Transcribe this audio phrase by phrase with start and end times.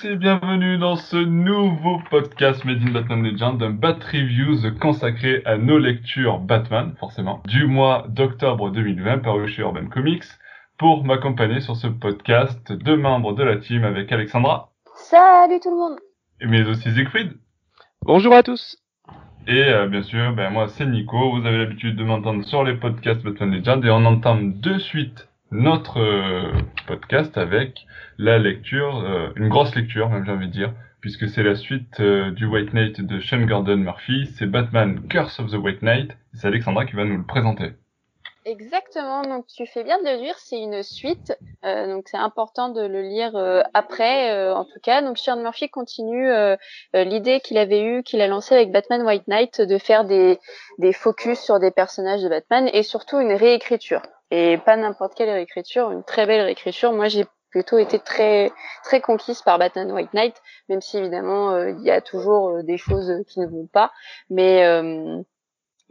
[0.00, 5.42] tous et bienvenue dans ce nouveau podcast Made in Batman Legend, un Bat Reviews consacré
[5.44, 10.24] à nos lectures Batman, forcément, du mois d'octobre 2020 paru chez Urban Comics.
[10.78, 14.70] Pour m'accompagner sur ce podcast, deux membres de la team avec Alexandra.
[14.94, 15.98] Salut tout le monde
[16.42, 17.32] Mais aussi Siegfried.
[18.02, 18.76] Bonjour à tous
[19.46, 22.74] Et euh, bien sûr, ben moi c'est Nico, vous avez l'habitude de m'entendre sur les
[22.74, 26.52] podcasts Batman Legend et on entame de suite notre euh,
[26.86, 27.86] podcast avec
[28.18, 32.00] la lecture, euh, une grosse lecture même j'ai envie de dire, puisque c'est la suite
[32.00, 36.10] euh, du White Knight de Sean Gordon Murphy, c'est Batman Curse of the White Knight,
[36.34, 37.72] c'est Alexandra qui va nous le présenter.
[38.48, 41.36] Exactement, donc tu fais bien de le lire, c'est une suite,
[41.66, 45.02] euh, donc c'est important de le lire euh, après euh, en tout cas.
[45.02, 46.30] Donc Sean Murphy continue
[46.94, 50.38] l'idée qu'il avait eue, qu'il a lancée avec Batman White Knight, de faire des,
[50.78, 54.00] des focus sur des personnages de Batman et surtout une réécriture.
[54.30, 56.94] Et pas n'importe quelle réécriture, une très belle réécriture.
[56.94, 58.52] Moi j'ai plutôt été très
[58.84, 60.36] très conquise par Batman White Knight,
[60.68, 63.92] même si évidemment il y a toujours des choses qui ne vont pas,
[64.30, 64.64] mais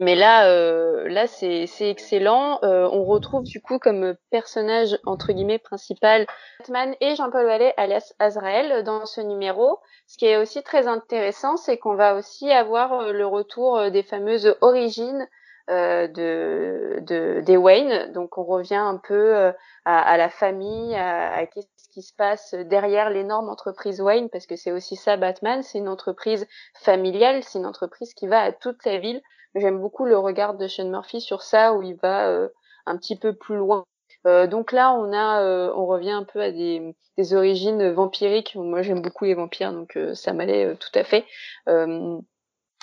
[0.00, 2.60] mais là, euh, là c'est excellent.
[2.62, 6.26] Euh, on retrouve du coup comme personnage entre guillemets principal
[6.60, 9.78] Batman et Jean-Paul Vallée alias Azrael dans ce numéro.
[10.06, 14.04] Ce qui est aussi très intéressant, c'est qu'on va aussi avoir euh, le retour des
[14.04, 15.26] fameuses origines
[15.68, 18.12] de, de, des Wayne.
[18.12, 19.52] Donc on revient un peu à,
[19.84, 24.56] à la famille, à, à qu'est-ce qui se passe derrière l'énorme entreprise Wayne, parce que
[24.56, 25.62] c'est aussi ça Batman.
[25.62, 29.20] C'est une entreprise familiale, c'est une entreprise qui va à toute la ville.
[29.54, 32.48] J'aime beaucoup le regard de Sean Murphy sur ça, où il va euh,
[32.86, 33.84] un petit peu plus loin.
[34.26, 38.54] Euh, donc là, on a, euh, on revient un peu à des, des origines vampiriques.
[38.56, 41.24] Moi, j'aime beaucoup les vampires, donc ça m'allait tout à fait.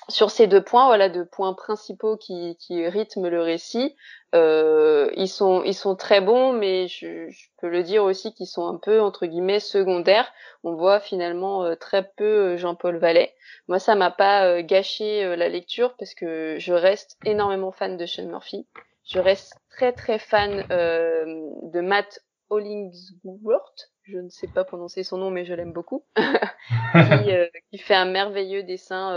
[0.09, 3.95] Sur ces deux points, voilà, deux points principaux qui, qui rythment le récit.
[4.33, 8.67] ils sont, ils sont très bons, mais je, je peux le dire aussi qu'ils sont
[8.67, 10.31] un peu entre guillemets secondaires.
[10.63, 13.33] On voit finalement très peu Jean-Paul Vallet.
[13.67, 17.97] Moi, ça m'a pas euh, gâché euh, la lecture parce que je reste énormément fan
[17.97, 18.67] de Sean Murphy.
[19.05, 21.25] Je reste très très fan euh,
[21.63, 23.91] de Matt Hollingsworth.
[24.05, 26.05] Je ne sais pas prononcer son nom, mais je l'aime beaucoup.
[26.17, 27.31] qui,
[27.71, 29.15] qui, fait un merveilleux dessin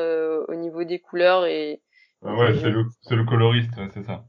[0.48, 1.82] au niveau des couleurs et.
[2.24, 4.24] Ah ouais, c'est le, le coloriste, c'est ça.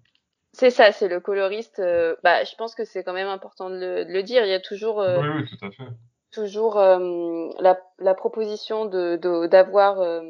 [0.54, 1.82] C'est ça, c'est le coloriste.
[2.24, 4.44] bah, je pense que c'est quand même important de le, de le, dire.
[4.46, 4.98] Il y a toujours.
[4.98, 5.92] oui, oui, tout à fait
[6.32, 9.18] toujours euh, la, la, proposition de
[9.48, 10.22] d'avoir euh,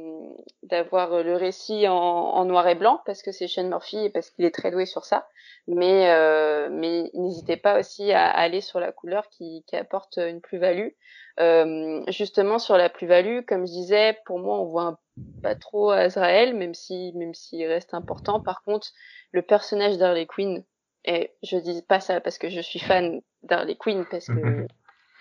[0.63, 4.29] d'avoir le récit en, en, noir et blanc parce que c'est Sean Murphy et parce
[4.29, 5.27] qu'il est très doué sur ça.
[5.67, 10.41] Mais euh, mais n'hésitez pas aussi à, aller sur la couleur qui, qui apporte une
[10.41, 10.89] plus-value.
[11.39, 14.99] Euh, justement sur la plus-value comme je disais pour moi on voit
[15.41, 18.41] pas trop Azrael même si même s'il reste important.
[18.41, 18.87] Par contre
[19.31, 20.63] le personnage d'Harley Quinn
[21.05, 24.67] et je dis pas ça parce que je suis fan d'Harley Quinn parce que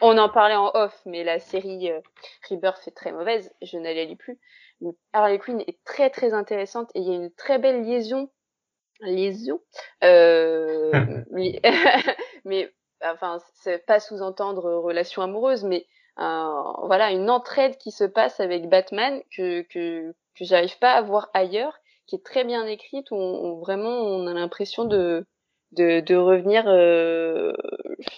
[0.01, 2.01] on en parlait en off, mais la série euh,
[2.49, 4.39] Rebirth est très mauvaise, je ne la lis plus.
[4.81, 8.31] Mais Harley Quinn est très très intéressante et il y a une très belle liaison,
[9.01, 9.61] liaison,
[10.05, 10.93] euh,
[11.31, 11.61] mais,
[12.45, 12.73] mais
[13.05, 15.87] enfin c'est pas sous-entendre relation amoureuse, mais
[16.17, 21.29] voilà une entraide qui se passe avec Batman que que que j'arrive pas à voir
[21.35, 25.27] ailleurs, qui est très bien écrite où on, vraiment on a l'impression de
[25.73, 27.53] de, de revenir, euh,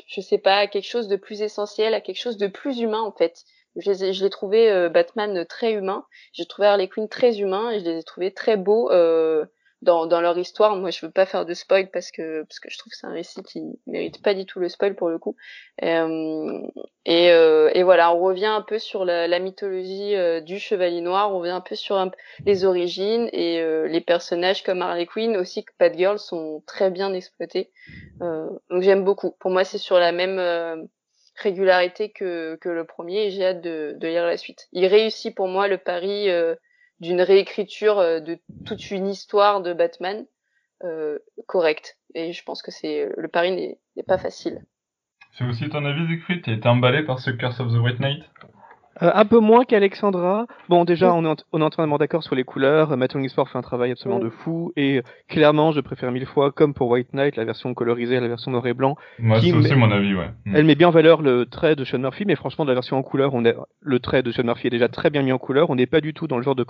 [0.06, 3.00] je sais pas, à quelque chose de plus essentiel, à quelque chose de plus humain
[3.00, 3.44] en fait.
[3.77, 7.81] Je, je l'ai trouvé euh, Batman très humain, j'ai trouvé Harley Quinn très humain et
[7.81, 8.91] je les ai trouvés très beaux.
[8.91, 9.44] Euh,
[9.83, 10.77] dans, dans leur histoire.
[10.77, 13.07] Moi, je veux pas faire de spoil parce que parce que je trouve que c'est
[13.07, 15.37] un récit qui mérite pas du tout le spoil pour le coup.
[15.83, 16.61] Euh,
[17.07, 21.01] et, euh, et voilà, on revient un peu sur la, la mythologie euh, du Chevalier
[21.01, 21.33] Noir.
[21.33, 22.11] On revient un peu sur
[22.45, 27.12] les origines et euh, les personnages comme Harley Quinn aussi que Girl sont très bien
[27.15, 27.71] exploités.
[28.21, 29.33] Donc j'aime beaucoup.
[29.41, 30.88] Pour moi, c'est sur la même
[31.37, 34.69] régularité que, que le premier et j'ai hâte de, de lire la suite.
[34.73, 36.29] Il réussit pour moi le pari
[37.00, 40.26] d'une réécriture euh, de toute une histoire de Batman
[40.85, 41.99] euh, correcte.
[42.14, 43.52] Et je pense que c'est le pari
[43.97, 44.64] n'est pas facile.
[45.32, 46.43] C'est aussi ton avis, Siegfried?
[46.43, 48.25] T'es emballé par ce Curse of the White Knight?
[49.02, 50.47] Euh, un peu moins qu'Alexandra.
[50.69, 52.97] Bon, déjà, on est, en, on est entièrement d'accord sur les couleurs.
[52.97, 54.73] Matt Sport fait un travail absolument de fou.
[54.76, 58.50] Et clairement, je préfère mille fois, comme pour White Knight, la version colorisée, la version
[58.50, 58.97] noir et blanc.
[59.19, 60.31] Moi, c'est aussi mon avis, ouais.
[60.44, 60.56] Mm.
[60.56, 62.97] Elle met bien en valeur le trait de Sean Murphy, mais franchement, de la version
[62.97, 65.38] en couleur, on est, le trait de Sean Murphy est déjà très bien mis en
[65.38, 65.70] couleur.
[65.70, 66.64] On n'est pas du tout dans le genre de,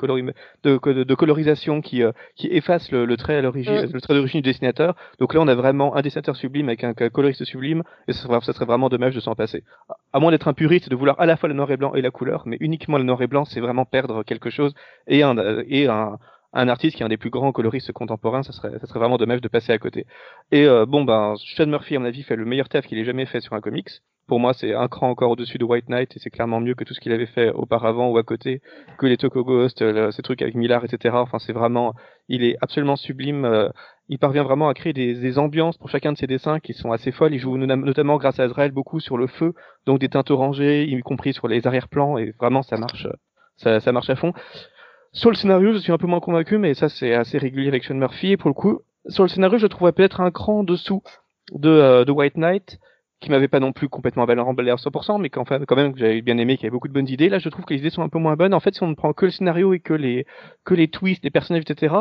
[0.65, 4.51] de, de, colorisation qui, euh, qui efface le, trait à l'origine, le trait d'origine du
[4.51, 4.95] dessinateur.
[5.19, 8.41] Donc là, on a vraiment un dessinateur sublime avec un, coloriste sublime, et ça serait,
[8.43, 9.65] ça serait vraiment dommage de s'en passer.
[10.13, 11.95] À moins d'être un puriste et de vouloir à la fois le noir et blanc
[11.95, 14.75] et la couleur, mais uniquement le noir et blanc, c'est vraiment perdre quelque chose.
[15.07, 15.37] Et un,
[15.69, 16.19] et un,
[16.53, 19.19] un artiste qui est un des plus grands coloristes contemporains, ça serait, ça serait vraiment
[19.19, 20.07] dommage de passer à côté.
[20.51, 23.05] Et euh, bon, ben, Sean Murphy, à mon avis, fait le meilleur taf qu'il ait
[23.05, 23.91] jamais fait sur un comics.
[24.31, 26.85] Pour moi, c'est un cran encore au-dessus de White Knight et c'est clairement mieux que
[26.85, 28.63] tout ce qu'il avait fait auparavant ou à côté,
[28.97, 29.83] que les Toko Ghost,
[30.13, 31.17] ces trucs avec Millard, etc.
[31.19, 31.95] Enfin, c'est vraiment,
[32.29, 33.45] il est absolument sublime.
[33.45, 33.71] Euh,
[34.09, 36.93] il parvient vraiment à créer des, des, ambiances pour chacun de ses dessins qui sont
[36.93, 37.35] assez folles.
[37.35, 39.53] Il joue notamment grâce à Azrael beaucoup sur le feu,
[39.85, 43.09] donc des teintes orangées, y compris sur les arrière-plans, et vraiment ça marche,
[43.57, 44.33] ça, ça marche à fond.
[45.11, 47.83] Sur le scénario, je suis un peu moins convaincu, mais ça c'est assez régulier avec
[47.83, 48.31] Sean Murphy.
[48.31, 48.79] Et pour le coup,
[49.09, 51.03] sur le scénario, je trouvais peut-être un cran dessous
[51.53, 52.79] de, euh, de White Knight,
[53.21, 56.23] qui m'avait pas non plus complètement emballé à 100%, mais quand, quand même que j'avais
[56.23, 57.29] bien aimé, qui avait beaucoup de bonnes idées.
[57.29, 58.55] Là, je trouve que les idées sont un peu moins bonnes.
[58.55, 60.27] En fait, si on ne prend que le scénario et que les
[60.65, 61.95] que les twists, les personnages, etc.,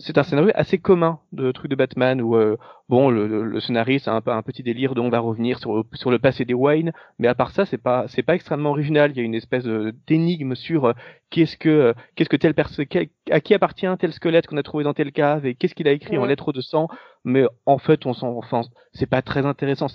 [0.00, 2.56] c'est un scénario assez commun de trucs de Batman où euh,
[2.88, 6.10] bon le, le, scénariste a un, un petit délire dont on va revenir sur, sur
[6.10, 9.18] le passé des Wayne mais à part ça c'est pas c'est pas extrêmement original il
[9.18, 9.64] y a une espèce
[10.06, 10.92] d'énigme sur euh,
[11.28, 12.86] qu'est-ce que euh, qu'est-ce que tel personne
[13.30, 15.92] à qui appartient tel squelette qu'on a trouvé dans telle cave et qu'est-ce qu'il a
[15.92, 16.88] écrit en lettres de sang
[17.24, 18.62] mais en fait on s'en enfin
[18.92, 19.86] c'est pas très intéressant.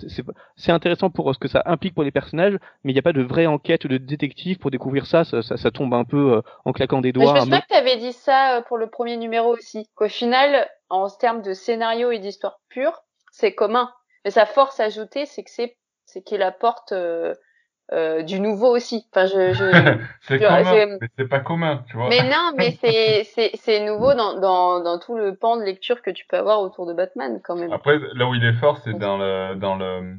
[0.56, 3.12] C'est intéressant pour ce que ça implique pour les personnages mais il n'y a pas
[3.12, 5.24] de vraie enquête de détective pour découvrir ça.
[5.24, 7.96] Ça, ça, tombe un peu en claquant des doigts je me souviens que tu avais
[7.96, 12.60] dit ça pour le premier numéro aussi qu'au final, en termes de scénario et d'histoire
[12.68, 13.02] pure,
[13.32, 13.92] c'est commun.
[14.24, 17.34] Mais sa force ajoutée, c'est que c'est c'est qu'il apporte euh,
[17.92, 19.06] euh, du nouveau aussi.
[19.12, 19.64] Enfin, je, je
[20.22, 22.08] c'est commun, mais c'est pas commun, tu vois.
[22.08, 26.02] Mais non, mais c'est c'est c'est nouveau dans dans dans tout le pan de lecture
[26.02, 27.72] que tu peux avoir autour de Batman quand même.
[27.72, 30.16] Après, là où il est fort, c'est dans le dans le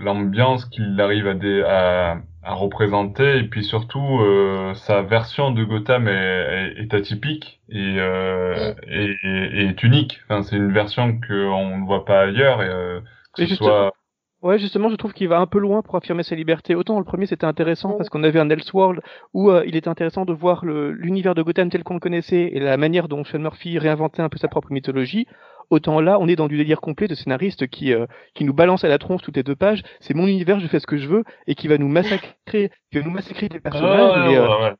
[0.00, 5.64] l'ambiance qu'il arrive à, dé, à, à, représenter et puis surtout euh, sa version de
[5.64, 10.20] Gotham est, est, atypique et, euh, et, et, est unique.
[10.24, 13.00] Enfin, c'est une version qu'on ne voit pas ailleurs et euh,
[13.34, 13.92] que ce soit
[14.42, 16.74] Ouais, justement, je trouve qu'il va un peu loin pour affirmer sa liberté.
[16.74, 19.00] Autant le premier c'était intéressant parce qu'on avait un Elseworld
[19.34, 22.58] où euh, il était intéressant de voir l'univers de Gotham tel qu'on le connaissait et
[22.58, 25.28] la manière dont Sean Murphy réinventait un peu sa propre mythologie.
[25.72, 28.04] Autant là, on est dans du délire complet de scénariste qui euh,
[28.34, 29.82] qui nous balance à la tronche toutes les deux pages.
[30.00, 32.98] C'est mon univers, je fais ce que je veux et qui va nous massacrer, qui
[32.98, 34.74] va nous massacrer des personnages.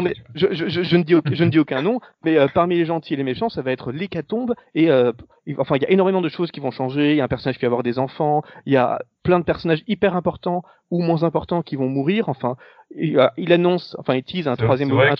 [0.00, 3.14] mais, je, ne dis aucun, je ne dis aucun nom, mais euh, parmi les gentils
[3.14, 5.10] et les méchants, ça va être l'hécatombe et euh,
[5.58, 7.10] enfin il y a énormément de choses qui vont changer.
[7.10, 9.44] Il y a un personnage qui va avoir des enfants, il y a plein de
[9.44, 12.28] personnages hyper importants ou moins importants qui vont mourir.
[12.28, 12.56] Enfin,
[12.96, 14.90] il, il annonce, enfin il tease un troisième.
[14.92, 15.14] Un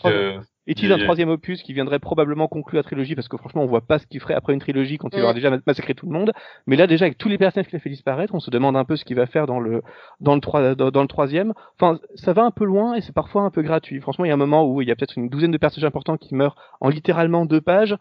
[0.69, 3.81] est-il un troisième opus qui viendrait probablement conclure la trilogie parce que franchement on voit
[3.81, 5.35] pas ce qu'il ferait après une trilogie quand il aura mm.
[5.35, 6.33] déjà massacré tout le monde.
[6.67, 8.85] Mais là déjà avec tous les personnages qu'il a fait disparaître, on se demande un
[8.85, 9.83] peu ce qu'il va faire dans le
[10.21, 11.53] dans le dans, le troisième.
[11.75, 14.01] Enfin ça va un peu loin et c'est parfois un peu gratuit.
[14.01, 15.89] Franchement il y a un moment où il y a peut-être une douzaine de personnages
[15.89, 17.97] importants qui meurent en littéralement deux pages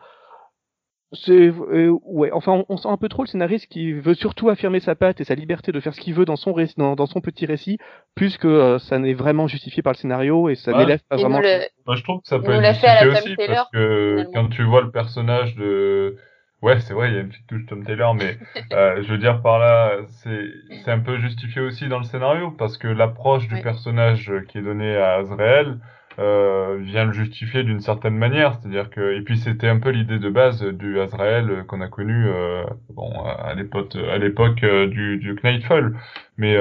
[1.29, 4.95] euh, ouais enfin on, sent un peu trop le scénariste qui veut surtout affirmer sa
[4.95, 7.45] patte et sa liberté de faire ce qu'il veut dans son récit, dans, son petit
[7.45, 7.79] récit
[8.15, 11.41] plus que euh, ça n'est vraiment justifié par le scénario et ça n'élève pas vraiment
[11.85, 14.91] Moi, je trouve que ça peut être justifié aussi parce que quand tu vois le
[14.91, 16.15] personnage de
[16.61, 18.37] ouais c'est vrai il y a une petite touche Tom Taylor mais
[18.73, 20.45] euh, je veux dire par là c'est
[20.85, 24.63] c'est un peu justifié aussi dans le scénario parce que l'approche du personnage qui est
[24.63, 25.77] donnée à Azrael
[26.19, 30.19] euh, vient le justifier d'une certaine manière, c'est-à-dire que et puis c'était un peu l'idée
[30.19, 34.87] de base du Azrael euh, qu'on a connu euh, bon à l'époque à l'époque euh,
[34.87, 35.95] du, du Knightfall,
[36.37, 36.55] mais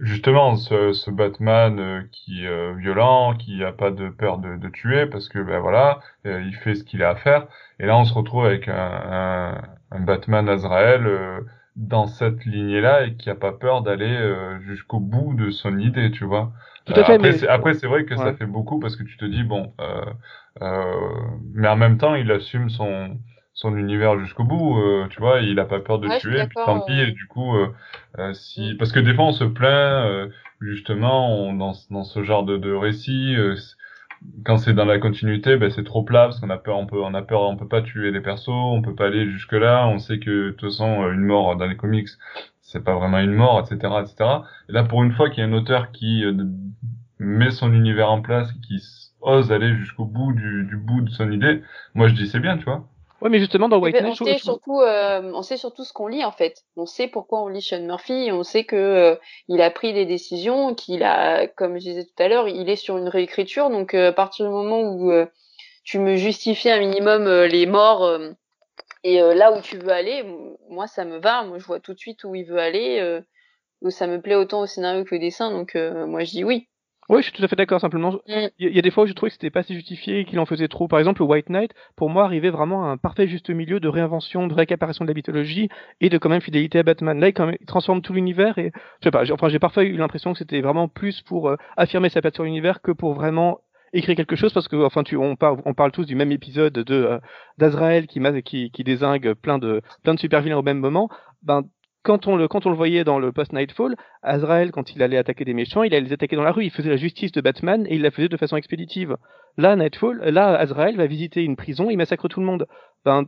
[0.00, 5.06] justement ce, ce Batman qui est violent, qui a pas de peur de, de tuer
[5.06, 7.46] parce que ben voilà il fait ce qu'il a à faire.
[7.80, 11.06] Et là on se retrouve avec un, un, un Batman Azrael
[11.78, 14.18] dans cette lignée-là et qui a pas peur d'aller
[14.66, 16.52] jusqu'au bout de son idée, tu vois.
[16.84, 19.16] Tout à fait, après, c'est, après, c'est vrai que ça fait beaucoup parce que tu
[19.16, 20.04] te dis bon, euh,
[20.62, 20.84] euh,
[21.54, 23.18] mais en même temps, il assume son
[23.54, 26.60] son univers jusqu'au bout, euh, tu vois, il a pas peur de tuer, et puis
[26.64, 27.74] tant pis, et du coup, euh,
[28.18, 30.30] euh, si, parce que des fois on se plaint,
[30.60, 33.36] justement, on, dans, dans ce genre de, de récit,
[34.44, 37.00] quand c'est dans la continuité, ben c'est trop plat parce qu'on a peur, on peut,
[37.00, 39.86] on a peur, on peut pas tuer les persos, on peut pas aller jusque là,
[39.88, 42.08] on sait que de toute façon une mort dans les comics,
[42.60, 44.30] c'est pas vraiment une mort, etc., etc.
[44.68, 46.34] Et là, pour une fois qu'il y a un auteur qui euh,
[47.18, 48.82] met son univers en place, qui
[49.20, 51.62] ose aller jusqu'au bout du, du, bout de son idée,
[51.94, 52.88] moi je dis c'est bien, tu vois.
[53.20, 56.24] Ouais, mais justement dans White on sait surtout, euh, on sait surtout ce qu'on lit
[56.24, 56.64] en fait.
[56.76, 58.30] On sait pourquoi on lit Sean Murphy.
[58.32, 59.16] On sait que euh,
[59.48, 62.76] il a pris des décisions, qu'il a, comme je disais tout à l'heure, il est
[62.76, 63.70] sur une réécriture.
[63.70, 65.12] Donc à partir du moment où
[65.84, 68.18] tu me justifies un minimum les morts
[69.04, 70.24] et euh, là où tu veux aller,
[70.68, 73.20] moi ça me va, moi je vois tout de suite où il veut aller, euh,
[73.90, 76.68] ça me plaît autant au scénario que au dessin, donc euh, moi je dis oui.
[77.08, 77.80] Oui, je suis tout à fait d'accord.
[77.80, 78.48] Simplement, mm.
[78.58, 80.46] il y, a des fois où je trouvais que c'était pas si justifié, qu'il en
[80.46, 80.88] faisait trop.
[80.88, 83.88] Par exemple, le White Knight, pour moi, arrivait vraiment à un parfait juste milieu de
[83.88, 85.68] réinvention, de réapparition de la mythologie
[86.00, 87.18] et de quand même fidélité à Batman.
[87.18, 89.30] Là, il, quand même, il transforme tout l'univers et je sais pas.
[89.32, 92.82] Enfin, j'ai parfois eu l'impression que c'était vraiment plus pour affirmer sa patte sur l'univers
[92.82, 93.60] que pour vraiment
[93.92, 96.74] écrit quelque chose parce que enfin tu on parle on parle tous du même épisode
[96.74, 97.18] de euh,
[97.56, 101.08] d'Azrael qui, qui qui désingue plein de plein de super vilains au même moment
[101.42, 101.62] ben
[102.02, 105.18] quand on le quand on le voyait dans le post Nightfall, Azrael quand il allait
[105.18, 107.40] attaquer des méchants, il allait les attaquer dans la rue, il faisait la justice de
[107.40, 109.16] Batman et il la faisait de façon expéditive.
[109.56, 112.66] Là Nightfall, là Azrael va visiter une prison, il massacre tout le monde.
[113.04, 113.24] Ben,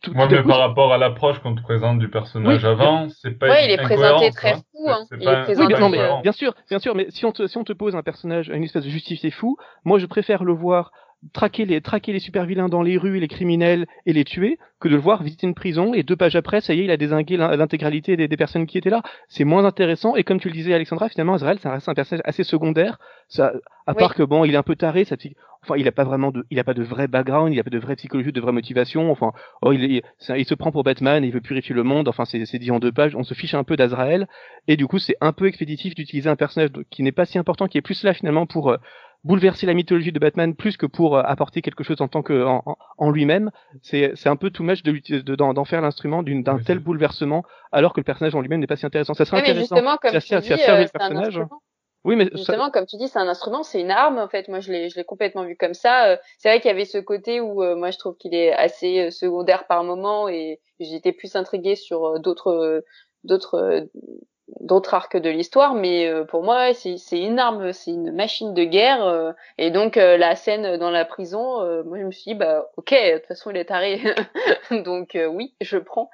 [0.00, 3.48] tout, Moi, mais par rapport à l'approche qu'on te présente du personnage avant, c'est pas.
[3.48, 4.88] Ouais, il est présenté très fou.
[4.88, 5.04] Hein.
[5.10, 5.74] Il est présenté...
[5.74, 7.96] Oui, non, mais, bien sûr, bien sûr, mais si on te si on te pose
[7.96, 10.92] un personnage, une espèce de justifié fou, moi je préfère le voir
[11.32, 14.88] traquer les, traquer les super vilains dans les rues, les criminels et les tuer, que
[14.88, 16.96] de le voir visiter une prison et deux pages après, ça y est, il a
[16.96, 19.02] désingué l'intégralité des, des, personnes qui étaient là.
[19.28, 22.22] C'est moins intéressant et comme tu le disais, Alexandra, finalement, Azrael, ça reste un personnage
[22.24, 22.98] assez secondaire.
[23.28, 23.52] Ça,
[23.86, 25.16] à part que bon, il est un peu taré, ça,
[25.62, 27.70] enfin, il a pas vraiment de, il a pas de vrai background, il a pas
[27.70, 29.10] de vraie psychologie, de vraie motivation.
[29.10, 29.32] Enfin,
[29.62, 30.02] oh, il, il,
[30.36, 32.08] il se prend pour Batman, il veut purifier le monde.
[32.08, 33.16] Enfin, c'est dit en deux pages.
[33.16, 34.28] On se fiche un peu d'Azrael
[34.66, 37.66] et du coup, c'est un peu expéditif d'utiliser un personnage qui n'est pas si important,
[37.66, 38.76] qui est plus là finalement pour euh,
[39.24, 42.44] bouleverser la mythologie de Batman plus que pour euh, apporter quelque chose en tant que
[42.44, 42.62] en,
[42.96, 43.50] en lui-même.
[43.82, 47.92] C'est c'est un peu tout match de d'en de, faire l'instrument d'un tel bouleversement alors
[47.92, 49.14] que le personnage en lui-même n'est pas si intéressant.
[49.14, 49.76] Ça serait intéressant.
[49.76, 51.40] Justement, comme ça, tu dis, euh, le personnage.
[52.04, 52.70] Oui, mais justement, ça...
[52.70, 54.18] comme tu dis, c'est un instrument, c'est une arme.
[54.18, 56.06] En fait, moi, je l'ai, je l'ai complètement vu comme ça.
[56.06, 58.52] Euh, c'est vrai qu'il y avait ce côté où, euh, moi, je trouve qu'il est
[58.52, 62.84] assez secondaire par moment, et j'étais plus intriguée sur d'autres,
[63.24, 63.88] d'autres
[64.60, 68.64] d'autres arcs de l'histoire, mais euh, pour moi, c'est une arme, c'est une machine de
[68.64, 69.04] guerre.
[69.04, 72.66] Euh, et donc, euh, la scène dans la prison, moi, je me suis dit, bah,
[72.76, 74.00] ok, de toute façon, il est taré.
[74.84, 76.10] donc, oui, je prends.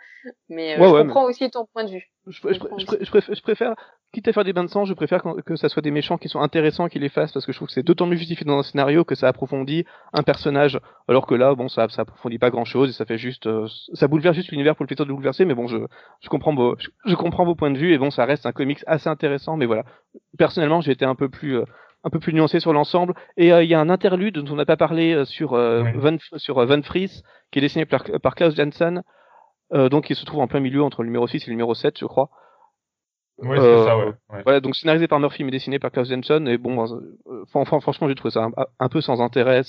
[0.49, 2.11] Mais je comprends aussi ton point de vue.
[2.27, 3.75] Je, je, je, préfère, je, préfère,
[4.15, 6.29] quitte à faire des bains de sang, je préfère que ça soit des méchants qui
[6.29, 8.59] sont intéressants qui les fassent parce que je trouve que c'est d'autant mieux justifié dans
[8.59, 10.79] un scénario que ça approfondit un personnage,
[11.09, 13.67] alors que là, bon, ça, ça approfondit pas grand chose et ça fait juste, euh,
[13.93, 15.79] ça bouleverse juste l'univers pour le plaisir de bouleverser, mais bon, je,
[16.21, 18.83] je comprends vos, je, comprends vos points de vue et bon, ça reste un comics
[18.87, 19.85] assez intéressant, mais voilà.
[20.39, 21.65] Personnellement, j'ai été un peu plus, euh,
[22.05, 24.57] un peu plus nuancé sur l'ensemble et euh, il y a un interlude dont on
[24.57, 29.03] n'a pas parlé sur Van, sur Van Fries qui est dessiné par, par Klaus Janssen,
[29.73, 31.99] donc il se trouve en plein milieu entre le numéro 6 et le numéro 7,
[31.99, 32.31] je crois.
[33.39, 34.13] Oui, c'est euh, ça, ouais.
[34.45, 38.09] Voilà, donc scénarisé par Murphy mais dessiné par Klaus Jensen et bon, euh, enfin, franchement,
[38.09, 38.49] j'ai trouvé ça
[38.79, 39.63] un, peu sans intérêt.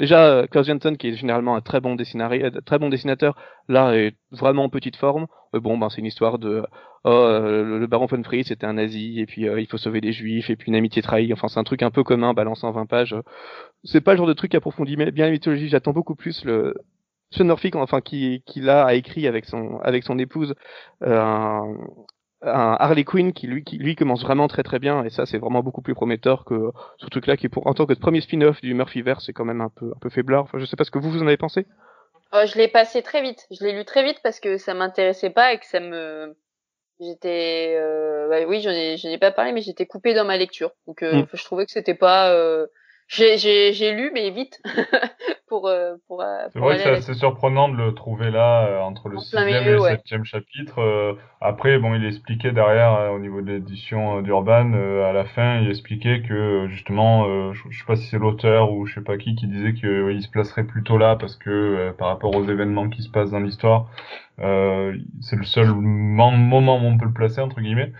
[0.00, 3.36] Déjà, euh, Klaus Jensen, qui est généralement un très bon dessinateur, très bon dessinateur,
[3.68, 5.26] là est vraiment en petite forme.
[5.52, 6.64] Mais bon, ben c'est une histoire de
[7.04, 10.48] oh, le, baron von Fries c'était un nazi et puis il faut sauver les juifs
[10.48, 11.34] et puis une amitié trahie.
[11.34, 13.14] Enfin, c'est un truc un peu commun, balancé en 20 pages.
[13.84, 15.68] C'est pas le genre de truc qui approfondit bien la mythologie.
[15.68, 16.74] J'attends beaucoup plus le
[17.32, 20.54] Sean Murphy, enfin qui, qui là a écrit avec son avec son épouse
[21.02, 21.76] euh, un
[22.44, 25.62] Harley Quinn qui lui, qui lui commence vraiment très très bien et ça c'est vraiment
[25.62, 28.74] beaucoup plus prometteur que ce truc là qui pour en tant que premier spin-off du
[28.74, 30.42] Murphyverse c'est quand même un peu un peu faiblard.
[30.42, 31.66] Enfin je sais pas ce que vous vous en avez pensé.
[32.34, 33.46] Euh, je l'ai passé très vite.
[33.50, 36.34] Je l'ai lu très vite parce que ça m'intéressait pas et que ça me
[37.00, 38.28] j'étais euh...
[38.28, 41.22] bah, oui j'en ai ai pas parlé mais j'étais coupé dans ma lecture donc euh,
[41.22, 41.26] mm.
[41.32, 42.66] je trouvais que c'était pas euh,
[43.12, 44.60] j'ai lu, mais vite,
[45.48, 48.80] pour, euh, pour, euh, C'est vrai que c'est assez surprenant de le trouver là, euh,
[48.80, 51.16] entre le sixième et le septième chapitre.
[51.40, 56.22] après, bon, il expliquait derrière, au niveau de l'édition d'Urban, à la fin, il expliquait
[56.22, 59.46] que, justement, je, je, sais pas si c'est l'auteur ou je sais pas qui, qui
[59.46, 63.30] disait qu'il se placerait plutôt là, parce que, par rapport aux événements qui se passent
[63.30, 63.90] dans l'histoire,
[64.38, 67.92] c'est le seul moment où on peut le placer, entre guillemets.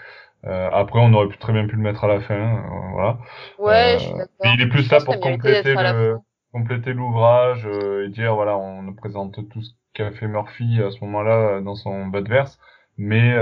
[0.45, 2.61] Euh, après, on aurait pu, très bien pu le mettre à la fin, euh,
[2.93, 3.19] voilà.
[3.59, 4.55] Ouais, je suis d'accord.
[4.55, 6.19] Il est plus là pour compléter le,
[6.53, 10.91] compléter l'ouvrage euh, et dire voilà, on nous présente tout ce qu'a fait Murphy à
[10.91, 12.59] ce moment-là dans son verse
[12.99, 13.35] Mais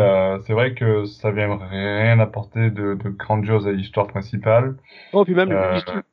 [0.47, 4.77] c'est vrai que ça vient rien apporter de, de grandiose à l'histoire principale.
[5.13, 5.49] Oh, puis même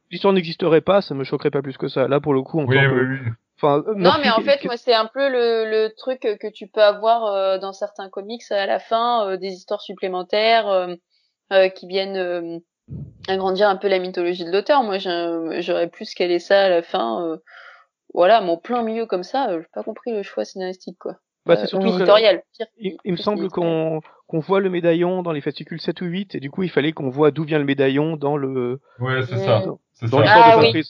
[0.10, 2.08] l'histoire n'existerait pas, ça me choquerait pas plus que ça.
[2.08, 3.32] Là, pour le coup, on oui, oui, oui.
[3.60, 6.84] Enfin, non, mais en fait, moi, c'est un peu le, le, truc que tu peux
[6.84, 10.68] avoir euh, dans certains comics à la fin, euh, des histoires supplémentaires
[11.52, 12.62] euh, qui viennent
[13.28, 14.84] agrandir un peu la mythologie de l'auteur.
[14.84, 17.40] Moi, j'aurais plus est ça à la fin.
[18.14, 21.16] voilà, mon plein milieu comme ça, j'ai pas compris le choix scénaristique, quoi.
[21.48, 22.44] Bah, c'est surtout éditorial.
[22.78, 26.36] Il, il, me semble qu'on qu'on voit le médaillon dans les fascicules 7 ou 8,
[26.36, 28.82] et du coup, il fallait qu'on voit d'où vient le médaillon dans le.
[29.00, 29.62] Ouais, c'est ça.
[29.62, 30.84] Dans l'histoire ah, de oui.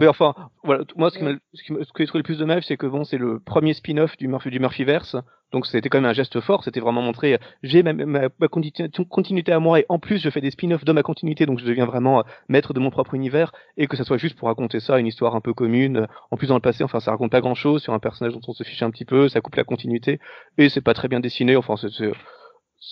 [0.00, 2.64] Mais enfin, voilà, moi, ce, qui ce, qui ce que j'ai trouvé le plus dommage,
[2.66, 5.16] c'est que bon, c'est le premier spin-off du Murphy, du Murphyverse,
[5.52, 9.52] donc c'était quand même un geste fort, c'était vraiment montrer, j'ai ma, ma, ma, continuité
[9.52, 11.86] à moi, et en plus, je fais des spin-offs de ma continuité, donc je deviens
[11.86, 14.98] vraiment euh, maître de mon propre univers, et que ça soit juste pour raconter ça,
[14.98, 17.82] une histoire un peu commune, en plus dans le passé, enfin, ça raconte pas grand-chose
[17.82, 20.18] sur un personnage dont on se fiche un petit peu, ça coupe la continuité,
[20.58, 22.10] et c'est pas très bien dessiné, enfin, c'est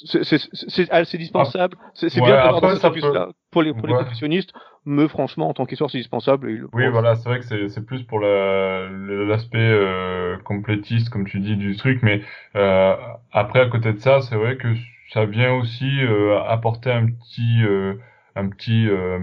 [0.05, 1.77] c'est ah, dispensable.
[1.95, 4.53] C'est bien d'avoir dans cette là pour les, pour les professionniste,
[4.87, 6.69] mais franchement, en tant qu'histoire, c'est dispensable.
[6.73, 11.77] oui, voilà, c'est vrai que c'est plus pour l'aspect euh, complétiste, comme tu dis, du
[11.77, 12.23] truc, mais
[12.57, 12.97] euh,
[13.31, 14.69] après, à côté de ça, c'est vrai que
[15.13, 17.95] ça vient aussi euh, apporter un petit, euh,
[18.35, 19.19] un petit, euh,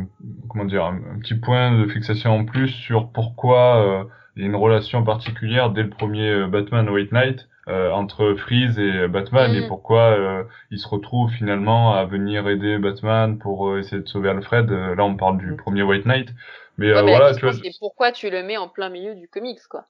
[0.47, 4.55] comment dire, un, petit point de fixation en plus sur pourquoi il y a une
[4.55, 9.67] relation particulière dès le premier Batman White Knight euh, entre Freeze et Batman et Mm.
[9.67, 14.29] pourquoi euh, il se retrouve finalement à venir aider Batman pour euh, essayer de sauver
[14.29, 14.71] Alfred?
[14.71, 15.55] Euh, là, on parle du Mm.
[15.55, 16.29] premier White Knight.
[16.77, 17.53] Mais Ouais, euh, mais voilà, tu vois.
[17.53, 19.87] c'est pourquoi tu le mets en plein milieu du comics, quoi.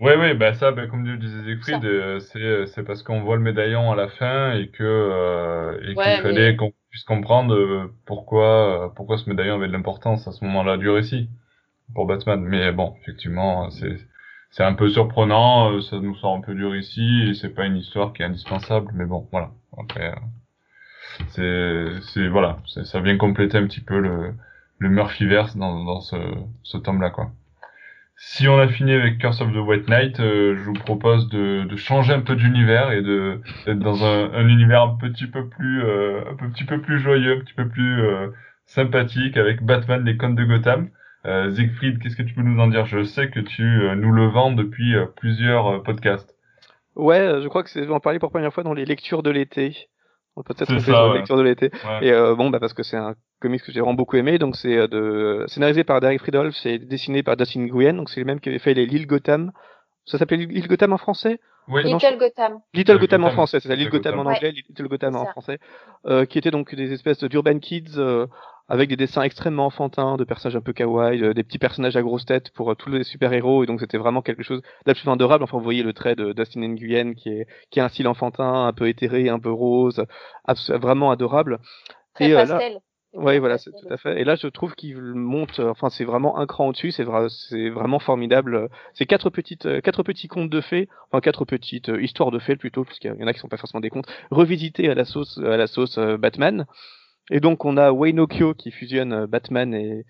[0.00, 3.42] Ouais, ouais, bah ça, bah, comme disait Siegfried, euh, c'est c'est parce qu'on voit le
[3.42, 7.90] médaillon à la fin et que euh, et Ouais, qu'il fallait mais- qu'on puisse comprendre
[8.06, 11.28] pourquoi pourquoi ce médaillon avait de l'importance à ce moment-là du récit
[11.94, 12.40] pour Batman.
[12.42, 13.96] Mais bon, effectivement, c'est
[14.50, 17.66] c'est un peu surprenant, euh, ça nous sort un peu du récit et c'est pas
[17.66, 18.90] une histoire qui est indispensable.
[18.94, 19.50] Mais bon, voilà.
[19.78, 20.14] Après, euh,
[21.28, 24.34] c'est c'est voilà, ça vient compléter un petit peu le
[24.78, 26.16] le Murphyverse dans dans ce
[26.62, 27.30] ce tome-là, quoi.
[28.20, 31.64] Si on a fini avec Curse of the White Knight, euh, je vous propose de,
[31.64, 35.84] de changer un peu d'univers et d'être dans un, un univers un petit peu plus
[35.84, 38.02] euh, un petit peu plus joyeux, un petit peu plus
[38.64, 40.90] sympathique avec Batman les Contes de Gotham.
[41.28, 42.86] Euh, Siegfried, qu'est-ce que tu peux nous en dire?
[42.86, 46.34] Je sais que tu euh, nous le vends depuis euh, plusieurs euh, podcasts.
[46.96, 49.30] Ouais, je crois que c'est, j'en parlais pour la première fois dans les lectures de
[49.30, 49.76] l'été.
[50.46, 51.18] Peut-être les ouais.
[51.18, 51.70] lectures de l'été.
[51.84, 52.06] Ouais.
[52.06, 54.38] Et bon, bah parce que c'est un comics que j'ai vraiment beaucoup aimé.
[54.38, 57.94] Donc c'est de scénarisé par Derek Friedolf, c'est dessiné par Dustin Nguyen.
[57.94, 59.50] Donc c'est le même qui avait fait les Lille Gotham.
[60.04, 61.40] Ça s'appelait Lille Gotham en français?
[61.68, 62.60] Non, Little Gotham.
[62.74, 65.30] Little Gotham en français, c'est ça, Little Gotham en anglais, Little Gotham en ça.
[65.32, 65.58] français,
[66.06, 68.26] euh, qui étaient donc des espèces d'urban kids euh,
[68.68, 72.02] avec des dessins extrêmement enfantins, de personnages un peu kawaii, euh, des petits personnages à
[72.02, 75.44] grosse tête pour euh, tous les super-héros, et donc c'était vraiment quelque chose d'absolument adorable.
[75.44, 78.66] Enfin, vous voyez le trait de Dustin Nguyen qui est qui a un style enfantin,
[78.66, 80.04] un peu éthéré, un peu rose,
[80.68, 81.58] vraiment adorable.
[82.14, 82.60] Très Et, euh, là-
[83.14, 84.20] Ouais, voilà, c'est tout à fait.
[84.20, 87.26] Et là, je trouve qu'il monte, euh, enfin, c'est vraiment un cran au-dessus, c'est vrai,
[87.30, 88.68] c'est vraiment formidable.
[88.92, 92.38] C'est quatre petites, euh, quatre petits contes de fées, enfin quatre petites euh, histoires de
[92.38, 95.06] fées plutôt, puisqu'il y en a qui sont pas forcément des contes, revisités à la
[95.06, 96.66] sauce, à la sauce euh, Batman.
[97.30, 100.04] Et donc, on a Wayne Okio qui fusionne Batman et,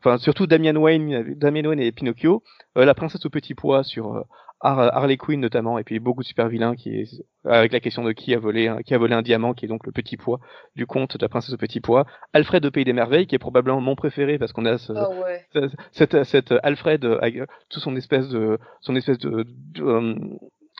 [0.00, 2.42] enfin, surtout Damian Wayne, Damian Wayne et Pinocchio,
[2.76, 4.24] euh, la princesse au petit pois sur
[4.62, 8.12] Harley Quinn notamment, et puis beaucoup de super vilains qui est, avec la question de
[8.12, 10.38] qui a volé, un- qui a volé un diamant, qui est donc le petit pois
[10.76, 12.06] du conte de la princesse au petit pois.
[12.32, 15.08] Alfred au pays des merveilles, qui est probablement mon préféré parce qu'on a ce, Ah
[15.10, 15.44] ouais.
[15.52, 17.38] ce- cette, cette Alfred euh, avec
[17.70, 19.44] tout son espèce de, son espèce de,
[19.74, 20.14] de, euh,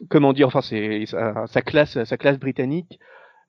[0.08, 2.98] comment dire, enfin c'est sa, sa classe, sa classe britannique.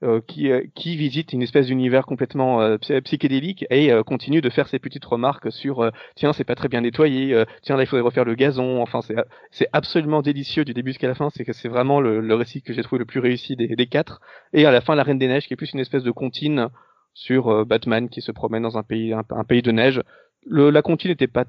[0.04, 4.50] Euh, qui, euh, qui visite une espèce d'univers complètement euh, psy- psychédélique et continue de
[4.50, 8.04] faire ses petites remarques sur tiens c'est pas très bien nettoyé tiens là il faudrait
[8.04, 8.82] refaire le gazon.
[8.82, 9.00] Enfin
[9.52, 11.30] c'est absolument délicieux du début jusqu'à la fin.
[11.30, 14.20] C'est que c'est vraiment le, récit que j'ai trouvé le plus réussi des, quatre.
[14.52, 16.68] Et à la fin la Reine des Neiges qui est plus une espèce de comptine
[17.14, 20.02] sur Batman qui se promène dans un pays un, pays de neige.
[20.48, 21.46] La comptine n'était pas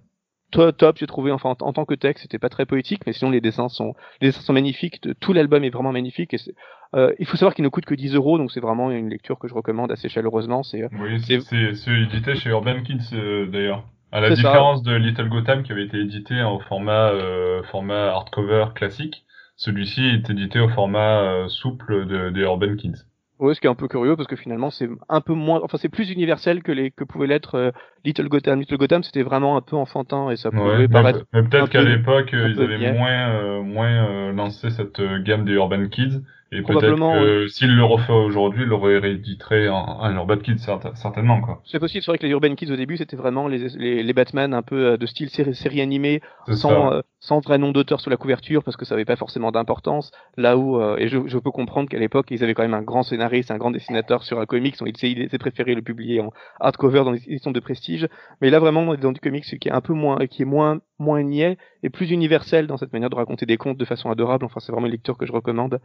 [0.50, 3.12] to- top j'ai trouvé enfin en, en tant que texte c'était pas très poétique mais
[3.12, 6.38] sinon les dessins sont les dessins sont magnifiques de- tout l'album est vraiment magnifique et
[6.38, 6.54] c'est-
[6.94, 9.38] euh, il faut savoir qu'il ne coûte que 10 euros donc c'est vraiment une lecture
[9.38, 12.83] que je recommande assez chaleureusement c'est euh, Oui, C'est- c'est c'est c'est édité chez Urban
[12.83, 13.85] Kids euh, d'ailleurs.
[14.12, 14.35] À la ça.
[14.37, 19.24] différence de Little Gotham qui avait été édité en format euh, format hardcover classique,
[19.57, 23.07] celui-ci est édité au format euh, souple de, des Urban Kids.
[23.40, 25.77] Ouais, ce qui est un peu curieux parce que finalement c'est un peu moins, enfin
[25.77, 27.70] c'est plus universel que les que pouvait l'être euh,
[28.05, 28.61] Little Gotham.
[28.61, 31.25] Little Gotham c'était vraiment un peu enfantin et ça pouvait Ouais, paraître.
[31.33, 35.88] mais peut-être qu'à l'époque ils avaient moins euh, moins euh, lancé cette gamme des Urban
[35.88, 36.20] Kids
[36.52, 40.59] et peut-être Probablement, que s'ils le refait aujourd'hui, ils l'auraient réédité en, en Urban Kids
[40.59, 41.62] certain- certainement quoi.
[41.66, 44.12] C'est possible, c'est vrai que les Urban Kids au début c'était vraiment les, les, les
[44.12, 47.72] Batman un peu euh, de style série, série animée, C'est sans euh, sans vrai nom
[47.72, 50.11] d'auteur sur la couverture parce que ça avait pas forcément d'importance.
[50.37, 52.83] Là où euh, et je, je peux comprendre qu'à l'époque ils avaient quand même un
[52.83, 56.20] grand scénariste, un grand dessinateur sur un comics, donc il il était préféré le publier
[56.20, 58.09] en hardcover dans les éditions de prestige.
[58.42, 60.44] Mais là vraiment on est dans du comics qui est un peu moins qui est
[60.46, 64.11] moins moins niais et plus universel dans cette manière de raconter des contes de façon
[64.11, 64.44] adorable.
[64.44, 65.80] Enfin c'est vraiment une lecture que je recommande.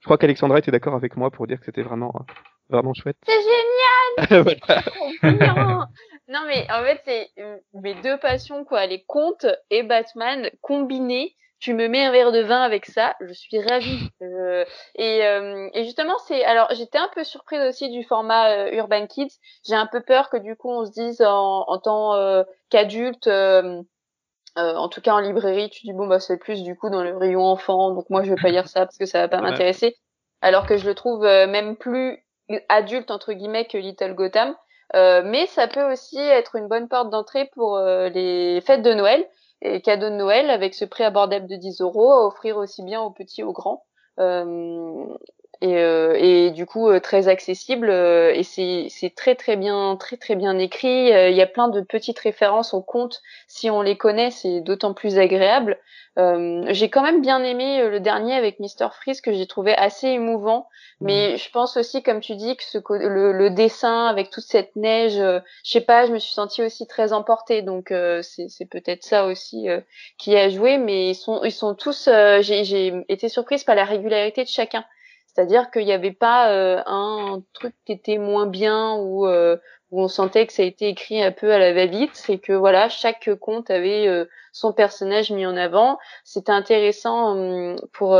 [0.00, 2.32] Je crois qu'Alexandra était d'accord avec moi pour dire que c'était vraiment euh,
[2.68, 3.16] vraiment chouette.
[3.26, 4.82] C'est génial, Voilà.
[4.82, 5.88] trop bien.
[6.28, 11.34] Non mais en fait c'est euh, mes deux passions quoi, les contes et Batman combinés.
[11.60, 14.08] Tu me mets un verre de vin avec ça, je suis ravie.
[14.22, 14.64] Euh,
[14.96, 19.06] et, euh, et justement c'est alors j'étais un peu surprise aussi du format euh, Urban
[19.06, 19.32] Kids.
[19.66, 23.26] J'ai un peu peur que du coup on se dise en, en tant euh, qu'adulte,
[24.56, 26.90] euh, euh, en tout cas en librairie, tu dis bon bah c'est plus du coup
[26.90, 29.28] dans le rayon enfant, donc moi je vais pas lire ça parce que ça va
[29.28, 29.50] pas Ouais.
[29.50, 29.96] m'intéresser.
[30.40, 32.24] Alors que je le trouve euh, même plus
[32.68, 34.54] adulte entre guillemets que Little Gotham.
[34.96, 38.94] Euh, mais ça peut aussi être une bonne porte d'entrée pour euh, les fêtes de
[38.94, 39.28] Noël
[39.60, 43.02] et cadeaux de Noël avec ce prix abordable de 10 euros à offrir aussi bien
[43.02, 43.84] aux petits aux grands.
[45.64, 49.56] Euh, et, euh, et du coup euh, très accessible euh, et c'est c'est très très
[49.56, 51.08] bien très très bien écrit.
[51.08, 54.94] Il y a plein de petites références aux contes si on les connaît c'est d'autant
[54.94, 55.78] plus agréable.
[56.16, 60.68] J'ai quand même bien aimé le dernier avec Mr Freeze que j'ai trouvé assez émouvant.
[61.00, 64.74] Mais je pense aussi comme tu dis que ce le, le dessin avec toute cette
[64.74, 67.62] neige je sais pas je me suis sentie aussi très emportée.
[67.62, 67.92] Donc
[68.22, 69.68] c'est c'est peut-être ça aussi
[70.18, 70.78] qui a joué.
[70.78, 72.08] Mais ils sont ils sont tous
[72.40, 74.84] j'ai j'ai été surprise par la régularité de chacun
[75.38, 79.56] c'est-à-dire qu'il n'y avait pas euh, un truc qui était moins bien ou euh,
[79.92, 82.10] où on sentait que ça a été écrit un peu à la va-vite.
[82.14, 86.00] C'est que voilà, chaque conte avait euh, son personnage mis en avant.
[86.24, 88.18] C'était intéressant hum, pour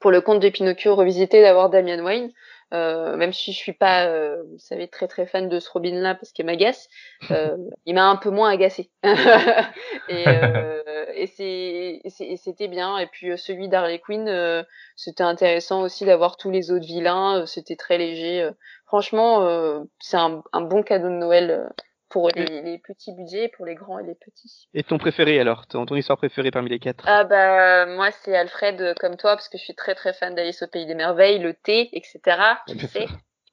[0.00, 2.32] pour le conte de Pinocchio revisité d'avoir Damian Wayne.
[2.74, 6.14] Euh, même si je suis pas, euh, vous savez, très très fan de ce Robin-là
[6.14, 6.88] parce qu'il m'agace,
[7.30, 8.90] euh, il m'a un peu moins agacé.
[10.08, 10.24] et
[11.14, 12.98] et c'était bien.
[12.98, 14.64] Et puis celui d'Harley Quinn,
[14.96, 17.46] c'était intéressant aussi d'avoir tous les autres vilains.
[17.46, 18.48] C'était très léger.
[18.86, 21.70] Franchement, c'est un, un, bon cadeau de Noël
[22.08, 24.68] pour les, petits budgets, pour les grands et les petits.
[24.74, 25.66] Et ton préféré alors?
[25.66, 27.04] Ton, ton histoire préférée parmi les quatre?
[27.06, 30.34] Ah bah moi c'est Alfred euh, comme toi parce que je suis très très fan
[30.34, 32.20] d'Alice au pays des merveilles, le thé, etc.
[32.66, 33.06] Tu sais.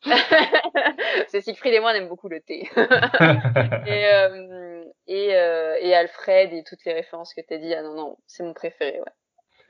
[1.27, 2.69] c'est Siegfried et moi on aime beaucoup le thé.
[2.75, 7.81] et, euh, et, euh, et Alfred et toutes les références que tu as dit, ah
[7.81, 9.11] non non, c'est mon préféré, ouais.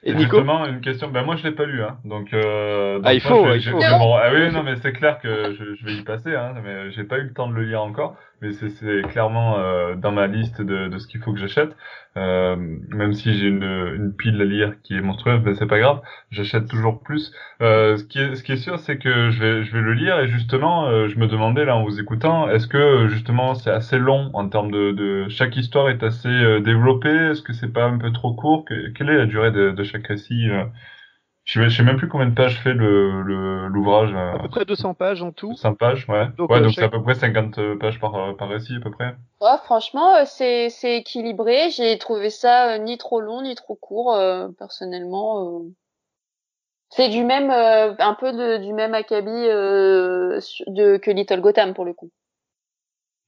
[0.04, 0.38] Et, Nico?
[0.38, 1.10] justement, une question.
[1.10, 1.98] Ben moi, je l'ai pas lu, hein.
[2.06, 3.52] Donc, euh, ah, il faut.
[3.52, 3.80] il faut.
[3.82, 6.54] ah oui, non, mais c'est clair que je, je, vais y passer, hein.
[6.64, 10.12] Mais j'ai pas eu le temps de le lire encore mais c'est clairement euh, dans
[10.12, 11.76] ma liste de, de ce qu'il faut que j'achète.
[12.18, 12.56] Euh,
[12.90, 16.02] même si j'ai une, une pile à lire qui est monstrueuse, mais c'est pas grave,
[16.32, 17.34] j'achète toujours plus.
[17.62, 19.94] Euh, ce qui est ce qui est sûr, c'est que je vais je vais le
[19.94, 23.72] lire et justement, euh, je me demandais là en vous écoutant, est-ce que justement c'est
[23.72, 27.72] assez long en termes de, de chaque histoire est assez euh, développée, est-ce que c'est
[27.74, 30.48] pas un peu trop court, quelle est la durée de, de chaque récit
[31.46, 34.12] je sais, sais même plus combien de pages fait le l'ouvrage.
[34.14, 35.54] Euh, à peu près 200 pages en tout.
[35.56, 36.28] 100 pages, ouais.
[36.38, 38.80] Donc, ouais, euh, donc c'est à peu près 50 euh, pages par, par récit à
[38.80, 39.16] peu près.
[39.42, 41.70] Ouais, franchement, c'est c'est équilibré.
[41.70, 44.20] J'ai trouvé ça ni trop long ni trop court,
[44.58, 45.62] personnellement.
[46.90, 51.94] C'est du même, un peu de, du même acabit de que Little Gotham pour le
[51.94, 52.10] coup.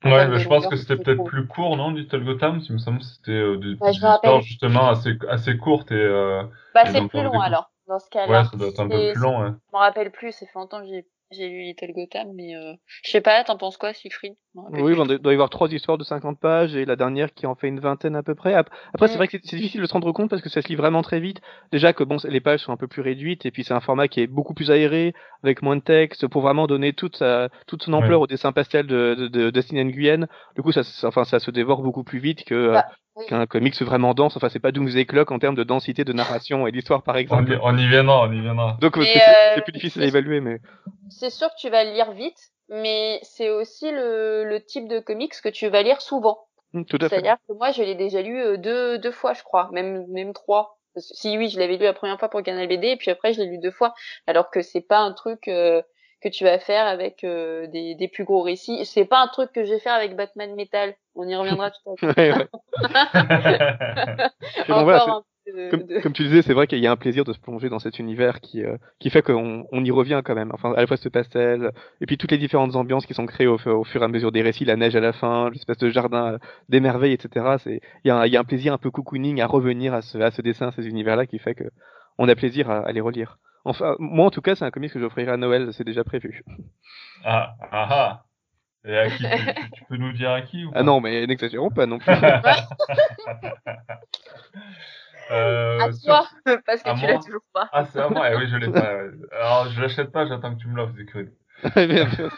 [0.03, 2.62] Ouais, mais je pense que c'était peut-être plus court, non, Little Gotham?
[2.67, 6.43] Il me semble que c'était des bah, histoires justement assez assez courtes et.
[6.73, 8.41] bah c'est plus long alors dans ce cas-là.
[8.41, 9.50] Ouais, ça doit être un peu plus long, ouais.
[9.50, 12.73] Je m'en rappelle plus, c'est fait longtemps que j'ai j'ai lu Little Gotham, mais euh,
[13.04, 14.36] je sais pas, t'en penses quoi, Siegfried?
[14.56, 17.56] Oui, il doit y avoir trois histoires de 50 pages et la dernière qui en
[17.56, 18.54] fait une vingtaine à peu près.
[18.54, 19.17] Après, c'est mm.
[19.17, 21.19] vrai que c'est difficile de se rendre compte parce que ça se lit vraiment très
[21.19, 21.41] vite.
[21.71, 24.08] Déjà que bon, les pages sont un peu plus réduites et puis c'est un format
[24.08, 27.84] qui est beaucoup plus aéré, avec moins de texte, pour vraiment donner toute sa, toute
[27.84, 30.28] son ampleur au dessin pastel de, de, de Dustin Nguyen.
[30.56, 32.80] Du coup, ça, enfin, ça se dévore beaucoup plus vite que, euh,
[33.17, 34.38] bah, qu'un comics vraiment dense.
[34.38, 37.60] Enfin, c'est pas Doomsday Clock en termes de densité de narration et d'histoire, par exemple.
[37.62, 38.77] On y, viendra, on y viendra.
[38.82, 40.60] Donc, c'est plus difficile à évaluer, mais.
[41.10, 44.99] C'est sûr que tu vas le lire vite, mais c'est aussi le, le type de
[44.99, 46.47] comics que tu vas lire souvent.
[46.73, 47.15] Mmh, tout à fait.
[47.15, 50.34] C'est-à-dire que moi, je l'ai déjà lu euh, deux, deux fois, je crois, même, même
[50.34, 50.80] trois.
[50.97, 53.41] Si oui, je l'avais lu la première fois pour Canal BD, et puis après, je
[53.41, 53.93] l'ai lu deux fois.
[54.25, 55.82] Alors que c'est pas un truc, euh,
[56.21, 58.86] que tu vas faire avec euh, des, des, plus gros récits.
[58.86, 60.95] C'est pas un truc que je vais faire avec Batman Metal.
[61.15, 62.47] On y reviendra tout à l'heure.
[66.03, 67.99] comme, tu disais, c'est vrai qu'il y a un plaisir de se plonger dans cet
[67.99, 70.51] univers qui, euh, qui fait qu'on on y revient quand même.
[70.53, 73.47] Enfin, à la fois ce pastel, et puis toutes les différentes ambiances qui sont créées
[73.47, 75.89] au, au fur et à mesure des récits, la neige à la fin, l'espèce de
[75.89, 76.38] jardin euh,
[76.69, 77.58] des merveilles, etc.
[77.63, 80.01] C'est, il y, a un, y a un plaisir un peu cocooning à revenir à
[80.01, 81.65] ce, à ce dessin, à ces univers-là, qui fait que
[82.17, 83.38] on a plaisir à, à les relire.
[83.65, 86.43] Enfin, moi en tout cas, c'est un comics que j'offrirai à Noël, c'est déjà prévu.
[87.25, 88.23] Ah, ah, ah.
[88.86, 89.23] Et à qui
[89.73, 92.10] tu, peux nous dire à qui ou Ah non, mais n'exagérons pas non plus.
[95.32, 96.25] euh, à toi,
[96.65, 97.67] parce que tu l'as toujours pas.
[97.73, 98.93] Ah, c'est à moi, eh oui, je l'ai pas.
[99.38, 101.34] Alors, je l'achète pas, j'attends que tu me l'offres, Zécrud.
[101.75, 102.32] bien sûr.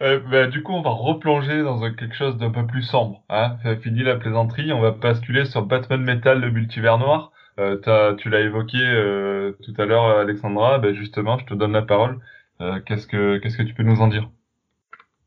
[0.00, 3.24] Euh, bah, du coup, on va replonger dans quelque chose d'un peu plus sombre.
[3.30, 3.56] Hein.
[3.82, 7.32] Fini la plaisanterie, on va basculer sur Batman Metal, le multivers noir.
[7.58, 10.78] Euh, tu l'as évoqué euh, tout à l'heure, Alexandra.
[10.78, 12.20] Ben justement, je te donne la parole.
[12.60, 14.28] Euh, qu'est-ce que qu'est-ce que tu peux nous en dire?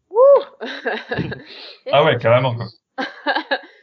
[1.92, 2.66] Ah ouais, carrément quoi.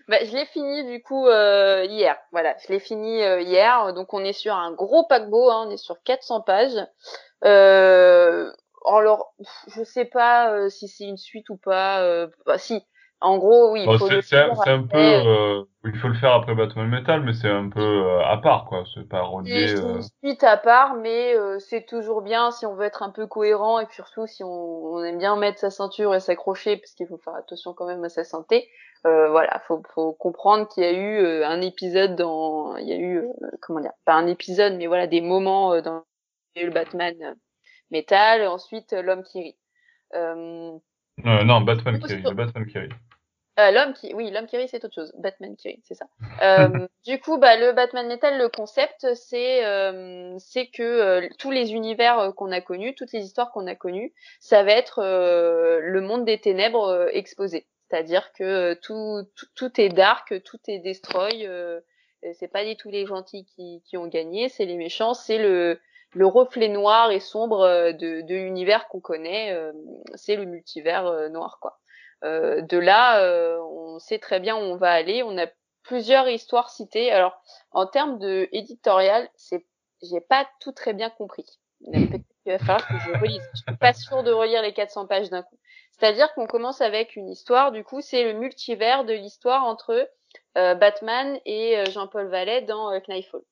[0.09, 2.17] bah, je l'ai fini du coup euh, hier.
[2.33, 3.93] Voilà, je l'ai fini euh, hier.
[3.93, 5.51] Donc on est sur un gros paquebot.
[5.51, 6.87] Hein, on est sur 400 pages.
[7.43, 9.35] alors,
[9.77, 12.27] je sais pas si c'est une suite ou pas.
[12.47, 12.83] Bah, si,
[13.21, 13.85] En gros, oui.
[13.85, 17.21] Bon, c'est un, faire c'est un peu, euh, il faut le faire après Batman Metal,
[17.23, 18.85] mais c'est un peu euh, à part, quoi.
[18.95, 19.69] C'est pas relié.
[19.69, 23.03] C'est euh, une suite à part, mais euh, c'est toujours bien si on veut être
[23.03, 26.21] un peu cohérent et puis surtout si on, on aime bien mettre sa ceinture et
[26.21, 28.69] s'accrocher parce qu'il faut faire attention quand même à sa santé.
[29.07, 32.93] Euh, voilà, faut, faut comprendre qu'il y a eu euh, un épisode dans, il y
[32.93, 36.03] a eu euh, comment dire, pas un épisode, mais voilà des moments euh, dans
[36.57, 37.37] le Batman
[37.93, 39.57] Metal, ensuite l'homme qui rit.
[40.15, 42.89] Non, Batman qui rit, Batman qui rit.
[43.59, 45.13] Euh, l'homme qui, oui, l'homme qui rit, c'est autre chose.
[45.19, 46.07] Batman qui rit, c'est ça.
[46.43, 51.51] Euh, du coup, bah, le Batman Metal, le concept, c'est, euh, c'est que euh, tous
[51.51, 55.01] les univers euh, qu'on a connus, toutes les histoires qu'on a connues, ça va être
[55.03, 57.67] euh, le monde des ténèbres exposé.
[57.89, 61.47] C'est-à-dire que tout, tout, tout est dark, tout est destroy.
[61.47, 61.81] Euh,
[62.35, 65.81] c'est pas du tout les gentils qui, qui ont gagné, c'est les méchants, c'est le
[66.15, 69.73] le reflet noir et sombre de, de l'univers qu'on connaît, euh,
[70.15, 71.79] c'est le multivers noir, quoi.
[72.25, 75.23] Euh, de là, euh, on sait très bien où on va aller.
[75.23, 75.47] On a
[75.83, 77.11] plusieurs histoires citées.
[77.11, 79.67] Alors, en termes de éditorial, c'est,
[80.03, 81.47] j'ai pas tout très bien compris.
[81.85, 83.43] Qu'il va falloir que je relise.
[83.55, 85.59] Je suis pas sûre de relire les 400 pages d'un coup.
[85.93, 87.73] C'est-à-dire qu'on commence avec une histoire.
[87.73, 90.09] Du coup, c'est le multivers de l'histoire entre
[90.57, 93.43] euh, Batman et Jean-Paul Vallet dans euh, Knifefall.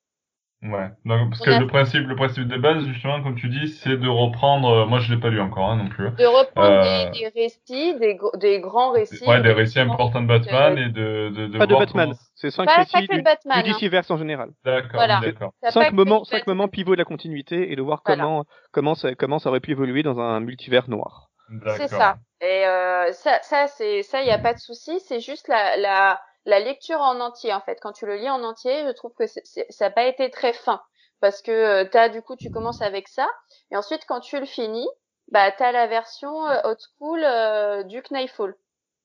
[0.73, 0.89] Ouais.
[1.05, 3.69] Donc, parce On que a- le principe, le principe de base, justement, comme tu dis,
[3.69, 4.69] c'est de reprendre.
[4.71, 6.11] euh, moi, je l'ai pas lu encore, hein, non plus.
[6.11, 9.25] De reprendre Euh, des, des récits, des, des grands récits.
[9.27, 12.19] Ouais, des de récits importants de Batman et de de, de Pas de Batman, comment-
[12.35, 14.03] c'est cinq Pas- récits du, Batman, du hein.
[14.09, 14.51] En général.
[14.65, 15.21] D'accord, Voilà.
[15.21, 15.53] d'accord.
[15.71, 18.23] Cinq moments, cinq moments pivots de la continuité et de voir Voilà.
[18.23, 21.29] comment comment ça comment ça aurait pu évoluer dans un multivers noir.
[21.77, 22.17] C'est ça.
[22.41, 24.99] Et euh, ça, ça c'est ça, il y a pas de souci.
[25.01, 27.79] C'est juste la, la la lecture en entier en fait.
[27.83, 30.81] Quand tu le lis en entier, je trouve que ça n'a pas été très fin
[31.21, 33.29] parce que euh, t'as du coup tu commences avec ça
[33.71, 34.89] et ensuite quand tu le finis,
[35.29, 38.55] bah t'as la version euh, old school euh, du Knifefall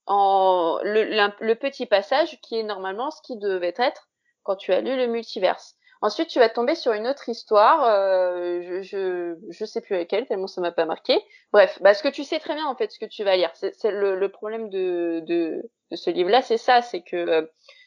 [0.05, 4.09] en le, petit passage qui est normalement ce qui devait être
[4.43, 5.75] quand tu as lu le multiverse.
[6.03, 10.47] Ensuite, tu vas tomber sur une autre histoire, je, je je sais plus laquelle tellement
[10.47, 11.23] ça m'a pas marqué.
[11.53, 13.51] Bref, bah ce que tu sais très bien en fait, ce que tu vas lire,
[13.53, 17.41] c'est le, problème de de ce livre-là, c'est ça, c'est que euh,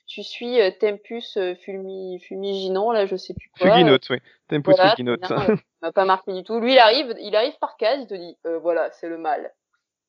[0.06, 3.70] tu suis euh, Tempus euh, fulmi, fumiginant, là, je sais plus quoi.
[3.70, 4.18] Fuginote, oui.
[4.48, 5.46] Tempus Voilà, euh, ça
[5.82, 6.60] m'a pas marqué du tout.
[6.60, 9.50] Lui, il arrive, il arrive par case, il te dit, euh, voilà, c'est le mal.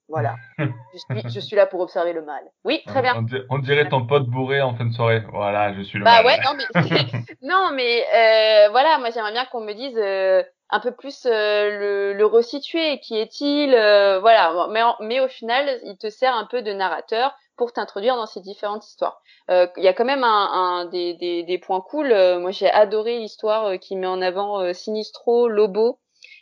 [0.07, 0.35] Voilà.
[0.59, 2.43] je, suis, je suis là pour observer le mal.
[2.63, 3.15] Oui, très bien.
[3.17, 5.23] On, dir- on dirait ton pote bourré en fin de soirée.
[5.31, 6.25] Voilà, je suis le Bah mal.
[6.27, 7.07] ouais, non mais
[7.41, 11.79] non mais euh, voilà, moi j'aimerais bien qu'on me dise euh, un peu plus euh,
[11.79, 14.67] le, le resituer, qui est-il, euh, voilà.
[14.69, 18.25] Mais en- mais au final, il te sert un peu de narrateur pour t'introduire dans
[18.25, 19.21] ces différentes histoires.
[19.49, 22.11] Euh, Il y a quand même un, un des, des, des points cool.
[22.11, 25.99] Euh, moi j'ai adoré l'histoire euh, qui met en avant euh, Sinistro, Lobo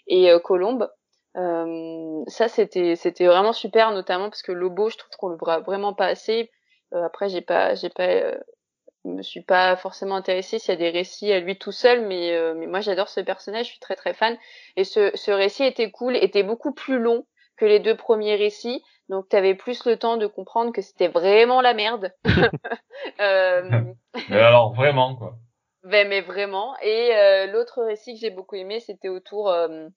[0.07, 0.89] et euh, Colombe.
[1.35, 5.59] Euh, ça c'était c'était vraiment super, notamment parce que Lobo, je trouve qu'on le voit
[5.59, 6.51] vraiment pas assez.
[6.93, 8.37] Euh, après j'ai pas j'ai pas euh,
[9.05, 12.31] me suis pas forcément intéressée s'il y a des récits à lui tout seul, mais,
[12.33, 14.37] euh, mais moi j'adore ce personnage, je suis très très fan.
[14.77, 17.25] Et ce, ce récit était cool, était beaucoup plus long
[17.57, 21.61] que les deux premiers récits, donc t'avais plus le temps de comprendre que c'était vraiment
[21.61, 22.11] la merde.
[23.19, 23.81] euh,
[24.29, 25.35] Mais alors, vraiment, quoi.
[25.83, 26.75] mais, mais vraiment.
[26.81, 29.87] Et euh, l'autre récit que j'ai beaucoup aimé, c'était autour euh,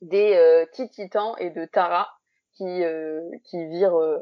[0.00, 2.08] des euh, petits titans et de Tara
[2.56, 4.18] qui euh, qui virent euh,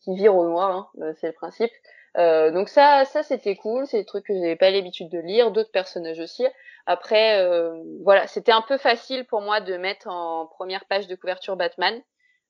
[0.00, 1.70] qui virent au noir, hein, c'est le principe.
[2.16, 5.50] Euh, donc ça ça c'était cool, c'est des trucs que j'avais pas l'habitude de lire,
[5.52, 6.44] d'autres personnages aussi.
[6.86, 11.14] Après euh, voilà, c'était un peu facile pour moi de mettre en première page de
[11.14, 12.00] couverture Batman euh,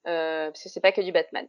[0.06, 1.46] parce que c'est pas que du Batman.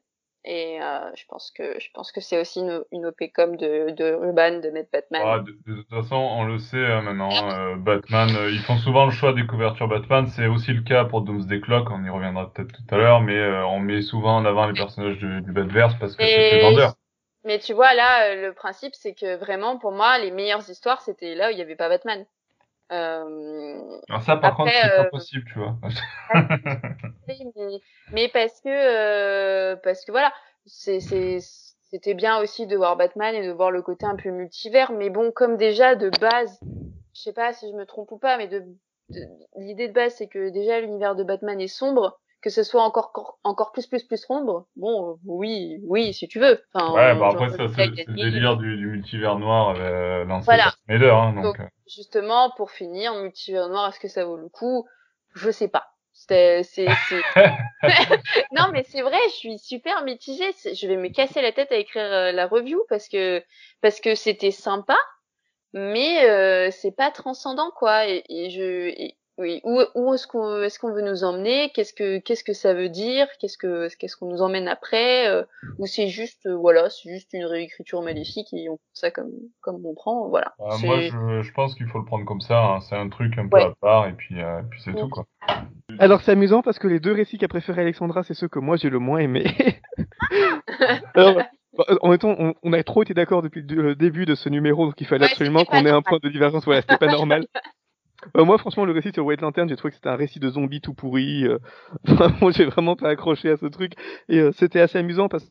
[0.50, 3.90] Et euh, je pense que je pense que c'est aussi une, une OP com de
[3.90, 5.22] de Urban de mettre Batman.
[5.26, 7.30] Ah, de, de toute façon, on le sait euh, maintenant.
[7.52, 10.28] euh, Batman, euh, ils font souvent le choix des couvertures Batman.
[10.28, 11.90] C'est aussi le cas pour Doomsday Clock.
[11.92, 14.74] On y reviendra peut-être tout à l'heure, mais euh, on met souvent en avant les
[14.74, 16.94] personnages du, du Batverse parce que c'est plus vendeur.
[17.44, 21.02] Mais tu vois, là, euh, le principe, c'est que vraiment, pour moi, les meilleures histoires,
[21.02, 22.26] c'était là où il n'y avait pas Batman.
[22.92, 25.78] Euh, Alors ça, par Après, contre, c'est euh, pas possible, tu vois.
[27.28, 27.80] mais,
[28.14, 30.32] mais parce que, euh, parce que voilà,
[30.66, 31.40] c'est, c'est,
[31.90, 34.92] c'était bien aussi de voir Batman et de voir le côté un peu multivers.
[34.92, 36.60] Mais bon, comme déjà de base,
[37.14, 38.60] je sais pas si je me trompe ou pas, mais de,
[39.10, 42.20] de- l'idée de base, c'est que déjà l'univers de Batman est sombre.
[42.42, 46.40] Que ce soit encore encore, plus plus plus sombre, bon, euh, oui, oui, si tu
[46.40, 46.64] veux.
[46.72, 50.24] Enfin, ouais, euh, bah genre, après, ça, c'est le délire du, du multivers noir euh,
[50.24, 50.76] lancé Voilà.
[50.88, 51.44] par hein, donc.
[51.44, 54.88] Donc, euh, justement, pour finir, multivers noir, est-ce que ça vaut le coup?
[55.34, 55.88] Je sais pas.
[56.14, 57.24] C'était, c'est, c'est-
[58.52, 60.52] non, mais c'est vrai, je suis super mitigée.
[60.64, 63.44] Je vais me casser la tête à écrire euh, la review parce que
[63.82, 64.98] parce que c'était sympa,
[65.74, 68.08] mais euh, c'est pas transcendant quoi.
[68.08, 69.62] Et, et je, et oui.
[69.64, 71.72] Où, où est-ce qu'on est-ce qu'on veut nous emmener?
[71.74, 73.28] Qu'est-ce que qu'est-ce que ça veut dire?
[73.40, 75.28] Qu'est-ce que qu'est-ce qu'on nous emmène après?
[75.28, 75.44] Euh,
[75.78, 79.32] Ou c'est juste euh, voilà, c'est juste une réécriture maléfique et on prend ça comme
[79.62, 80.56] comme on prend, voilà.
[80.60, 82.60] Euh, moi, je, je pense qu'il faut le prendre comme ça.
[82.64, 82.80] Hein.
[82.82, 85.26] C'est un truc un peu à part et puis euh, puis c'est tout quoi.
[86.00, 88.76] Alors c'est amusant parce que les deux récits qu'a préféré Alexandra, c'est ceux que moi
[88.76, 89.46] j'ai le moins aimé.
[91.14, 91.42] Alors,
[92.02, 94.86] en même temps, on, on, a trop été d'accord depuis le début de ce numéro,
[94.86, 96.66] donc il fallait Ouais, absolument qu'on ait un point de divergence.
[96.66, 97.46] Voilà, c'était pas normal.
[98.36, 100.50] Euh, moi, franchement, le récit sur White Lantern, j'ai trouvé que c'était un récit de
[100.50, 101.46] zombies tout pourri.
[101.46, 101.60] euh,
[102.04, 103.94] Vraiment, j'ai vraiment pas accroché à ce truc.
[104.30, 105.50] Et euh, c'était assez amusant parce que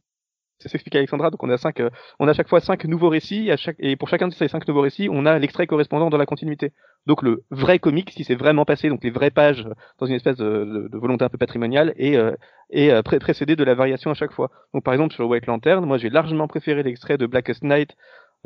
[0.61, 1.31] c'est ce qu'explique Alexandra.
[1.31, 3.51] Donc, on a cinq, euh, on a chaque fois cinq nouveaux récits.
[3.53, 6.19] À chaque, et pour chacun de ces cinq nouveaux récits, on a l'extrait correspondant dans
[6.19, 6.73] la continuité.
[7.07, 9.67] Donc, le vrai comic, si c'est vraiment passé, donc les vraies pages
[9.99, 12.33] dans une espèce de, de- de volonté un peu patrimoniale, et, euh,
[12.71, 14.51] et euh, pré- précédé de la variation à chaque fois.
[14.75, 17.97] Donc, par exemple, sur White Lantern, moi, j'ai largement préféré l'extrait de Blackest Night,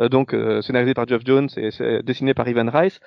[0.08, 3.00] donc euh, scénarisé par Geoff Jones et c'est dessiné par Ivan Rice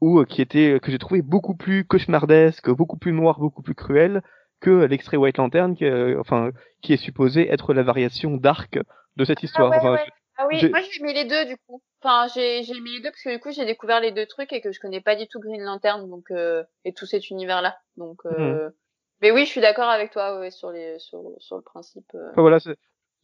[0.00, 3.74] ou euh, qui était que j'ai trouvé beaucoup plus cauchemardesque, beaucoup plus noir, beaucoup plus
[3.74, 4.22] cruel
[4.60, 6.50] que l'extrait White Lantern, qui, euh, enfin,
[6.82, 8.78] qui est supposé être la variation dark
[9.16, 9.70] de cette histoire.
[9.70, 10.06] ouais, Enfin, ouais.
[10.38, 11.82] Ah oui, moi j'ai mis les deux du coup.
[12.02, 14.52] Enfin, j'ai j'ai mis les deux parce que du coup j'ai découvert les deux trucs
[14.52, 17.62] et que je connais pas du tout Green Lantern donc euh, et tout cet univers
[17.62, 17.78] là.
[17.96, 18.68] Donc euh...
[19.22, 22.04] mais oui, je suis d'accord avec toi ouais, sur les sur sur le principe.
[22.14, 22.30] euh.
[22.32, 22.58] Enfin, voilà,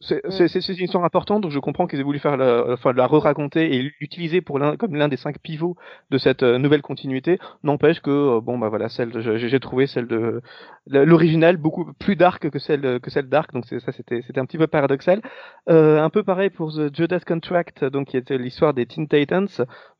[0.07, 0.47] c'est Mm.
[0.47, 3.75] c'est- une histoire importante, donc je comprends qu'ils aient voulu faire la, enfin, la re-raconter
[3.75, 5.75] et l'utiliser pour l'un comme l'un des cinq pivots
[6.11, 7.39] de cette euh, nouvelle continuité.
[7.63, 10.41] N'empêche que euh, bon bah voilà, celle de- j'ai trouvé celle de
[10.87, 14.57] l'original beaucoup plus dark que celle que celle dark, donc ça c'était c'était un petit
[14.57, 15.21] peu paradoxal.
[15.69, 19.47] Euh, un peu pareil pour The Judas Contract, donc qui était l'histoire des Teen Titans,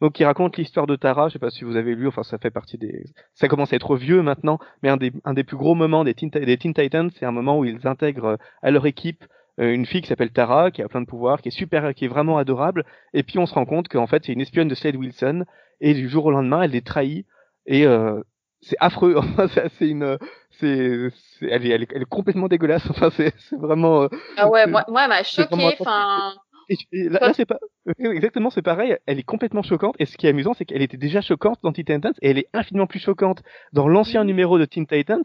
[0.02, 1.30] donc qui raconte l'histoire de Tara.
[1.30, 3.76] Je sais pas si vous avez lu, enfin ça fait partie des, ça commence à
[3.78, 6.74] être vieux maintenant, mais un des un des plus gros moments des Teen, des Teen
[6.74, 9.24] Titans, c'est un moment où ils intègrent euh, à leur équipe
[9.58, 12.08] une fille qui s'appelle Tara, qui a plein de pouvoirs, qui est super, qui est
[12.10, 12.86] vraiment adorable.
[13.14, 15.46] Et puis on se rend compte qu'en fait c'est une espionne de Slade Wilson.
[15.82, 17.26] Et du jour au lendemain, elle les trahit.
[17.66, 18.22] Et euh,
[18.62, 19.16] c'est affreux.
[19.18, 20.18] Enfin, c'est c'est une,
[20.52, 22.90] c'est, c'est- elle, est, elle, est, elle est complètement dégueulasse.
[22.90, 24.04] Enfin, c'est c'est vraiment.
[24.04, 25.82] euh, Ah ouais, moi moi elle m'a c'est vraiment choqué.
[25.82, 26.34] Enfin,
[26.70, 27.60] et, et là, là, c'est pas
[28.00, 28.96] exactement c'est pareil.
[29.06, 29.96] Elle est complètement choquante.
[30.00, 32.38] Et ce qui est amusant, c'est qu'elle était déjà choquante dans Teen Titans et elle
[32.38, 35.24] est infiniment plus choquante dans l'ancien numéro de Teen Titans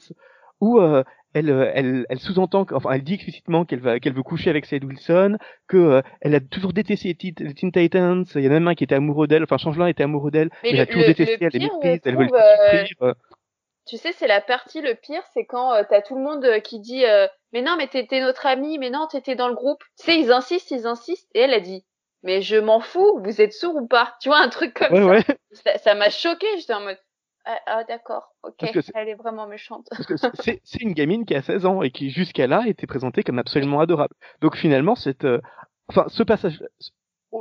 [0.61, 4.23] où euh, elle, euh, elle, elle sous-entend, enfin, elle dit explicitement qu'elle va, qu'elle veut
[4.23, 5.37] coucher avec Slade Wilson,
[5.69, 7.15] que euh, elle a toujours détesté les
[7.55, 8.25] Teen, Titans.
[8.35, 10.51] Il y en a même un qui était amoureux d'elle, enfin, Changelin était amoureux d'elle,
[10.63, 12.27] Mais mais, elle le- a toujours le- détesté, le elle les pire, méprise, elle veut
[12.27, 12.89] trouve, faire souffrir.
[13.03, 13.15] euh.
[13.87, 16.61] tu sais, c'est la partie le pire, c'est quand euh, t'as tout le monde euh,
[16.61, 19.83] qui dit euh, mais non, mais t'étais notre ami, mais non, t'étais dans le groupe.
[19.99, 21.85] Tu sais, ils insistent, ils insistent, et elle a dit
[22.25, 24.17] mais je m'en fous, vous êtes sourd ou pas?
[24.21, 25.07] Tu vois un truc comme Ouais, ça.
[25.07, 25.37] ouais.
[25.53, 26.99] Ça- Ça m'a choqué, j'étais en mode
[27.51, 28.57] ah, ah, d'accord, ok,
[28.95, 29.89] elle est vraiment méchante.
[30.35, 33.81] C'est- une gamine qui a 16 ans et qui jusqu'à là était présentée comme absolument
[33.81, 34.15] adorable.
[34.43, 35.41] Donc finalement, cette, euh,
[35.89, 36.63] enfin, ce passage,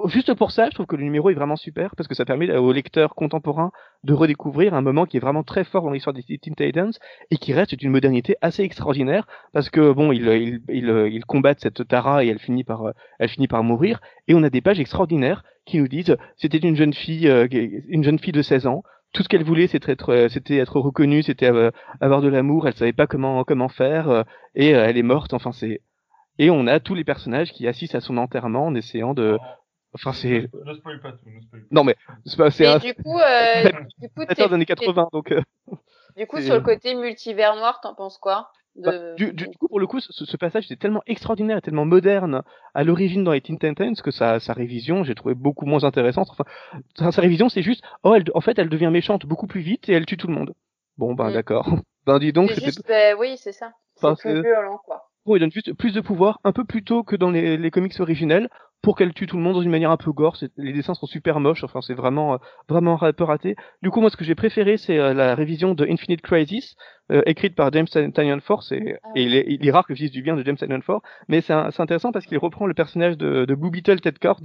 [0.06, 2.50] juste pour ça, je trouve que le numéro est vraiment super parce que ça permet
[2.56, 3.72] aux lecteurs contemporains
[4.06, 6.93] de redécouvrir un moment qui est vraiment très fort dans l'histoire des Teen Titans
[7.30, 12.30] et qui reste d'une modernité assez extraordinaire parce que bon, ils combattent cette Tara et
[12.30, 15.80] elle finit par euh, elle finit par mourir et on a des pages extraordinaires qui
[15.80, 18.84] nous disent c'était une jeune fille euh, une jeune fille de 16 ans
[19.17, 21.49] tout ce qu'elle voulait, c'était être, euh, c'était être reconnue, c'était
[21.99, 22.67] avoir de l'amour.
[22.67, 25.34] Elle savait pas comment comment faire euh, et euh, elle est morte.
[25.34, 25.82] Enfin, c'est
[26.39, 29.39] et on a tous les personnages qui assistent à son enterrement en essayant de.
[29.93, 31.67] Enfin, c'est Ne spoil pas tout, ne spoil pas.
[31.71, 33.63] non mais c'est pas c'est Et un du coup, euh,
[33.99, 35.32] du coup, des années t'es- 80 donc.
[35.32, 35.41] euh,
[36.15, 38.51] du coup, sur le côté multivers noir, t'en penses quoi?
[38.78, 39.16] De...
[39.16, 41.86] du, du, du coup, pour le coup, ce, ce passage était tellement extraordinaire et tellement
[41.86, 45.84] moderne à l'origine dans les Teen Titans que sa, sa révision, j'ai trouvé beaucoup moins
[45.84, 46.30] intéressante.
[46.32, 46.44] Enfin,
[46.98, 49.90] sa, sa révision, c'est juste, oh, elle, en fait, elle devient méchante beaucoup plus vite
[49.90, 50.54] et elle tue tout le monde.
[50.98, 51.34] Bon, ben Mm.
[51.34, 51.68] d'accord.
[52.06, 53.72] Ben dis donc, C'est c'était juste, bah, oui, c'est ça.
[53.98, 55.04] Enfin, C'est plus c'est- violent, quoi.
[55.26, 57.70] Bon, il donne juste plus de pouvoir, un peu plus tôt que dans les, les
[57.72, 58.48] comics originels,
[58.82, 60.38] pour qu'elle tue tout le monde dans une manière un peu gore.
[60.58, 62.38] Les dessins sont super moches, enfin c'est vraiment euh,
[62.70, 63.56] vraiment un peu raté.
[63.82, 66.76] Du coup, moi, ce que j'ai préféré, c'est euh, la révision de Infinite Crisis,
[67.12, 69.96] euh, écrite par James Tynion Force, et, Ah et il, est, il est rare que
[69.96, 72.74] je dise du bien de James Tynion Force, mais c'est intéressant parce qu'il reprend le
[72.74, 74.42] personnage de, de Blue Beetle Ted Cord,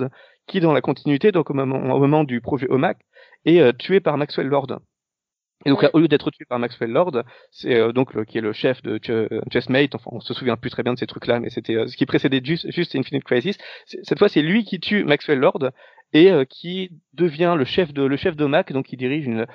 [0.46, 2.98] qui dans la continuité, donc au moment, au moment du projet OMAC,
[3.44, 4.78] est euh, tué par Maxwell Lord.
[5.64, 5.90] Et donc, Ouais.
[5.92, 8.82] au lieu d'être tué par Maxwell Lord, c'est euh, donc le, qui est le chef
[8.82, 9.94] de Ch- euh, Chessmate.
[9.94, 12.06] Enfin, on se souvient plus très bien de ces trucs-là, mais c'était euh, ce qui
[12.06, 13.56] précédait juste, juste Infinite Crisis.
[13.86, 15.70] Cette fois, c'est lui qui tue Maxwell Lord
[16.12, 19.46] et euh, qui devient le chef de le chef d'OMAC, donc qui dirige une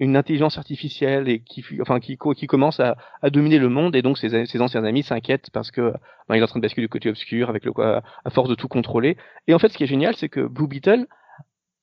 [0.00, 4.02] une intelligence artificielle et qui enfin qui qui commence à, à dominer le monde et
[4.02, 5.92] donc ses, ses anciens amis s'inquiètent parce que
[6.28, 8.48] ben, il est en train de basculer du côté obscur avec le quoi à force
[8.48, 11.06] de tout contrôler et en fait ce qui est génial c'est que Blue Beetle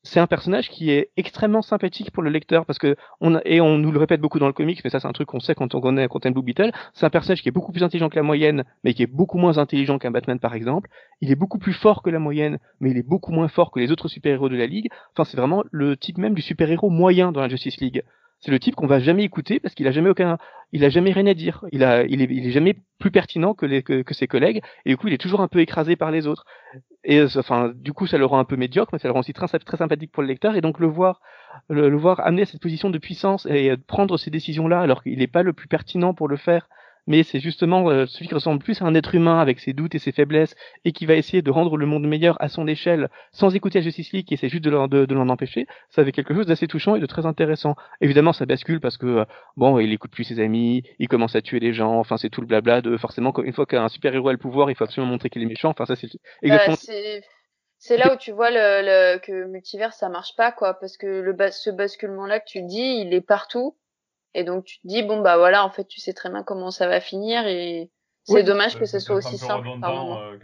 [0.03, 3.77] c'est un personnage qui est extrêmement sympathique pour le lecteur parce que on et on
[3.77, 5.75] nous le répète beaucoup dans le comics mais ça c'est un truc qu'on sait quand
[5.75, 6.71] on connaît quand Blue Beetle.
[6.93, 9.37] C'est un personnage qui est beaucoup plus intelligent que la moyenne mais qui est beaucoup
[9.37, 10.89] moins intelligent qu'un Batman par exemple.
[11.21, 13.79] Il est beaucoup plus fort que la moyenne mais il est beaucoup moins fort que
[13.79, 14.89] les autres super-héros de la ligue.
[15.13, 18.03] Enfin c'est vraiment le type même du super-héros moyen dans la Justice League
[18.39, 20.37] c'est le type qu'on va jamais écouter parce qu'il a jamais aucun,
[20.71, 21.65] il a jamais rien à dire.
[21.71, 24.89] Il a, il est, il est jamais plus pertinent que, les, que, ses collègues et
[24.91, 26.45] du coup il est toujours un peu écrasé par les autres.
[27.03, 29.33] Et enfin, du coup ça le rend un peu médiocre, mais ça le rend aussi
[29.33, 31.21] très, très sympathique pour le lecteur et donc le voir,
[31.69, 35.03] le, le voir amener à cette position de puissance et prendre ces décisions là alors
[35.03, 36.69] qu'il n'est pas le plus pertinent pour le faire
[37.07, 39.95] mais c'est justement euh, celui qui ressemble plus à un être humain avec ses doutes
[39.95, 43.09] et ses faiblesses et qui va essayer de rendre le monde meilleur à son échelle
[43.31, 46.11] sans écouter la Justice League qui essaie juste de l'en, de, l'en empêcher, ça avait
[46.11, 47.75] quelque chose d'assez touchant et de très intéressant.
[48.01, 49.25] Évidemment, ça bascule parce que euh,
[49.57, 52.41] bon, il écoute plus ses amis, il commence à tuer les gens, enfin c'est tout
[52.41, 55.29] le blabla de forcément une fois qu'un super-héros a le pouvoir, il faut absolument montrer
[55.29, 56.09] qu'il est méchant, enfin ça c'est
[56.41, 56.75] exactement...
[56.75, 57.21] Bah,
[57.79, 61.07] c'est là où tu vois le, le, que multivers ça marche pas quoi parce que
[61.07, 63.77] le ce basculement là que tu dis il est partout
[64.33, 66.71] et donc tu te dis bon bah voilà, en fait tu sais très bien comment
[66.71, 67.89] ça va finir et
[68.23, 69.67] c'est dommage que ce soit aussi simple.
[69.67, 70.37] Euh,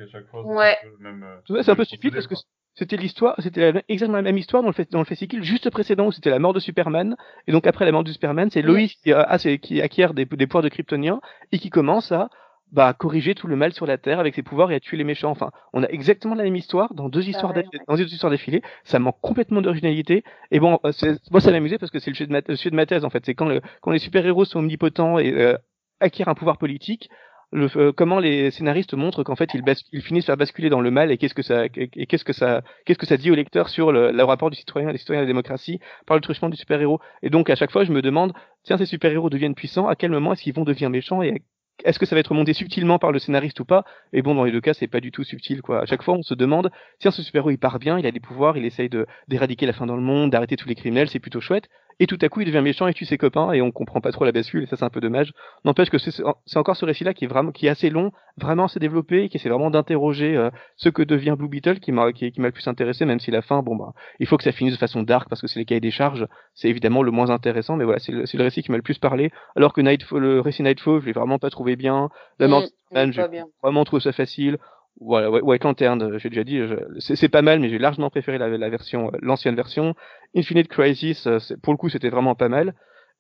[0.43, 0.77] ouais.
[1.03, 2.36] Euh, c'est un peu stupide parce que
[2.73, 6.11] c'était l'histoire, c'était exactement la même histoire dans le, dans le fascicule juste précédent où
[6.11, 7.15] c'était la mort de Superman
[7.47, 10.47] et donc après la mort de Superman, c'est Lois qui, a, qui acquiert des, des
[10.47, 11.21] pouvoirs de Kryptonien
[11.51, 12.29] et qui commence à
[12.76, 15.05] bah, corriger tout le mal sur la Terre avec ses pouvoirs et à tuer les
[15.05, 15.32] méchants.
[15.32, 17.53] Enfin, on a exactement la même histoire dans deux histoires,
[17.88, 18.61] dans deux histoires d'affilée.
[18.84, 20.26] Ça manque complètement d'originalité.
[20.51, 20.91] Et bon, euh,
[21.32, 23.26] moi ça m'amusait parce que c'est le sujet de ma, de ma thèse en fait.
[23.26, 25.57] C'est quand, le, quand les super-héros sont omnipotents et euh,
[26.01, 27.09] acquièrent un pouvoir politique,
[27.53, 29.63] le, euh, comment les scénaristes montrent qu'en fait ils,
[29.93, 32.61] ils, finissent par basculer dans le mal et qu'est-ce que ça et qu'est-ce que ça
[32.86, 35.80] qu'est-ce que ça dit au lecteur sur le, le rapport du citoyen à la démocratie
[36.05, 38.86] par le truchement du super-héros et donc à chaque fois je me demande tiens ces
[38.86, 41.43] super-héros deviennent puissants à quel moment est-ce qu'ils vont devenir méchants et
[41.84, 43.84] est-ce que ça va être monté subtilement par le scénariste ou pas?
[44.13, 45.82] Et bon, dans les deux cas, c'est pas du tout subtil, quoi.
[45.82, 48.19] À chaque fois, on se demande, tiens, ce super-héros, il part bien, il a des
[48.19, 48.89] pouvoirs, il essaye
[49.28, 51.69] d'éradiquer la fin dans le monde, d'arrêter tous les criminels, c'est plutôt chouette
[52.00, 54.12] et tout à coup il devient méchant et tue ses copains et on comprend pas
[54.12, 55.32] trop la bascule et ça c'est un peu dommage.
[55.64, 58.80] N'empêche que c'est encore ce récit-là qui est vraiment qui est assez long, vraiment assez
[58.80, 62.32] développé, et qui essaie vraiment d'interroger euh, ce que devient Blue Beetle qui m'a qui,
[62.38, 64.74] m'a le plus intéressé, même si la fin, bon bah il faut que ça finisse
[64.74, 67.76] de façon dark parce que c'est les cahiers des charges, c'est évidemment le moins intéressant,
[67.78, 69.32] mais voilà c'est le, le, récit qui m'a le plus parlé.
[69.56, 72.10] Alors que Nightfall, le récit Nightfall, je l'ai vraiment pas trouvé bien.
[72.39, 74.58] La mort mmh, j'ai vraiment trouvé ça facile.
[75.02, 76.62] Voilà, White Lantern, euh, j'ai déjà dit,
[77.00, 79.93] c'est pas mal, mais j'ai largement préféré la, la version, euh, l'ancienne version.
[80.36, 82.74] Infinite Crisis, euh, pour le coup, c'était vraiment pas mal.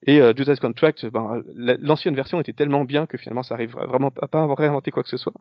[0.07, 4.27] Et euh, Contract, ben, l'ancienne version était tellement bien que finalement, ça arrive vraiment à
[4.27, 5.33] pas réinventer quoi que ce soit.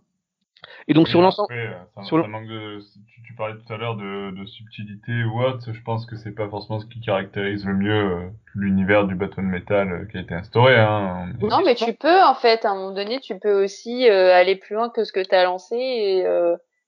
[0.89, 4.47] Et donc sur l'ensemble, euh, sur de, tu, tu, parlais tout à l'heure de, de,
[4.47, 8.29] subtilité ou autre, je pense que c'est pas forcément ce qui caractérise le mieux euh,
[8.55, 10.77] l'univers du Batman Metal euh, qui a été instauré.
[10.77, 11.29] Hein.
[11.41, 14.75] Non, mais tu peux en fait, à un moment donné, tu peux aussi aller plus
[14.75, 16.25] loin que ce que tu as lancé et,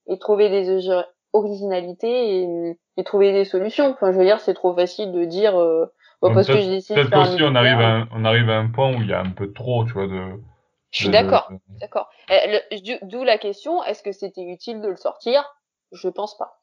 [0.08, 0.88] et trouver des
[1.32, 3.90] originalités et, et, trouver des solutions.
[3.90, 5.54] Enfin, je veux dire, c'est trop facile de dire
[6.20, 8.90] parce que je décide de faire aussi, on arrive, à on arrive à un point
[8.96, 10.22] où il y a un peu trop, tu vois, de
[10.90, 12.10] je suis d'accord, d'accord.
[12.28, 15.44] Eh, d'où la question, est-ce que c'était utile de le sortir?
[15.92, 16.60] Je pense pas.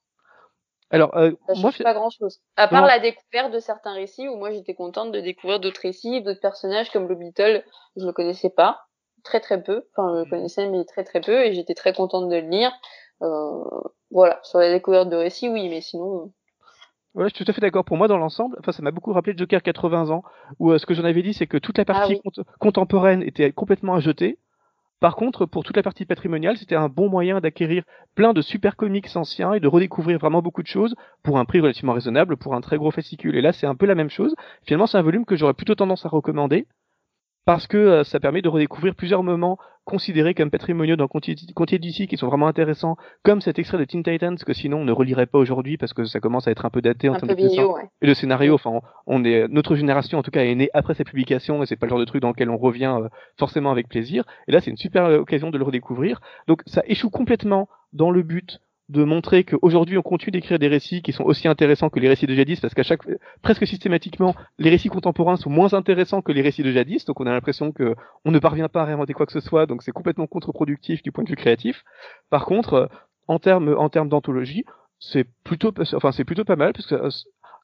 [0.89, 2.39] Alors, euh, ça moi, pas grand chose.
[2.55, 6.21] À part la découverte de certains récits où moi j'étais contente de découvrir d'autres récits,
[6.21, 7.63] d'autres personnages comme le Beetle,
[7.95, 8.81] je le connaissais pas,
[9.23, 9.87] très très peu.
[9.95, 12.71] Enfin, je le connaissais mais très très peu et j'étais très contente de le lire.
[13.23, 13.63] Euh,
[14.11, 16.31] voilà, sur la découverte de récits, oui, mais sinon.
[17.15, 17.85] Ouais, je suis tout à fait d'accord.
[17.85, 20.23] Pour moi, dans l'ensemble, enfin, ça m'a beaucoup rappelé Joker 80 ans,
[20.59, 22.19] où euh, ce que j'en avais dit, c'est que toute la ah partie
[22.59, 24.39] contemporaine était complètement à jeter.
[24.99, 27.83] Par contre, pour toute la partie patrimoniale, c'était un bon moyen d'acquérir
[28.15, 31.59] plein de super comics anciens et de redécouvrir vraiment beaucoup de choses pour un prix
[31.59, 33.35] relativement raisonnable pour un très gros fascicule.
[33.35, 34.33] Et là, c'est un peu la même chose.
[34.65, 36.67] Finalement, c'est un volume que j'aurais plutôt tendance à recommander
[37.45, 42.07] parce que euh, ça permet de redécouvrir plusieurs moments considérés comme patrimoniaux dans Contier d'ici
[42.07, 45.25] qui sont vraiment intéressants, comme cet extrait de Teen Titans que sinon on ne relirait
[45.25, 47.67] pas aujourd'hui parce que ça commence à être un peu daté en termes de dessin.
[48.01, 51.03] Et le scénario, enfin, on est notre génération en tout cas est née après sa
[51.03, 53.89] publication et c'est pas le genre de truc dans lequel on revient euh, forcément avec
[53.89, 54.23] plaisir.
[54.47, 56.21] Et là, c'est une super euh, occasion de le redécouvrir.
[56.47, 61.01] Donc ça échoue complètement dans le but de montrer qu'aujourd'hui on continue d'écrire des récits
[61.01, 63.01] qui sont aussi intéressants que les récits de jadis, parce qu'à chaque
[63.41, 67.25] presque systématiquement les récits contemporains sont moins intéressants que les récits de jadis, donc on
[67.25, 69.91] a l'impression que on ne parvient pas à réinventer quoi que ce soit, donc c'est
[69.91, 71.83] complètement contre-productif du point de vue créatif.
[72.29, 72.89] Par contre,
[73.27, 74.65] en termes en termes d'anthologie,
[74.99, 76.95] c'est plutôt enfin c'est plutôt pas mal parce que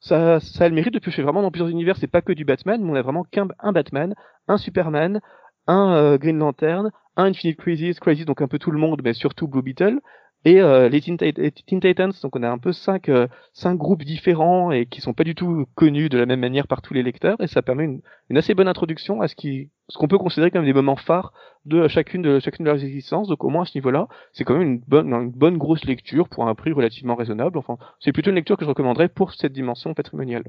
[0.00, 1.96] ça, ça a le mérite de piocher vraiment dans plusieurs univers.
[1.98, 4.14] C'est pas que du Batman, mais on a vraiment qu'un un Batman,
[4.48, 5.20] un Superman,
[5.66, 9.12] un euh, Green Lantern, un Infinite Crisis, Crisis donc un peu tout le monde, mais
[9.12, 10.00] surtout Blue Beetle,
[10.46, 14.70] et euh, les Teen, Titans, donc on a un peu cinq, euh, cinq groupes différents
[14.70, 17.38] et qui sont pas du tout connus de la même manière par tous les lecteurs,
[17.42, 20.50] et ça permet une, une assez bonne introduction à ce qui, ce qu'on peut considérer
[20.50, 21.34] comme des moments phares
[21.66, 23.28] de chacune de chacune de leurs existences.
[23.28, 26.26] Donc au moins à ce niveau-là, c'est quand même une bonne, une bonne grosse lecture
[26.30, 27.58] pour un prix relativement raisonnable.
[27.58, 30.44] Enfin, c'est plutôt une lecture que je recommanderais pour cette dimension patrimoniale.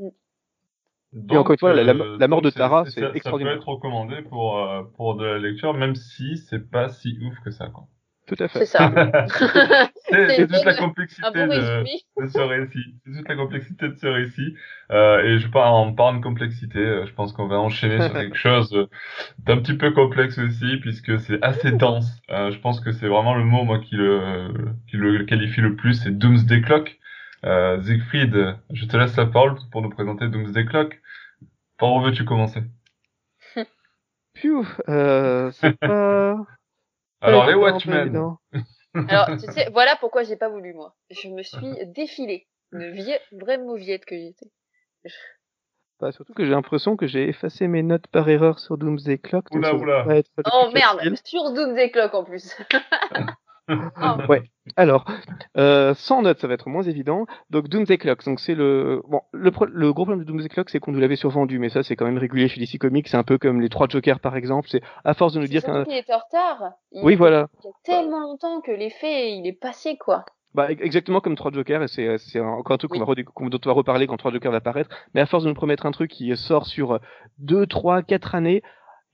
[0.00, 3.54] et encore une fois, la, la, mort de Tara, c'est extraordinaire.
[3.54, 7.18] Ça peut être recommandé pour, euh, pour de la lecture, même si c'est pas si
[7.22, 7.68] ouf que ça.
[7.68, 7.86] Quoi.
[8.26, 8.60] Tout à fait.
[8.60, 8.92] C'est ça.
[10.08, 11.60] c'est toute la complexité bon de,
[12.28, 12.94] ce récit.
[13.04, 14.54] C'est toute la complexité de ce récit.
[14.92, 18.12] Euh, et je parle en parlant de complexité, euh, je pense qu'on va enchaîner sur
[18.12, 18.88] quelque chose
[19.40, 22.22] d'un petit peu complexe aussi, puisque c'est assez dense.
[22.30, 24.52] Euh, je pense que c'est vraiment le mot moi qui le
[24.88, 26.98] qui le qualifie le plus, c'est Doomsday Clock.
[27.44, 31.00] Euh, Siegfried, je te laisse la parole pour nous présenter Doomsday Clock.
[31.76, 32.62] Par où veux-tu commencer?
[34.34, 36.36] Pfiou, euh, c'est pas.
[37.22, 38.36] Alors les Watchmen.
[39.08, 40.94] Alors, tu sais, voilà pourquoi j'ai pas voulu, moi.
[41.10, 42.46] Je me suis défilée.
[42.72, 44.50] Une vie, vraie mauviette que j'étais.
[46.00, 49.46] Bah, surtout que j'ai l'impression que j'ai effacé mes notes par erreur sur Doomsday Clock.
[49.52, 50.04] Oula, oula.
[50.52, 51.16] Oh merde, facile.
[51.24, 52.56] sur Doomsday Clock en plus.
[53.72, 54.42] Oh, Ouais.
[54.76, 55.04] Alors,
[55.56, 57.26] euh, sans notes, ça va être moins évident.
[57.50, 60.70] Donc Doomsday Clock, donc c'est le bon le, pro- le gros problème de Doomsday Clock,
[60.70, 63.08] c'est qu'on nous l'avait survendu, mais ça c'est quand même régulier chez DC Comics.
[63.08, 64.68] C'est un peu comme les trois Jokers par exemple.
[64.70, 66.72] C'est à force de nous dire qu'un qu'il était en retard.
[66.92, 70.24] Il, oui voilà, Il y a tellement longtemps que l'effet, il est passé, quoi.
[70.54, 72.98] bah e- exactement comme trois Jokers et c'est c'est encore un truc Oui.
[73.00, 74.90] qu'on va redé- qu'on- dont on va reparler quand trois Jokers va apparaître.
[75.14, 77.00] Mais à force de nous promettre un truc qui sort sur
[77.38, 78.62] deux, trois, quatre années.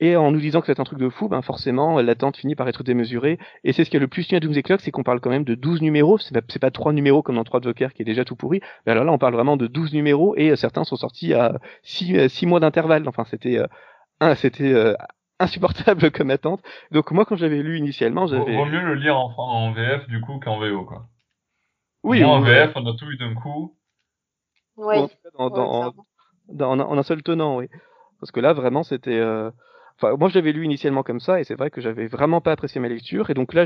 [0.01, 2.69] Et en nous disant que c'est un truc de fou, ben forcément, l'attente finit par
[2.69, 3.39] être démesurée.
[3.65, 5.31] Et c'est ce qui a le plus tenu à Doomsday Clock, c'est qu'on parle quand
[5.31, 6.19] même de 12 numéros.
[6.19, 8.61] C'est pas, c'est pas 3 numéros comme dans 3 Jokers qui est déjà tout pourri.
[8.87, 11.59] Mais alors là, on parle vraiment de 12 numéros et euh, certains sont sortis à
[11.83, 13.09] 6, mois d'intervalle.
[13.09, 13.67] Enfin, c'était, euh,
[14.21, 14.95] un, c'était euh,
[15.41, 16.63] insupportable comme attente.
[16.93, 18.57] Donc moi, quand j'avais lu initialement, j'avais...
[18.57, 21.07] vaut mieux le lire en, en VF du coup qu'en VO quoi.
[22.05, 23.75] Oui, Moi, en VF, on a tout eu d'un coup.
[24.77, 24.95] Oui.
[25.37, 25.91] dans, Ouais,
[26.51, 27.67] dans- en, en un seul tenant, oui.
[28.21, 29.19] Parce que là, vraiment, c'était.
[29.19, 29.51] euh,
[30.01, 32.53] Enfin, moi, je l'avais lu initialement comme ça, et c'est vrai que j'avais vraiment pas
[32.53, 33.31] apprécié ma lecture.
[33.31, 33.65] Et donc là,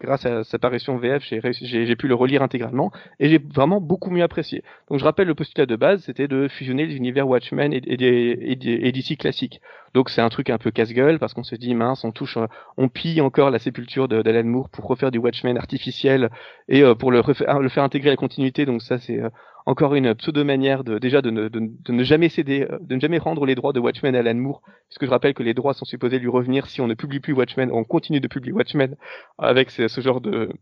[0.00, 4.22] grâce à sa parution VF, j'ai, pu le relire intégralement, et j'ai vraiment beaucoup mieux
[4.22, 4.62] apprécié.
[4.88, 8.52] Donc, je rappelle le postulat de base, c'était de fusionner les univers Watchmen et, et,
[8.52, 9.60] et, et DC classiques.
[9.92, 12.38] Donc, c'est un truc un peu casse-gueule, parce qu'on se dit, mince, on touche,
[12.76, 16.30] on pille encore la sépulture d'Alan Moore pour refaire du Watchmen artificiel
[16.68, 18.66] et euh, pour le, le faire intégrer à la continuité.
[18.66, 19.30] Donc, ça, c'est euh,
[19.66, 23.46] encore une pseudo manière de déjà de ne, jamais céder, euh, de ne jamais rendre
[23.46, 26.18] les droits de Watchmen à Alan Moore, puisque je rappelle que les droits sont supposés
[26.18, 28.96] lui revenir si on ne publie plus Watchmen, on continue de publier Watchmen
[29.38, 30.52] avec ce, genre de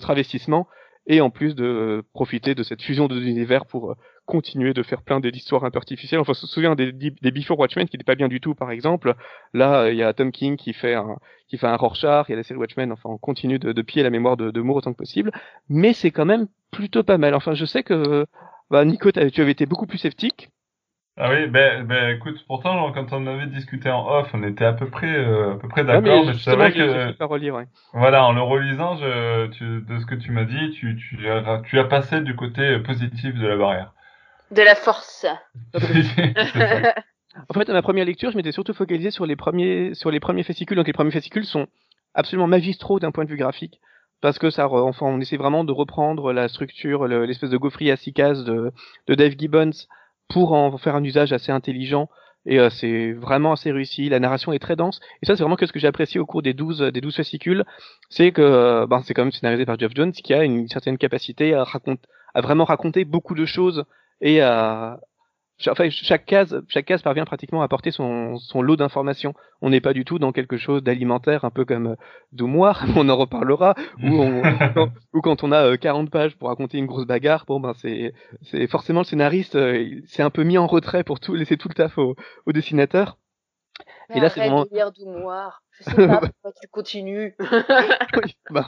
[0.00, 0.66] travestissement,
[1.08, 3.94] et en plus de euh, profiter de cette fusion de l'univers pour euh,
[4.26, 6.20] continuer de faire plein d'histoires un peu artificielles.
[6.20, 8.70] Enfin, on se souvient des, des Before Watchmen qui n'étaient pas bien du tout, par
[8.70, 9.14] exemple.
[9.54, 11.16] Là, euh, il y a Tom King qui fait un,
[11.48, 13.82] qui fait un Rorschach, il y a la série Watchmen, enfin, on continue de, de
[13.82, 15.32] piller la mémoire de, de Moore autant que possible,
[15.70, 17.34] mais c'est quand même plutôt pas mal.
[17.34, 18.26] Enfin, je sais que
[18.70, 20.50] bah, Nico, tu avais été beaucoup plus sceptique.
[21.20, 24.72] Ah oui, ben, ben écoute, pourtant quand on avait discuté en off, on était à
[24.72, 27.54] peu près, euh, à peu près Ouais, d'accord, mais, je justement, savais que, pas relire,
[27.54, 27.66] ouais.
[27.92, 31.60] voilà, en le relisant, je, tu, de ce que tu m'as dit, tu, tu, as,
[31.64, 33.92] tu as passé du côté positif de la barrière.
[34.52, 35.26] De la force.
[37.48, 40.18] En fait, à ma première lecture, je m'étais surtout focalisé sur les premiers, sur les
[40.20, 40.76] premiers fascicules.
[40.76, 41.66] Donc, les premiers fascicules sont
[42.14, 43.80] absolument magistraux d'un point de vue graphique.
[44.20, 47.56] Parce que ça, re- enfin, on essaie vraiment de reprendre la structure, le- l'espèce de
[47.56, 48.72] gaufrier à six cases de,
[49.06, 49.70] de Dave Gibbons
[50.28, 52.08] pour en faire un usage assez intelligent.
[52.46, 54.08] Et euh, c'est vraiment assez réussi.
[54.08, 55.00] La narration est très dense.
[55.22, 57.16] Et ça, c'est vraiment que ce que j'ai apprécié au cours des 12, des 12
[57.16, 57.64] fascicules.
[58.08, 60.98] C'est que, euh, ben, c'est quand même scénarisé par Geoff Jones qui a une certaine
[60.98, 63.84] capacité à raconter, à vraiment raconter beaucoup de choses
[64.20, 64.98] et à,
[65.66, 69.34] enfin, chaque case, chaque case parvient pratiquement à apporter son, son lot d'informations.
[69.60, 71.96] On n'est pas du tout dans quelque chose d'alimentaire, un peu comme euh,
[72.32, 74.42] Doumoire, on en reparlera, on,
[75.22, 78.66] quand, on a euh, 40 pages pour raconter une grosse bagarre, bon ben c'est, c'est
[78.68, 81.68] forcément le scénariste, euh, il s'est un peu mis en retrait pour tout laisser tout
[81.68, 82.14] le taf au,
[82.46, 83.18] au dessinateur.
[84.14, 84.64] Et là, c'est vraiment-
[84.98, 85.62] Doumoire.
[85.80, 87.36] Je sais pas pourquoi tu continues.
[87.40, 88.66] Oui, ben,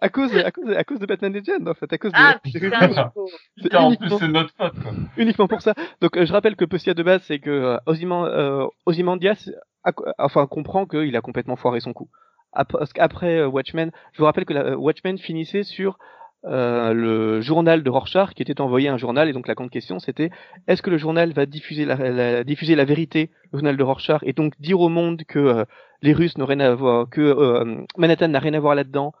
[0.00, 2.38] à cause, à cause, à cause de Batman Legend en fait, à cause de, ah,
[2.42, 2.88] putain.
[2.88, 3.30] Nico.
[3.56, 4.92] Putain, en plus, uniquement- c'est notre faute, quoi.
[5.16, 5.72] uniquement pour ça.
[6.02, 9.48] Donc euh, je rappelle que le postulat de base c'est que euh, Ozyman- euh, Ozymandias
[9.84, 12.10] a- enfin comprend qu'il a complètement foiré son coup.
[12.52, 15.98] Ap- Parce qu'après euh, Watchmen, je vous rappelle que la, euh, Watchmen finissait sur
[16.46, 19.28] euh, le journal de Rorschach qui était envoyé un journal.
[19.28, 20.30] Et donc la grande question c'était
[20.66, 24.32] est-ce que le journal va diffuser la, diffuser la vérité, le journal de Rorschach et
[24.32, 25.64] donc dire au monde que euh,
[26.02, 29.12] les Russes n'ont rien à voir, que euh, Manhattan n'a rien à voir là-dedans?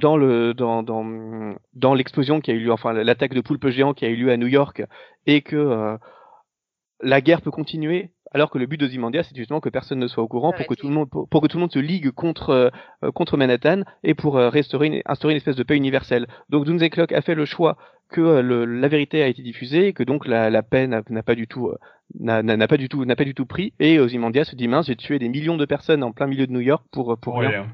[0.00, 3.92] Dans le dans dans dans l'explosion qui a eu lieu, enfin l'attaque de poulpe géant
[3.92, 4.82] qui a eu lieu à New York,
[5.26, 5.98] et que
[7.02, 10.22] la guerre peut continuer, alors que le but d'Ozymandias c'est justement que personne ne soit
[10.22, 12.10] au courant pour que tout le monde pour, pour que tout le monde se ligue
[12.10, 12.68] contre euh,
[13.04, 16.26] euh, contre Manhattan et pour euh, restaurer une, instaurer une espèce de paix universelle.
[16.48, 17.76] Donc Doomsday Clock a fait le choix
[18.10, 21.02] que euh, le, la vérité a été diffusée, et que donc la, la paix n'a
[21.10, 21.76] n'a pas du tout euh,
[22.18, 24.66] n'a n'a- n'a pas du tout n'a pas du tout pris et Ozymandias se dit
[24.68, 27.34] mince j'ai tué des millions de personnes en plein milieu de New York pour pour
[27.34, 27.50] Pour rien.
[27.50, 27.66] rien.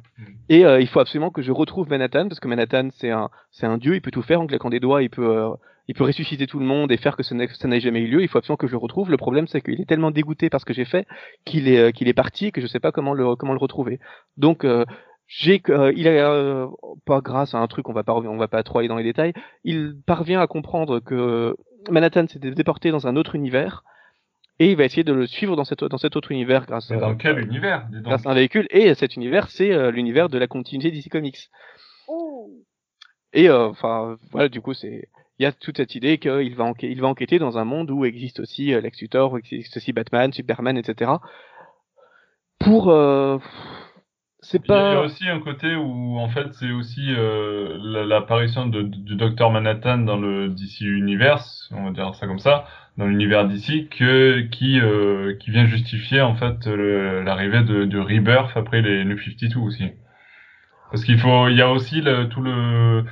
[0.49, 3.67] Et euh, il faut absolument que je retrouve Manhattan parce que Manhattan c'est un c'est
[3.67, 5.51] un dieu, il peut tout faire en claquant des doigts, il peut euh,
[5.89, 8.23] il peut ressusciter tout le monde et faire que ça n'ait jamais eu lieu.
[8.23, 9.11] Il faut absolument que je le retrouve.
[9.11, 11.07] Le problème c'est qu'il est tellement dégoûté par ce que j'ai fait
[11.45, 13.59] qu'il est euh, qu'il est parti et que je sais pas comment le comment le
[13.59, 14.01] retrouver.
[14.37, 14.85] Donc euh,
[15.27, 16.69] j'ai euh, il a
[17.05, 19.05] pas grâce à un truc on va pas on va pas trop aller dans les
[19.05, 19.33] détails
[19.65, 21.57] il parvient à comprendre que
[21.91, 23.83] Manhattan s'est déporté dans un autre univers
[24.61, 26.99] et il va essayer de le suivre dans, cette, dans cet autre univers grâce Mais
[26.99, 30.93] dans quel univers grâce à un véhicule et cet univers c'est l'univers de la continuité
[30.93, 31.51] DC Comics
[33.33, 35.09] et enfin voilà du coup c'est
[35.39, 38.05] il y a toute cette idée qu'il va, il va enquêter dans un monde où
[38.05, 41.13] existe aussi Lex Luthor, où existe aussi Batman, Superman, etc.
[42.59, 43.39] Pour euh,
[44.41, 44.93] c'est pas.
[44.93, 49.51] Il y a aussi un côté où en fait c'est aussi euh, l'apparition du Docteur
[49.51, 52.67] Manhattan dans le DC Universe, on va dire ça comme ça,
[52.97, 58.57] dans l'univers DC, que qui euh, qui vient justifier en fait l'arrivée de, de Rebirth
[58.57, 59.91] après les New 52 aussi.
[60.91, 63.05] Parce qu'il faut, il y a aussi le, tout le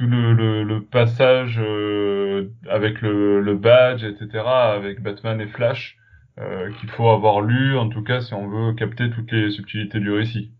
[0.00, 5.98] tout le, le, le passage euh, avec le, le badge, etc., avec Batman et Flash,
[6.38, 10.00] euh, qu'il faut avoir lu, en tout cas, si on veut capter toutes les subtilités
[10.00, 10.52] du récit.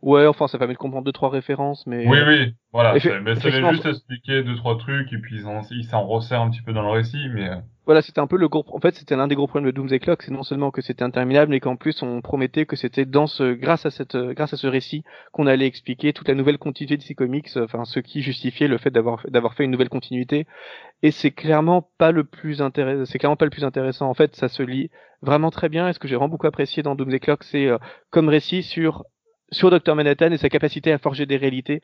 [0.00, 2.06] Ouais, enfin, ça permet de comprendre deux trois références, mais.
[2.06, 2.94] Oui, oui, voilà.
[2.94, 6.62] mais ça veut juste expliquer deux trois trucs et puis ils s'en resserrent un petit
[6.62, 7.50] peu dans le récit, mais.
[7.88, 7.98] Euh.
[7.98, 8.64] Voilà, c'était un peu le gros.
[8.68, 11.02] En fait, c'était l'un des gros problèmes de Doomsday Clock, c'est non seulement que c'était
[11.02, 14.56] interminable, mais qu'en plus on promettait que c'était dans ce, grâce à cette, grâce à
[14.56, 18.22] ce récit, qu'on allait expliquer toute la nouvelle continuité de ces comics, enfin ce qui
[18.22, 20.46] justifiait le fait d'avoir d'avoir fait une nouvelle continuité.
[21.02, 23.04] Et c'est clairement pas le plus intéressant.
[23.06, 24.08] C'est clairement pas le plus intéressant.
[24.08, 24.90] En fait, ça se lit
[25.22, 25.88] vraiment très bien.
[25.88, 27.78] Et ce que j'ai vraiment beaucoup apprécié dans Doomsday Clock, c'est euh,
[28.10, 29.04] comme récit sur
[29.50, 31.80] sur Dr Manhattan et sa capacité à forger des réalités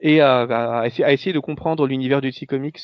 [0.00, 2.80] et à, à, essayer, de comprendre l'univers du DC Comics.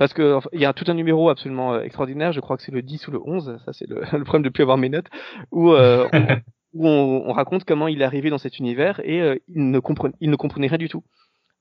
[0.00, 2.72] Parce que il y a tout un numéro absolument euh, extraordinaire, je crois que c'est
[2.72, 5.08] le 10 ou le 11, ça c'est le, le, problème de plus avoir mes notes,
[5.50, 6.26] où, euh, on,
[6.72, 9.78] où on, on, raconte comment il est arrivé dans cet univers et euh, il, ne
[9.78, 11.04] comprenait, il ne comprenait rien du tout.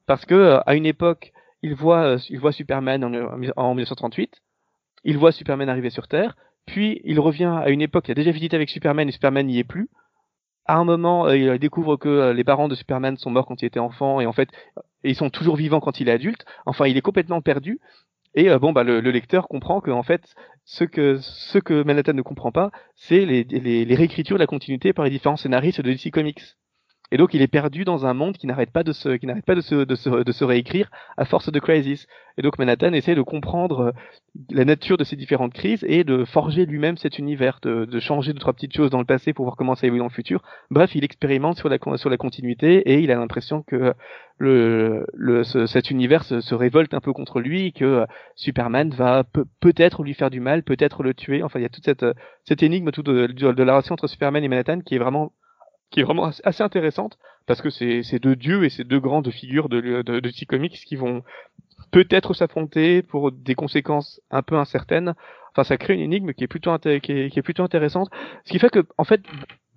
[0.06, 1.34] Parce que à une époque,
[1.64, 4.42] il voit, il voit Superman en, en 1938,
[5.04, 8.32] il voit Superman arriver sur Terre, puis il revient à une époque, il a déjà
[8.32, 9.90] visité avec Superman et Superman n'y est plus,
[10.70, 13.60] à un moment, euh, il découvre que euh, les parents de Superman sont morts quand
[13.64, 14.50] il était enfant et en fait,
[15.04, 16.46] ils sont toujours vivants quand il est adulte.
[16.68, 17.80] Enfin, il est complètement perdu.
[18.40, 20.34] Et euh, bon, bah, le, lecteur comprend que en fait,
[20.64, 24.94] ce que ce Manhattan ne comprend pas, c'est les, les, les, réécritures de la continuité
[24.94, 26.56] par les différents scénaristes de DC Comics.
[27.12, 29.46] Et donc il est perdu dans un monde qui n'arrête pas de se, qui n'arrête
[29.46, 32.08] pas de se, de se, de se réécrire à force de crisis.
[32.38, 33.92] Et donc Manhattan essaie de comprendre euh,
[34.52, 38.34] la nature de ces différentes crises et de forger lui-même cet univers, de, de, changer
[38.34, 40.44] deux trois petites choses dans le passé pour voir comment ça évolue dans le futur.
[40.70, 43.94] Bref, il expérimente sur la sur la continuité et il a l'impression que
[44.38, 48.06] le, le ce, cet univers se, se, révolte un peu contre lui et que
[48.36, 49.24] Superman va
[49.60, 51.44] peut-être lui faire du mal, peut-être le tuer.
[51.44, 52.06] Enfin, il y a toute cette
[52.46, 55.34] cette énigme tout de la relation entre Superman et Manhattan qui est vraiment
[55.92, 59.32] qui est vraiment assez intéressante parce que c'est ces deux dieux et ces deux grandes
[59.32, 61.24] figures de, de, de comics qui vont
[61.92, 65.16] peut-être s'affronter pour des conséquences un peu incertaines.
[65.52, 68.10] Enfin, ça crée une énigme qui est plutôt qui est, qui est, plutôt intéressante.
[68.46, 69.22] Ce qui fait que, en fait,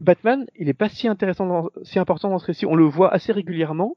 [0.00, 2.66] Batman, il est pas si intéressant, dans, si important dans ce récit.
[2.66, 3.96] On le voit assez régulièrement.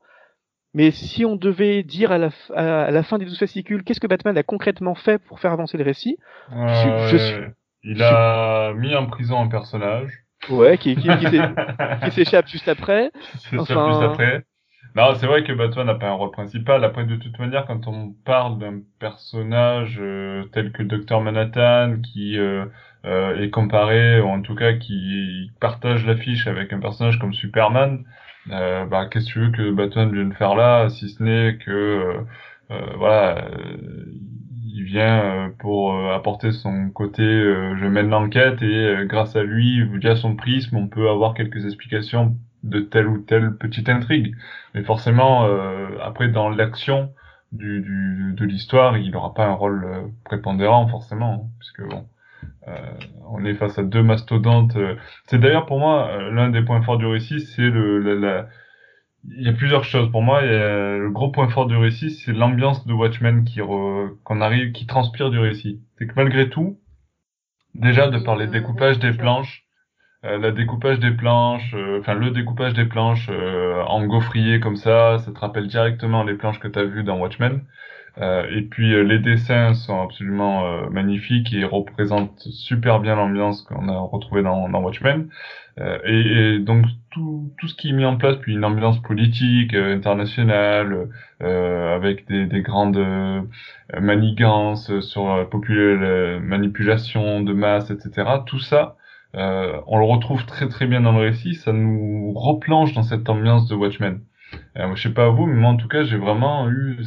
[0.73, 4.07] Mais si on devait dire à la, à la fin des douze fascicules, qu'est-ce que
[4.07, 6.17] Batman a concrètement fait pour faire avancer le récit?
[6.51, 7.43] Euh, je, suis,
[7.83, 10.24] Il a mis en prison un personnage.
[10.49, 13.11] Ouais, qui, qui, qui s'échappe juste après.
[13.57, 13.89] Enfin...
[13.89, 14.45] juste après.
[14.95, 16.83] Non, c'est vrai que Batman n'a pas un rôle principal.
[16.85, 22.37] Après, de toute manière, quand on parle d'un personnage euh, tel que Dr Manhattan, qui
[22.37, 22.65] euh,
[23.05, 28.05] euh, est comparé, ou en tout cas qui partage l'affiche avec un personnage comme Superman,
[28.51, 32.25] euh, bah, qu'est-ce que tu veux que Batman vienne faire là, si ce n'est que,
[32.97, 33.49] voilà,
[34.75, 39.43] il vient euh, pour euh, apporter son côté euh, je mène l'enquête et grâce à
[39.43, 44.35] lui, via son prisme, on peut avoir quelques explications de telle ou telle petite intrigue.
[44.73, 45.47] Mais forcément,
[46.01, 47.13] après dans l'action
[47.51, 52.07] du, du, de l'histoire, il n'aura pas un rôle prépondérant forcément, hein, puisque bon,
[53.29, 54.75] on est face à deux mastodontes.
[55.27, 58.47] C'est d'ailleurs pour moi l'un des points forts du récit, c'est le la
[59.29, 60.41] il y a plusieurs choses pour moi.
[60.41, 65.29] le gros point fort du récit, c'est l'ambiance de Watchmen qui qu'on arrive, qui transpire
[65.29, 65.81] du récit.
[65.97, 66.79] C'est que malgré tout,
[67.73, 69.65] déjà de par les découpages des planches,
[70.25, 74.75] euh, la découpage des planches, euh, enfin le découpage des planches euh, en gaufrier comme
[74.75, 77.61] ça, ça te rappelle directement les planches que tu as vues dans Watchmen.
[78.21, 83.63] Euh, et puis euh, les dessins sont absolument euh, magnifiques et représentent super bien l'ambiance
[83.63, 85.29] qu'on a retrouvée dans, dans Watchmen.
[86.05, 89.73] Et, et, donc tout, tout ce qui est mis en place, puis une ambiance politique
[89.73, 91.09] internationale,
[91.41, 92.97] avec des, des grandes
[93.99, 98.25] manigances sur la manipulation de masse, etc.
[98.45, 98.95] Tout ça,
[99.33, 101.55] on le retrouve très très bien dans le récit.
[101.55, 104.21] Ça nous replonge dans cette ambiance de Watchmen.
[104.77, 106.97] Euh, je sais pas vous, mais moi en tout cas, j'ai vraiment eu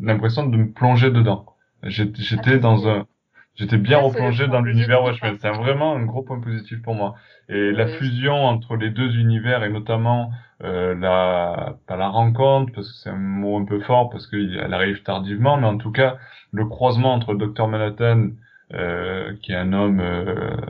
[0.00, 1.46] l'impression de me plonger dedans.
[1.82, 3.06] J'étais ah, dans un,
[3.54, 5.36] j'étais bien replongé dans l'univers Watchmen.
[5.40, 7.14] C'est vraiment un gros point positif pour moi.
[7.48, 10.30] Et la fusion entre les deux univers et notamment
[10.64, 14.72] euh, la pas la rencontre parce que c'est un mot un peu fort parce qu'elle
[14.72, 16.16] arrive tardivement, mais en tout cas
[16.52, 18.30] le croisement entre le docteur Manhattan
[18.72, 20.02] euh, qui est un homme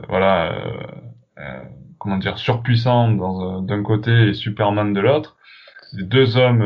[0.09, 0.55] voilà
[1.99, 5.37] comment dire surpuissant d'un côté et Superman de l'autre,
[5.93, 6.63] deux hommes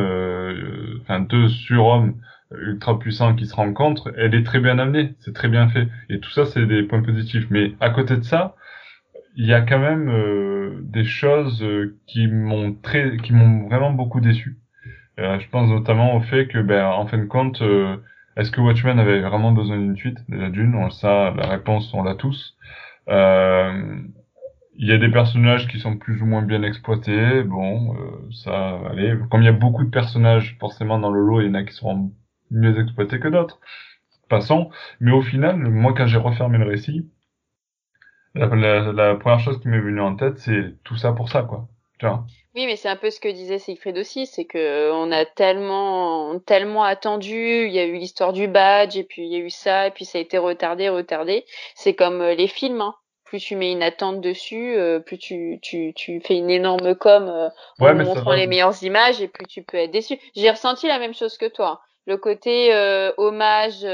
[1.01, 2.15] enfin deux surhommes
[2.59, 5.87] ultra puissants qui se rencontrent, elle est très bien amenée, c'est très bien fait.
[6.09, 7.47] Et tout ça, c'est des points positifs.
[7.49, 8.55] Mais à côté de ça,
[9.35, 13.91] il y a quand même euh, des choses euh, qui m'ont très, qui m'ont vraiment
[13.91, 14.57] beaucoup déçu.
[15.19, 17.61] Euh, je pense notamment au fait que, ben, en fin de compte,
[18.37, 20.17] est-ce que Watchmen avait vraiment besoin d'une suite?
[20.29, 22.57] Déjà d'une, on ça, la réponse, on l'a tous.
[24.75, 27.43] Il y a des personnages qui sont plus ou moins bien exploités.
[27.43, 27.95] Bon,
[28.31, 29.15] ça, allez.
[29.29, 31.63] Comme il y a beaucoup de personnages, forcément, dans le lot, il y en a
[31.63, 32.11] qui seront
[32.51, 33.59] mieux exploités que d'autres.
[34.29, 34.69] Passons.
[34.99, 37.05] Mais au final, moi, quand j'ai refermé le récit,
[38.33, 41.67] la, première chose qui m'est venue en tête, c'est tout ça pour ça, quoi.
[41.99, 42.25] Tu vois?
[42.55, 46.39] Oui, mais c'est un peu ce que disait Siegfried aussi, c'est que on a tellement,
[46.39, 47.65] tellement attendu.
[47.65, 49.91] Il y a eu l'histoire du badge, et puis il y a eu ça, et
[49.91, 51.45] puis ça a été retardé, retardé.
[51.75, 52.81] C'est comme euh, les films.
[52.81, 52.95] Hein.
[53.31, 57.29] Plus tu mets une attente dessus, euh, plus tu, tu, tu fais une énorme com
[57.29, 60.19] euh, en montrant les meilleures images, et plus tu peux être déçu.
[60.35, 61.81] J'ai ressenti la même chose que toi.
[62.07, 62.73] Le côté
[63.17, 63.85] hommage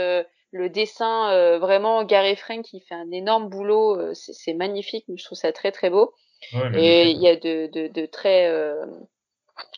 [0.51, 5.23] le dessin euh, vraiment Gary Frank qui fait un énorme boulot euh, c'est magnifique je
[5.23, 6.13] trouve ça très très beau
[6.73, 8.85] et il y a de, de, de très euh,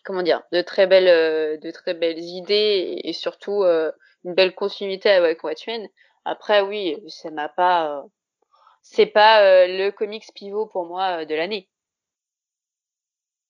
[0.04, 5.44] comment dire de très belles de très belles idées et, surtout une belle continuité avec
[5.44, 5.88] Watchmen
[6.26, 8.04] après oui ça m'a pas
[8.92, 11.68] c'est pas le comics pivot pour moi de l'année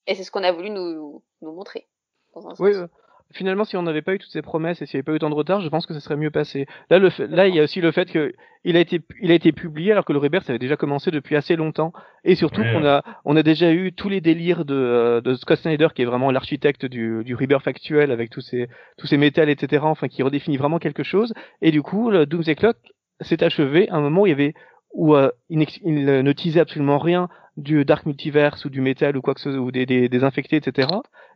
[0.07, 1.87] et c'est ce qu'on a voulu nous, nous montrer
[2.33, 2.89] dans un sens
[3.33, 5.19] finalement, si on n'avait pas eu toutes ces promesses et s'il n'y avait pas eu
[5.19, 6.65] tant de retard, je pense que ça serait mieux passé.
[6.89, 9.51] Là, le là, il y a aussi le fait qu'il a été, il a été
[9.51, 13.03] publié alors que le Rebirth avait déjà commencé depuis assez longtemps, et surtout qu'on a,
[13.25, 16.31] on a déjà eu tous les délires de, euh, de Scott Snyder, qui est vraiment
[16.31, 18.67] l'architecte du, du Rebirth actuel avec tous ces,
[18.97, 19.83] tous ces métals, etc.
[19.85, 21.33] Enfin, qui redéfinit vraiment quelque chose.
[21.61, 22.77] Et du coup, le Doomsday Clock
[23.21, 24.53] s'est achevé à un moment où il y avait
[24.93, 29.21] où euh, il, il, ne teasait absolument rien du Dark Multiverse ou du métal ou
[29.21, 30.87] quoi que ce soit, ou des, des, des infectés, etc.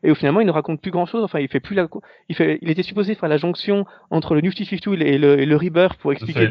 [0.04, 1.24] Et au finalement, il ne raconte plus grand chose.
[1.24, 1.88] Enfin, il fait plus la,
[2.30, 5.46] il fait, il était supposé faire la jonction entre le New 52 et le, et
[5.46, 6.48] le Rebirth pour expliquer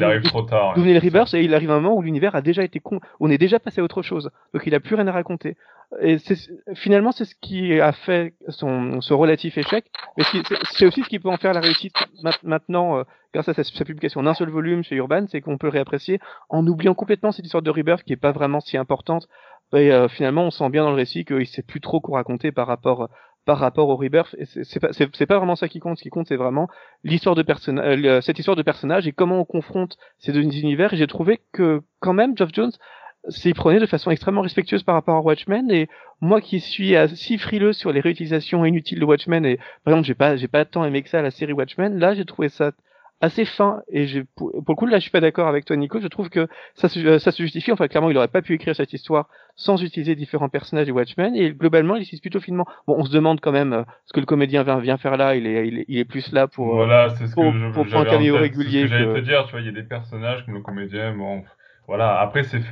[0.75, 3.01] d'où venait le Rebirth, et il arrive un moment où l'univers a déjà été con,
[3.21, 4.31] on est déjà passé à autre chose.
[4.55, 5.57] Donc il a plus rien à raconter.
[6.01, 6.17] Et
[6.75, 9.85] finalement, c'est ce qui a fait son, son relatif échec.
[10.17, 10.25] Mais
[10.73, 11.95] c'est aussi ce qui peut en faire la réussite
[12.43, 16.21] maintenant, euh, grâce à sa, publication d'un seul volume chez Urban, c'est qu'on peut réapprécier
[16.49, 19.29] en oubliant complètement cette histoire de Rebirth qui est pas vraiment si importante
[19.75, 22.53] et euh, finalement, on sent bien dans le récit qu'il sait plus trop quoi raconter
[22.53, 23.09] par rapport
[23.45, 24.37] par rapport au Rebirth.
[24.39, 24.91] Et c'est pas
[25.27, 25.99] pas vraiment ça qui compte.
[25.99, 26.69] Ce qui compte, c'est vraiment
[27.03, 30.93] l'histoire de personnage, euh, cette histoire de personnage et comment on confronte ces deux univers.
[30.93, 32.73] Et j'ai trouvé que quand même, Geoff Jones
[33.29, 35.89] s'y prenait de façon extrêmement respectueuse par rapport à Watchmen et
[36.21, 40.15] moi qui suis si frileux sur les réutilisations inutiles de Watchmen et par exemple j'ai
[40.15, 42.73] pas j'ai pas tant aimé que ça la série Watchmen là j'ai trouvé ça
[43.23, 46.01] assez fin et j'ai pour, le coup là je suis pas d'accord avec toi Nico.
[46.01, 47.73] Je trouve que ça se, euh, ça se justifie.
[47.73, 51.35] Enfin clairement il aurait pas pu écrire cette histoire sans utiliser différents personnages du Watchmen.
[51.37, 52.67] Et globalement il utilise plutôt finement.
[52.87, 55.37] Bon on se demande quand même euh, ce que le comédien vient, vient faire là.
[55.37, 57.69] Il est, il est, il est plus là pour voilà c'est ce pour, que je,
[57.69, 60.45] pour un caméo régulier que j'allais te dire tu vois il y a des personnages
[60.45, 61.45] comme le comédien bon
[61.93, 62.63] voilà, après c'est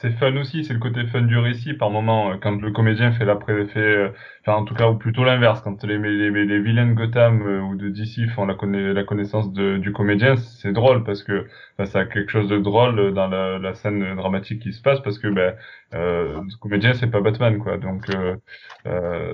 [0.00, 3.12] c'est fun aussi, c'est le côté fun du récit par moment euh, quand le comédien
[3.12, 4.08] fait la fait euh,
[4.40, 7.60] enfin en tout cas ou plutôt l'inverse quand les, les les vilains de Gotham euh,
[7.60, 8.56] ou de DC font la
[8.94, 11.46] la connaissance de, du comédien, c'est drôle parce que
[11.84, 15.28] ça a quelque chose de drôle dans la, scène dramatique qui se passe parce que
[15.28, 15.54] ben
[15.92, 17.76] le comédien c'est pas Batman quoi.
[17.76, 18.06] Donc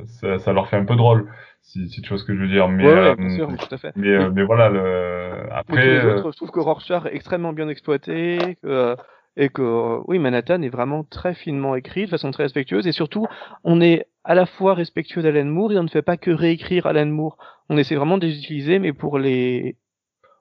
[0.06, 1.28] ça, ça leur fait un peu drôle
[1.62, 2.68] si, si tu vois ce que je veux dire.
[2.68, 3.92] Mais, ouais, bien sûr, tout à fait.
[3.96, 5.52] Mais, euh, mais voilà, le...
[5.52, 6.00] après.
[6.00, 8.96] je trouve que Rorschach est extrêmement bien exploité, que,
[9.36, 13.26] et que, oui, Manhattan est vraiment très finement écrit, de façon très respectueuse, et surtout,
[13.64, 16.86] on est à la fois respectueux d'Alan Moore, et on ne fait pas que réécrire
[16.86, 17.38] Alan Moore.
[17.68, 19.76] On essaie vraiment de les utiliser, mais pour les,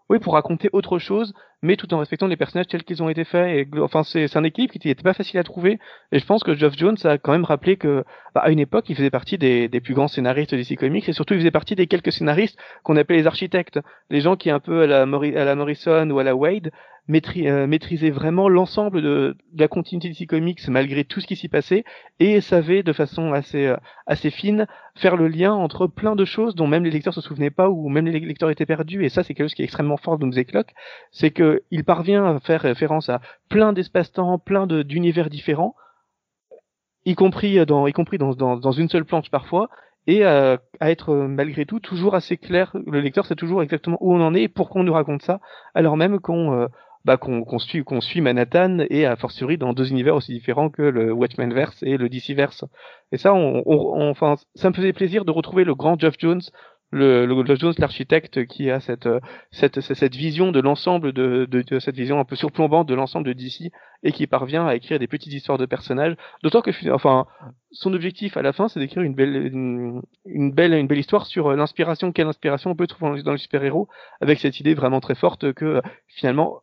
[0.09, 3.23] oui, pour raconter autre chose, mais tout en respectant les personnages tels qu'ils ont été
[3.23, 3.67] faits.
[3.73, 5.79] Et, enfin, c'est un équilibre qui n'était pas facile à trouver.
[6.11, 8.03] Et je pense que Geoff Jones a quand même rappelé que,
[8.33, 11.33] bah, à une époque, il faisait partie des, plus grands scénaristes DC Comics, et surtout,
[11.33, 14.83] il faisait partie des quelques scénaristes qu'on appelait les architectes, les gens qui un peu
[14.83, 15.05] à la
[15.55, 16.71] Morrison ou à la Wade
[17.37, 21.83] euh, maîtrisaient vraiment l'ensemble de, la continuité DC Comics malgré tout ce qui s'y passait
[22.19, 26.55] et savaient de façon assez euh, assez fine faire le lien entre plein de choses
[26.55, 29.23] dont même les lecteurs se souvenaient pas ou même les lecteurs étaient perdus et ça
[29.23, 30.73] c'est quelque chose qui est extrêmement fort dans The Clock
[31.11, 35.75] c'est que il parvient à faire référence à plein d'espace-temps plein d'univers différents
[37.05, 39.69] y compris dans y compris dans, dans, une seule planche parfois
[40.07, 42.75] et à, être malgré tout toujours assez clair.
[42.87, 45.39] Le lecteur sait toujours exactement où on en est et pourquoi on nous raconte ça,
[45.75, 46.67] alors même qu'on euh,
[47.05, 50.81] bah, qu'on suit, qu'on suit Manhattan et a fortiori dans deux univers aussi différents que
[50.81, 52.65] le Watchmen verse et le DC verse.
[53.11, 56.41] Et ça, on, on, enfin, ça me faisait plaisir de retrouver le grand Jeff Jones
[56.91, 59.07] le, le Jones, l'architecte, qui a cette,
[59.51, 63.33] cette, cette vision de l'ensemble de, de, cette vision un peu surplombante de l'ensemble de
[63.33, 63.71] DC
[64.03, 66.15] et qui parvient à écrire des petites histoires de personnages.
[66.43, 67.27] D'autant que, enfin,
[67.71, 71.47] son objectif à la fin, c'est d'écrire une belle, une, belle, une belle histoire sur
[71.47, 73.87] euh, l'inspiration, quelle inspiration on peut trouver dans le super-héros,
[74.19, 76.61] avec cette idée vraiment très forte que finalement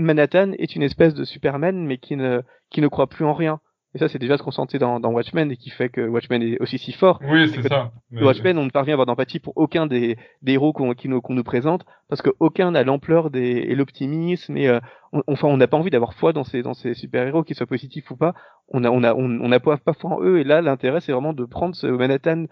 [0.00, 3.60] Manhattan est une espèce de Superman, mais qui ne, qui ne croit plus en rien.
[3.92, 6.42] Et ça, c'est déjà ce qu'on sentait dans, dans, Watchmen et qui fait que Watchmen
[6.42, 7.18] est aussi si fort.
[7.28, 7.90] Oui, c'est ça.
[8.12, 8.22] Mais...
[8.22, 11.34] Watchmen, on ne parvient à avoir d'empathie pour aucun des, des héros qu'on nous, qu'on
[11.34, 14.78] nous présente parce qu'aucun n'a l'ampleur et l'optimisme et euh,
[15.26, 18.08] enfin, on n'a pas envie d'avoir foi dans ces, dans ces super-héros, qu'ils soient positifs
[18.12, 18.34] ou pas.
[18.68, 21.10] On a, on a, on, on a pas foi en eux et là, l'intérêt, c'est
[21.10, 22.44] vraiment de prendre ce Manhattan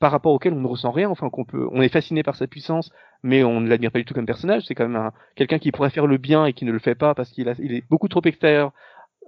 [0.00, 2.46] par rapport auquel on ne ressent rien, enfin qu'on peut, on est fasciné par sa
[2.46, 2.90] puissance,
[3.22, 4.64] mais on ne l'admire pas du tout comme personnage.
[4.66, 7.14] C'est quand même quelqu'un qui pourrait faire le bien et qui ne le fait pas
[7.14, 8.72] parce qu'il il est beaucoup trop extérieur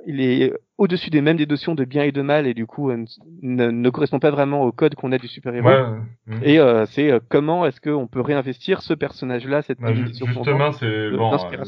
[0.07, 2.91] il est au-dessus des mêmes des notions de bien et de mal et du coup
[2.91, 3.05] euh,
[3.43, 5.69] ne, ne correspond pas vraiment au code qu'on a du super-héros.
[6.43, 11.11] Et euh, c'est euh, comment est-ce qu'on peut réinvestir ce personnage-là, cette bah, justement, c'est
[11.11, 11.65] bon, euh,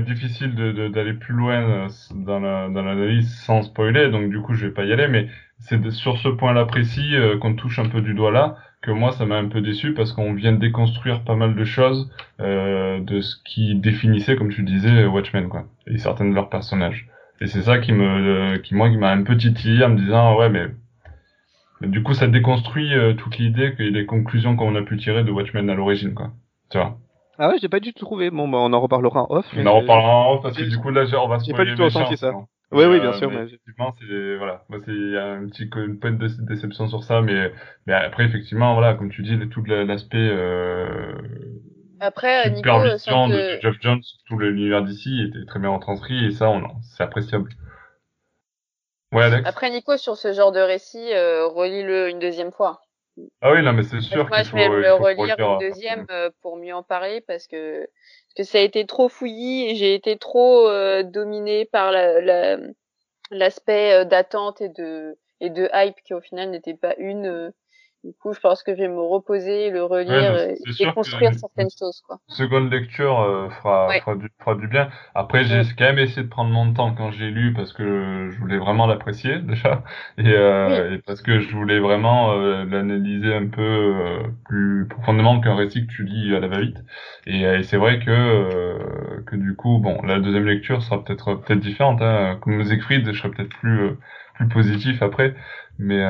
[0.00, 0.54] difficile
[0.92, 4.92] d'aller plus loin dans l'analyse la, sans spoiler, donc du coup je vais pas y
[4.92, 5.28] aller, mais
[5.58, 9.26] c'est sur ce point-là précis qu'on touche un peu du doigt là que moi ça
[9.26, 13.36] m'a un peu déçu parce qu'on vient de déconstruire pas mal de choses de ce
[13.44, 17.08] qui définissait, comme tu disais, Watchmen quoi, et certains de leurs personnages.
[17.40, 20.36] Et c'est ça qui me, qui moi, qui m'a un peu titillé en me disant,
[20.38, 20.66] ouais, mais,
[21.80, 25.30] du coup, ça déconstruit euh, toute l'idée que les conclusions qu'on a pu tirer de
[25.30, 26.32] Watchmen à l'origine, quoi.
[26.70, 26.98] Tu vois.
[27.42, 28.30] Ah ouais, j'ai pas du tout trouvé.
[28.30, 29.46] Bon, bah, on en reparlera en off.
[29.56, 31.64] On en reparlera en off parce que du coup, là, on va se J'ai pas
[31.64, 32.32] du tout ressenti ça.
[32.70, 33.30] Oui, oui, bien sûr.
[33.30, 36.86] Mais effectivement, c'est voilà, moi c'est il y a un petit une point de déception
[36.86, 37.52] sur ça, mais
[37.86, 41.14] mais après effectivement, voilà, comme tu dis, tout l'aspect euh,
[41.98, 46.48] après, Nico, supervision de Jeff Jones, tout l'univers d'ici était très bien retranscrit et ça,
[46.48, 47.50] on, c'est appréciable.
[49.12, 49.46] Ouais, Alex?
[49.46, 52.80] Après, Nico, sur ce genre de récit, euh, relis-le une deuxième fois.
[53.40, 56.56] Ah oui, non, mais c'est sûr Moi, je vais le relire une deuxième euh, pour
[56.56, 60.16] mieux en parler parce que, parce que ça a été trop fouillis et j'ai été
[60.18, 62.58] trop euh, dominé par la,
[63.30, 67.52] l'aspect euh, d'attente et de, et de hype qui au final n'était pas une
[68.02, 70.56] du coup, je pense que je vais me reposer, le relire et
[70.94, 72.02] construire certaines choses.
[72.06, 72.18] Quoi.
[72.28, 74.88] Seconde lecture euh, fera, fera, du, fera du bien.
[75.14, 78.38] Après, j'ai quand même essayé de prendre mon temps quand j'ai lu parce que je
[78.38, 79.84] voulais vraiment l'apprécier déjà
[80.16, 85.38] et, euh, et, parce que je voulais vraiment euh, l'analyser un peu euh, plus profondément
[85.40, 86.78] qu'un récit que tu lis à la va-vite.
[87.26, 91.60] Et, et c'est vrai que que du coup, bon, la deuxième lecture sera peut-être peut-être
[91.60, 92.00] différente.
[92.00, 92.38] Hein.
[92.40, 93.90] Comme Siegfried, je serai peut-être plus
[94.36, 95.34] plus positif après,
[95.78, 96.02] mais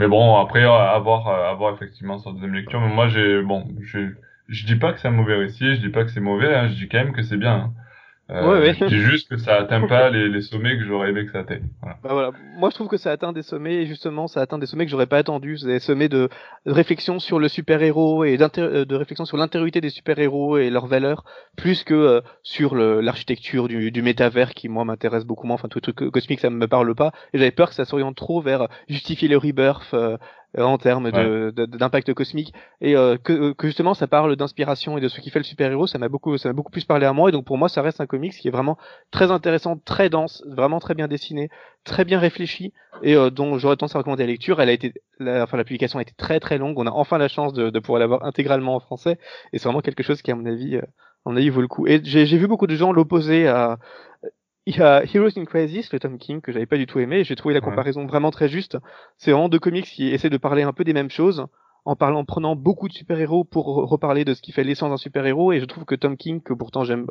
[0.00, 2.80] mais bon, après, avoir, avoir effectivement sa deuxième lecture.
[2.80, 4.14] Mais moi, j'ai, bon, je,
[4.48, 6.68] je dis pas que c'est un mauvais récit, je dis pas que c'est mauvais, hein,
[6.68, 7.54] je dis quand même que c'est bien.
[7.54, 7.74] Hein.
[8.30, 11.32] Euh, ouais, dis juste que ça atteint pas les, les sommets que j'aurais aimé que
[11.32, 11.64] ça atteigne.
[11.80, 11.96] Voilà.
[12.02, 12.30] Bah voilà.
[12.56, 14.90] Moi, je trouve que ça atteint des sommets, et justement, ça atteint des sommets que
[14.90, 15.56] j'aurais pas attendu.
[15.64, 16.28] Des sommets de,
[16.64, 20.86] de réflexion sur le super-héros et euh, de réflexion sur l'intériorité des super-héros et leurs
[20.86, 21.24] valeurs,
[21.56, 25.54] plus que euh, sur l'architecture du, du métavers qui, moi, m'intéresse beaucoup moins.
[25.54, 27.10] Enfin, tout le truc cosmique, ça me parle pas.
[27.32, 30.16] Et j'avais peur que ça s'oriente trop vers justifier le rebirth, euh,
[30.58, 32.52] en termes de d'impact cosmique.
[32.80, 35.70] Et euh, que, que, justement ça parle d'inspiration et de ce qui fait le super
[35.70, 37.28] héros ça m'a beaucoup ça m'a beaucoup plus parlé à moi.
[37.28, 38.76] Et donc pour moi ça reste un comics qui est vraiment
[39.10, 41.50] très intéressant très dense vraiment très bien dessiné
[41.84, 42.72] très bien réfléchi
[43.02, 44.60] et euh, dont j'aurais tendance à recommander la lecture.
[44.60, 46.78] Elle a été la, enfin la publication a été très très longue.
[46.78, 49.18] On a enfin la chance de, de pouvoir l'avoir intégralement en français.
[49.52, 50.82] Et c'est vraiment quelque chose qui à mon avis à
[51.26, 51.86] mon avis vaut le coup.
[51.86, 53.78] Et j'ai vu beaucoup de gens l'opposer à
[54.66, 57.20] il y a Heroes in Crisis, le Tom King, que j'avais pas du tout aimé,
[57.20, 58.76] et j'ai trouvé la comparaison vraiment très juste.
[59.16, 61.46] C'est vraiment deux comics qui essaient de parler un peu des mêmes choses,
[61.84, 64.96] en parlant, en prenant beaucoup de super-héros pour reparler de ce qui fait l'essence d'un
[64.96, 67.06] super-héros, et je trouve que Tom King, que pourtant j'aime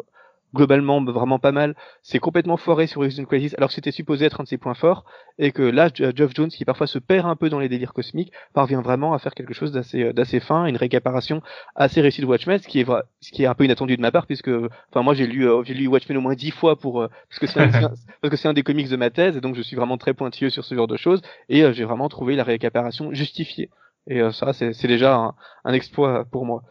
[0.53, 1.75] globalement vraiment pas mal.
[2.01, 4.73] C'est complètement foiré sur Resident Crisis alors que c'était supposé être un de ses points
[4.73, 5.05] forts
[5.37, 8.31] et que là Geoff Jones qui parfois se perd un peu dans les délires cosmiques
[8.53, 11.41] parvient vraiment à faire quelque chose d'assez euh, d'assez fin, une récaparation
[11.75, 14.01] assez réussie de Watchmen, ce qui est vrai, ce qui est un peu inattendu de
[14.01, 14.49] ma part puisque
[14.89, 17.39] enfin moi j'ai lu euh, j'ai lu Watchmen au moins dix fois pour euh, parce
[17.39, 17.69] que c'est un,
[18.21, 20.13] parce que c'est un des comics de ma thèse et donc je suis vraiment très
[20.13, 23.69] pointilleux sur ce genre de choses et j'ai vraiment trouvé la récaparation justifiée
[24.07, 25.35] et ça c'est déjà un,
[25.65, 26.63] un exploit pour moi.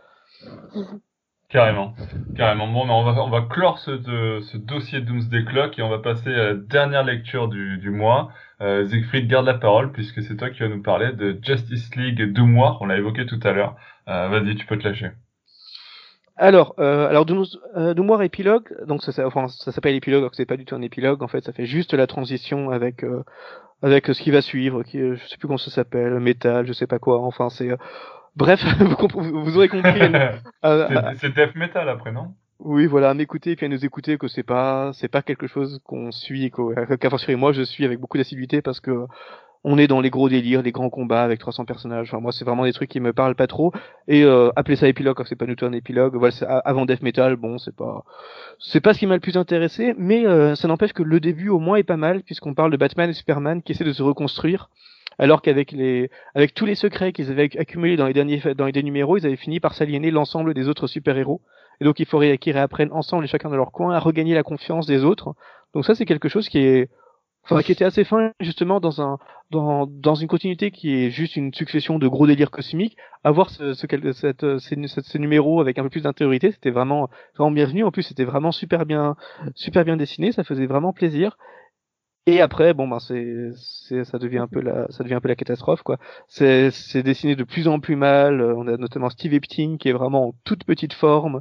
[1.50, 1.94] Carrément,
[2.36, 2.70] carrément.
[2.70, 5.88] Bon, mais on va, on va clore ce, de, ce dossier Doomsday Clock et on
[5.88, 8.28] va passer à la dernière lecture du, du mois.
[8.60, 12.22] Euh, Siegfried, garde la parole puisque c'est toi qui vas nous parler de Justice League
[12.34, 12.76] deux mois.
[12.82, 13.76] On l'a évoqué tout à l'heure.
[14.08, 15.12] Euh, Vas-y, tu peux te lâcher.
[16.36, 17.26] Alors, euh, alors
[17.76, 20.82] euh, épilogue, donc ça, enfin, ça s'appelle épilogue, alors que c'est pas du tout un
[20.82, 21.22] épilogue.
[21.22, 23.24] En fait, ça fait juste la transition avec euh,
[23.82, 26.86] avec ce qui va suivre, qui, je sais plus comment ça s'appelle, métal, je sais
[26.86, 27.20] pas quoi.
[27.22, 27.70] Enfin, c'est
[28.38, 30.00] Bref, vous, vous, aurez compris.
[30.64, 30.88] Euh,
[31.20, 32.34] c'est Death Metal après, non?
[32.58, 35.46] Oui, voilà, à m'écouter et puis à nous écouter que c'est pas c'est pas quelque
[35.46, 39.06] chose qu'on suit qu'à fortiori moi je suis avec beaucoup d'assiduité parce que
[39.64, 42.08] on est dans les gros délires, les grands combats avec 300 personnages.
[42.08, 43.72] Enfin, moi, c'est vraiment des trucs qui me parlent pas trop.
[44.06, 46.16] Et euh, appeler ça épilogue c'est pas du tout un épilogue.
[46.16, 46.34] Voilà,
[46.64, 48.04] avant Death Metal, bon, c'est pas,
[48.58, 51.48] c'est pas ce qui m'a le plus intéressé, mais euh, ça n'empêche que le début
[51.48, 54.02] au moins est pas mal puisqu'on parle de Batman et Superman qui essaient de se
[54.02, 54.70] reconstruire.
[55.18, 58.72] Alors qu'avec les, avec tous les secrets qu'ils avaient accumulés dans les derniers, dans les
[58.72, 61.40] derniers numéros, ils avaient fini par s'aliéner l'ensemble des autres super-héros.
[61.80, 64.42] Et donc il faudrait qu'ils réapprennent ensemble et chacun de leur coin à regagner la
[64.42, 65.34] confiance des autres.
[65.74, 66.88] Donc ça c'est quelque chose qui est
[67.44, 69.18] enfin qui était assez fin justement dans un
[69.50, 73.72] dans, dans une continuité qui est juste une succession de gros délires cosmiques avoir ce,
[73.72, 77.90] ce cette, ces, ces, numéros avec un peu plus d'intériorité c'était vraiment vraiment bienvenu en
[77.90, 79.16] plus c'était vraiment super bien
[79.54, 81.38] super bien dessiné ça faisait vraiment plaisir
[82.28, 85.36] et après bon ben c'est ça devient un peu la ça devient un peu la
[85.36, 89.88] catastrophe quoi c'est dessiné de plus en plus mal on a notamment Steve Epting qui
[89.88, 91.40] est vraiment en toute petite forme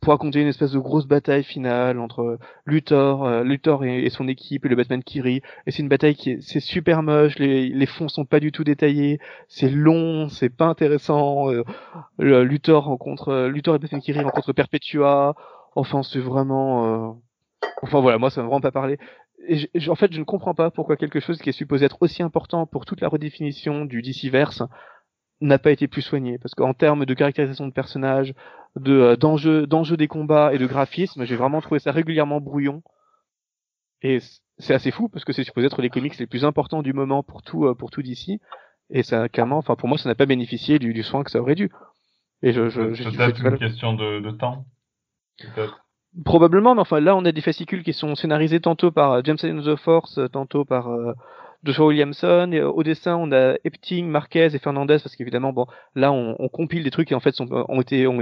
[0.00, 4.64] pour raconter une espèce de grosse bataille finale entre Luthor, euh, Luthor et, son équipe
[4.64, 5.42] et le Batman Kiri.
[5.66, 8.52] Et c'est une bataille qui est, c'est super moche, les, les fonds sont pas du
[8.52, 9.18] tout détaillés,
[9.48, 11.50] c'est long, c'est pas intéressant.
[11.50, 11.64] Euh,
[12.18, 15.34] Luthor rencontre, euh, Luthor et Batman Kiri rencontrent Perpetua.
[15.74, 17.12] Enfin, c'est vraiment, euh,
[17.82, 18.98] enfin voilà, moi ça m'a vraiment pas parlé.
[19.46, 22.22] Et en fait, je ne comprends pas pourquoi quelque chose qui est supposé être aussi
[22.22, 24.62] important pour toute la redéfinition du DC-verse
[25.40, 28.34] n'a pas été plus soigné parce qu'en termes de caractérisation de personnages,
[28.76, 32.82] de euh, d'enjeux d'enjeux des combats et de graphisme, j'ai vraiment trouvé ça régulièrement brouillon.
[34.02, 34.18] Et
[34.58, 37.22] c'est assez fou parce que c'est supposé être les comics les plus importants du moment
[37.22, 38.40] pour tout euh, pour tout d'ici
[38.90, 41.40] et ça clairement enfin pour moi ça n'a pas bénéficié du, du soin que ça
[41.40, 41.70] aurait dû.
[42.42, 44.64] Et je je, je peut-être une question de, de temps.
[46.24, 49.36] Probablement, mais enfin là on a des fascicules qui sont scénarisés tantôt par euh, James
[49.42, 50.88] Allen the Force, tantôt par
[51.64, 52.50] Joshua Williamson.
[52.52, 56.48] Et, au dessin, on a Epting, Marquez et Fernandez, parce qu'évidemment, bon, là, on, on,
[56.48, 58.20] compile des trucs qui en fait sont, ont été, ont,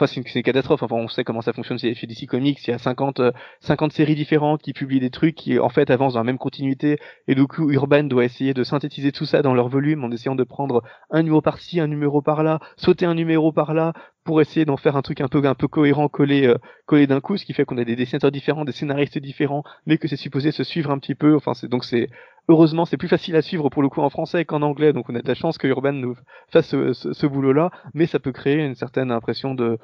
[0.00, 0.84] Enfin, c'est une, une, catastrophe.
[0.84, 2.60] Enfin, on sait comment ça fonctionne chez DC Comics.
[2.66, 3.20] Il y a 50,
[3.60, 6.38] 50 euh, séries différentes qui publient des trucs qui, en fait, avancent dans la même
[6.38, 6.98] continuité.
[7.26, 10.36] Et du coup, Urban doit essayer de synthétiser tout ça dans leur volume en essayant
[10.36, 13.92] de prendre un numéro par-ci, un numéro par-là, sauter un numéro par-là
[14.28, 17.18] pour essayer d'en faire un truc un peu un peu cohérent collé euh, collé d'un
[17.18, 20.16] coup ce qui fait qu'on a des dessinateurs différents des scénaristes différents mais que c'est
[20.16, 21.34] supposé se suivre un petit peu.
[21.34, 22.10] Enfin c'est donc c'est
[22.46, 24.92] heureusement c'est plus facile à suivre pour le coup en français qu'en anglais.
[24.92, 26.14] Donc on a de la chance que Urban nous
[26.52, 29.78] fasse ce, ce, ce boulot là mais ça peut créer une certaine impression de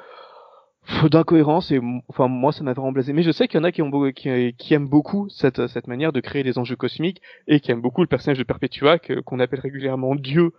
[1.10, 3.14] d'incohérence et enfin moi ça m'a vraiment blasé.
[3.14, 5.86] Mais je sais qu'il y en a qui, ont, qui, qui, aiment beaucoup cette, cette
[5.86, 9.40] manière de créer des enjeux cosmiques et qui aiment beaucoup le personnage de Perpetua qu'on
[9.40, 10.52] appelle régulièrement Dieu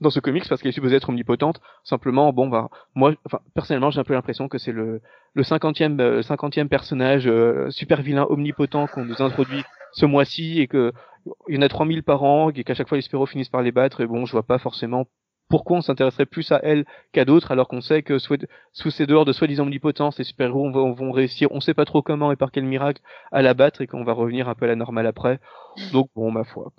[0.00, 3.90] dans ce comics parce qu'elle est supposée être omnipotente simplement bon bah moi enfin personnellement
[3.90, 5.00] j'ai un peu l'impression que c'est le
[5.34, 9.62] le cinquantième euh, cinquantième personnage euh, super vilain omnipotent qu'on nous introduit
[9.92, 10.92] ce mois-ci et que
[11.48, 13.62] il y en a 3000 par an et qu'à chaque fois les spéros finissent par
[13.62, 15.06] les battre et bon je vois pas forcément
[15.48, 19.24] pourquoi on s'intéresserait plus à elle qu'à d'autres alors qu'on sait que sous ces dehors
[19.24, 22.50] de soi-disant omnipotence, les super-héros vont, vont, réussir, on sait pas trop comment et par
[22.50, 25.38] quel miracle, à la battre et qu'on va revenir un peu à la normale après.
[25.92, 26.72] Donc bon, ma foi.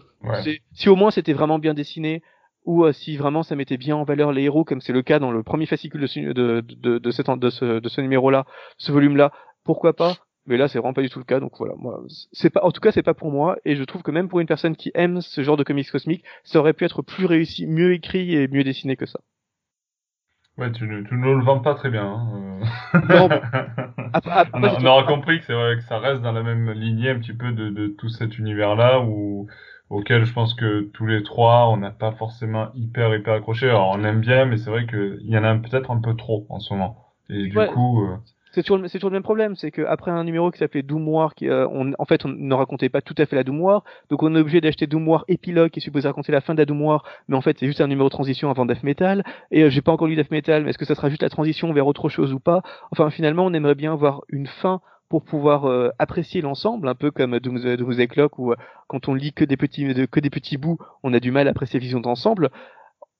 [0.73, 2.23] Si au moins c'était vraiment bien dessiné,
[2.65, 5.19] ou euh, si vraiment ça mettait bien en valeur les héros, comme c'est le cas
[5.19, 8.45] dans le premier fascicule de, de, de, de, cette, de ce, de ce numéro-là,
[8.77, 9.31] ce volume-là,
[9.63, 10.15] pourquoi pas?
[10.47, 12.69] Mais là c'est vraiment pas du tout le cas donc voilà moi c'est pas en
[12.71, 14.91] tout cas c'est pas pour moi et je trouve que même pour une personne qui
[14.93, 18.47] aime ce genre de comics cosmiques ça aurait pu être plus réussi mieux écrit et
[18.47, 19.19] mieux dessiné que ça
[20.59, 22.59] ouais tu, tu ne le vends pas très bien hein.
[22.93, 22.99] Euh.
[23.09, 23.27] non,
[24.53, 27.17] on, on aura compris que c'est vrai que ça reste dans la même lignée un
[27.17, 29.47] petit peu de, de tout cet univers là où
[29.89, 33.69] auquel je pense que tous les trois on n'a pas forcément hyper hyper accroché.
[33.69, 36.45] Alors on aime bien mais c'est vrai qu'il y en a peut-être un peu trop
[36.49, 36.97] en ce moment.
[37.29, 38.17] Et du coup euh,
[38.55, 41.35] c'est toujours, c'est toujours le même problème, c'est qu'après un numéro qui s'appelait Doom War,
[41.35, 43.83] qui, euh, on, en fait, on ne racontait pas tout à fait la Doom War,
[44.09, 46.59] donc on est obligé d'acheter Doom War épilogue qui est supposé raconter la fin de
[46.59, 49.25] la Doom War, mais en fait c'est juste un numéro de transition avant Death Metal,
[49.51, 51.29] et euh, j'ai pas encore lu Death Metal, mais est-ce que ça sera juste la
[51.29, 52.61] transition vers autre chose ou pas?
[52.91, 54.79] Enfin finalement on aimerait bien avoir une fin
[55.09, 58.53] pour pouvoir euh, apprécier l'ensemble, un peu comme Doomsday Clock où
[58.87, 61.51] quand on lit que des petits que des petits bouts, on a du mal à
[61.51, 62.49] apprécier vision d'ensemble.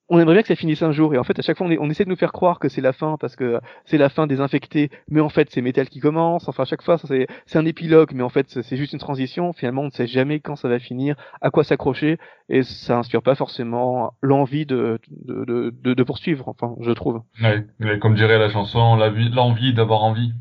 [0.08, 1.76] On aimerait bien que ça finisse un jour et en fait à chaque fois on,
[1.80, 4.28] on essaie de nous faire croire que c'est la fin parce que c'est la fin
[4.28, 6.48] des infectés mais en fait c'est Metal qui commence.
[6.48, 9.52] Enfin à chaque fois c'est c'est un épilogue mais en fait c'est juste une transition.
[9.54, 12.20] Finalement on ne sait jamais quand ça va finir à quoi s'accrocher
[12.50, 17.22] et ça inspire pas forcément l'envie de de, de, de poursuivre enfin je trouve.
[17.42, 17.66] Ouais,
[18.00, 20.34] comme dirait la chanson l'envie d'avoir envie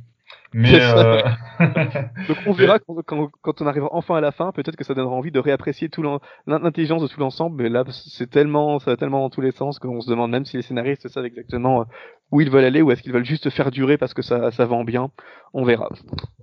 [0.56, 1.20] mais euh...
[2.28, 4.94] donc on verra quand, quand, quand, on arrivera enfin à la fin, peut-être que ça
[4.94, 6.04] donnera envie de réapprécier tout
[6.46, 7.60] l'intelligence de tout l'ensemble.
[7.60, 10.44] Mais là, c'est tellement, ça va tellement dans tous les sens qu'on se demande même
[10.44, 11.84] si les scénaristes savent exactement euh,
[12.30, 14.64] où ils veulent aller ou est-ce qu'ils veulent juste faire durer parce que ça, ça
[14.66, 15.10] vend bien
[15.52, 15.88] On verra.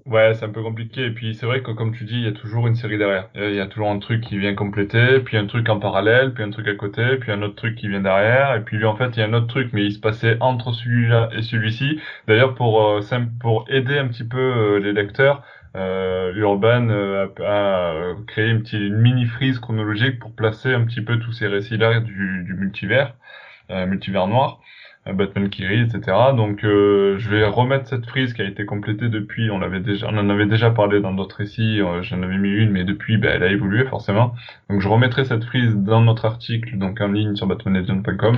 [0.06, 1.06] Ouais, c'est un peu compliqué.
[1.06, 3.30] Et puis c'est vrai que comme tu dis, il y a toujours une série derrière.
[3.36, 6.44] Il y a toujours un truc qui vient compléter, puis un truc en parallèle, puis
[6.44, 8.56] un truc à côté, puis un autre truc qui vient derrière.
[8.56, 10.38] Et puis lui, en fait, il y a un autre truc, mais il se passait
[10.40, 12.00] entre celui-là et celui-ci.
[12.28, 13.02] D'ailleurs, pour euh,
[13.40, 15.44] pour aider un petit peu euh, les lecteurs,
[15.76, 21.02] euh, Urban euh, a, créé une, petite, une mini frise chronologique pour placer un petit
[21.02, 23.16] peu tous ces récits-là du, du multivers,
[23.70, 24.60] multivers noir.
[25.06, 26.02] Batman Kiri, etc.
[26.38, 30.08] Donc euh, je vais remettre cette frise qui a été complétée depuis, on l'avait déjà,
[30.08, 33.18] on en avait déjà parlé dans d'autres récits, euh, j'en avais mis une, mais depuis
[33.18, 34.36] ben, elle a évolué forcément.
[34.70, 38.38] Donc je remettrai cette frise dans notre article, donc en ligne sur batmanlegend.com,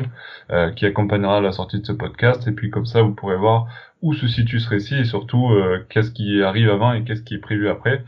[0.52, 3.68] euh, qui accompagnera la sortie de ce podcast, et puis comme ça vous pourrez voir
[4.02, 7.36] où se situe ce récit et surtout euh, qu'est-ce qui arrive avant et qu'est-ce qui
[7.36, 8.06] est prévu après.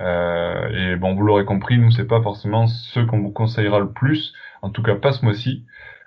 [0.00, 4.34] et bon, vous l'aurez compris, nous c'est pas forcément ce qu'on vous conseillera le plus,
[4.60, 5.64] en tout cas pas ce mois-ci.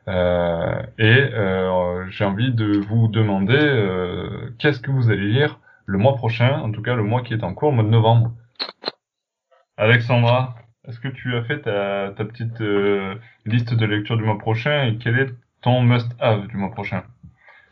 [0.07, 5.97] Euh, et euh, j'ai envie de vous demander euh, qu'est-ce que vous allez lire le
[5.97, 8.31] mois prochain, en tout cas le mois qui est en cours, le mois de novembre?
[9.77, 10.55] Alexandra,
[10.87, 12.59] est-ce que tu as fait ta, ta petite
[13.45, 15.29] liste de lecture du mois prochain et quel est
[15.61, 17.03] ton must-have du mois prochain?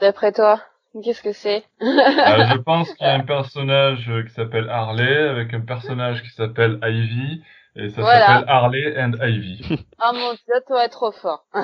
[0.01, 0.59] D'après toi,
[1.03, 1.63] qu'est-ce que c'est?
[1.79, 6.79] Je pense qu'il y a un personnage qui s'appelle Harley avec un personnage qui s'appelle
[6.83, 7.43] Ivy
[7.75, 9.61] et ça s'appelle Harley and Ivy.
[9.71, 11.45] oh mon dieu, toi trop fort.
[11.55, 11.61] euh,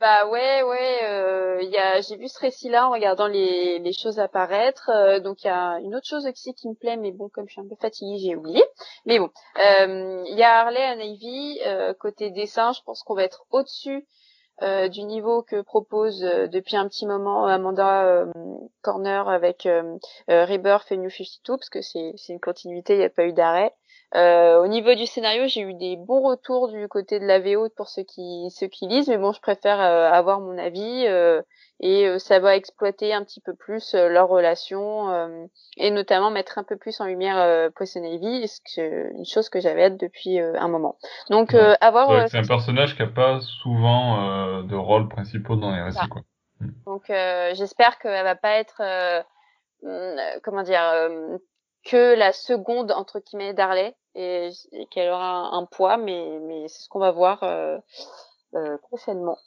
[0.00, 0.98] bah ouais, ouais.
[1.04, 4.90] Euh, y a, j'ai vu ce récit-là en regardant les, les choses apparaître.
[4.90, 7.48] Euh, donc il y a une autre chose aussi qui me plaît, mais bon, comme
[7.48, 8.62] je suis un peu fatiguée, j'ai oublié.
[9.04, 12.72] Mais bon, euh, il y a Harley and Ivy euh, côté dessin.
[12.72, 14.06] Je pense qu'on va être au-dessus
[14.62, 18.26] euh, du niveau que propose euh, depuis un petit moment Amanda euh,
[18.82, 19.68] Corner avec
[20.28, 23.72] Rebirth et New 52 parce que c'est une continuité, il n'y a pas eu d'arrêt.
[24.14, 27.88] Au niveau du scénario, j'ai eu des bons retours du côté de la VO pour
[27.88, 31.06] ceux qui ceux qui lisent, mais bon, je préfère avoir mon avis
[31.80, 35.46] et euh, ça va exploiter un petit peu plus euh, leur relation euh,
[35.76, 38.46] et notamment mettre un peu plus en lumière Poison Ivy,
[38.76, 40.96] une chose que j'avais hâte depuis un moment.
[41.30, 46.08] Donc avoir c'est un personnage qui a pas souvent de rôle principaux dans les récits
[46.08, 46.22] quoi.
[46.60, 46.68] Mm.
[46.86, 48.82] Donc j'espère qu'elle va pas être
[49.82, 50.82] mm, comment dire
[51.88, 54.50] que la seconde entre guillemets d'Harley et,
[54.90, 57.44] qu'elle aura un, poids mais mais c'est ce qu'on va voir
[58.82, 59.38] prochainement.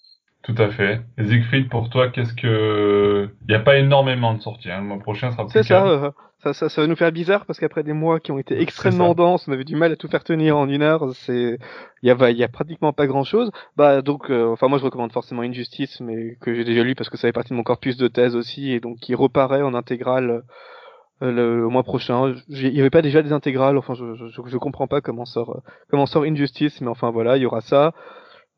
[0.44, 1.02] Tout à fait.
[1.20, 3.30] Siegfried, pour toi, qu'est-ce que...
[3.48, 4.72] Il n'y a pas énormément de sorties.
[4.72, 4.80] Hein.
[4.80, 6.10] Le mois prochain sera plus C'est ça, euh,
[6.42, 9.14] ça, ça, ça, va nous faire bizarre parce qu'après des mois qui ont été extrêmement
[9.14, 11.12] denses, on avait du mal à tout faire tenir en une heure.
[11.14, 11.60] C'est,
[12.02, 13.52] il y a, y a pratiquement pas grand-chose.
[13.76, 17.12] Bah donc, euh, enfin moi je recommande forcément Injustice, mais que j'ai déjà lu parce
[17.12, 19.76] que ça fait partie de mon corpus de thèse aussi et donc qui reparaît en
[19.76, 20.42] intégrale
[21.22, 22.36] euh, le, mois prochain.
[22.48, 23.78] Il y avait pas déjà des intégrales.
[23.78, 27.44] Enfin, je, je, je comprends pas comment sort comment sort Injustice, mais enfin voilà, il
[27.44, 27.94] y aura ça.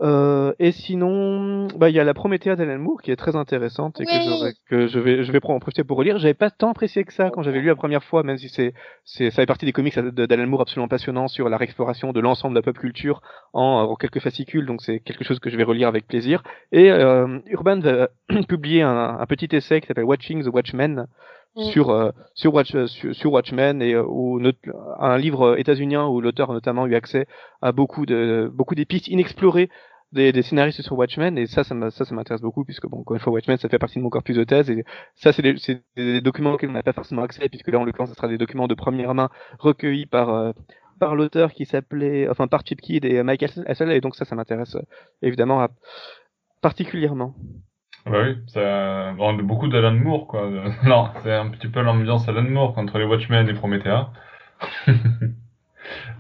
[0.02, 4.02] Euh, et sinon, bah il y a la Promethea d'Alan Moore qui est très intéressante
[4.02, 6.18] et que, que, je vais je vais en profiter pour relire.
[6.18, 8.74] J'avais pas tant apprécié que ça quand j'avais lu la première fois, même si c'est
[9.06, 12.56] c'est ça fait partie des comics d'Alan Moore absolument passionnants sur la réexploration de l'ensemble
[12.56, 13.22] de la pop culture
[13.54, 14.66] en, en quelques fascicules.
[14.66, 16.44] Donc c'est quelque chose que je vais relire avec plaisir.
[16.72, 18.10] Et euh, Urban va
[18.50, 21.06] publier un, un, petit essai qui s'appelle Watching the Watchmen
[21.56, 24.52] sur euh, sur, Watch, euh, sur, sur Watchmen et euh,
[25.00, 27.28] un livre états-unien où l'auteur a notamment eu accès
[27.62, 29.70] à beaucoup de beaucoup des pistes inexplorées
[30.12, 33.34] des, des scénaristes sur Watchmen et ça ça m'intéresse beaucoup puisque bon encore une fois
[33.34, 34.84] Watchmen ça fait partie de mon corpus de thèse et
[35.16, 35.56] ça c'est des,
[35.96, 38.38] des, documents auxquels on n'a pas forcément accès puisque là en l'occurrence ce sera des
[38.38, 39.30] documents de première main
[39.60, 40.54] recueillis par
[41.00, 44.36] par l'auteur qui s'appelait enfin par Chip Kidd et Michael Hassel et donc ça ça
[44.36, 44.78] m'intéresse
[45.22, 45.68] évidemment
[46.62, 47.36] particulièrement
[48.06, 50.50] bah oui, ça rend beaucoup d'Alan Moore, quoi.
[50.84, 54.12] Non, c'est un petit peu l'ambiance Alan Moore entre les Watchmen et Promethea.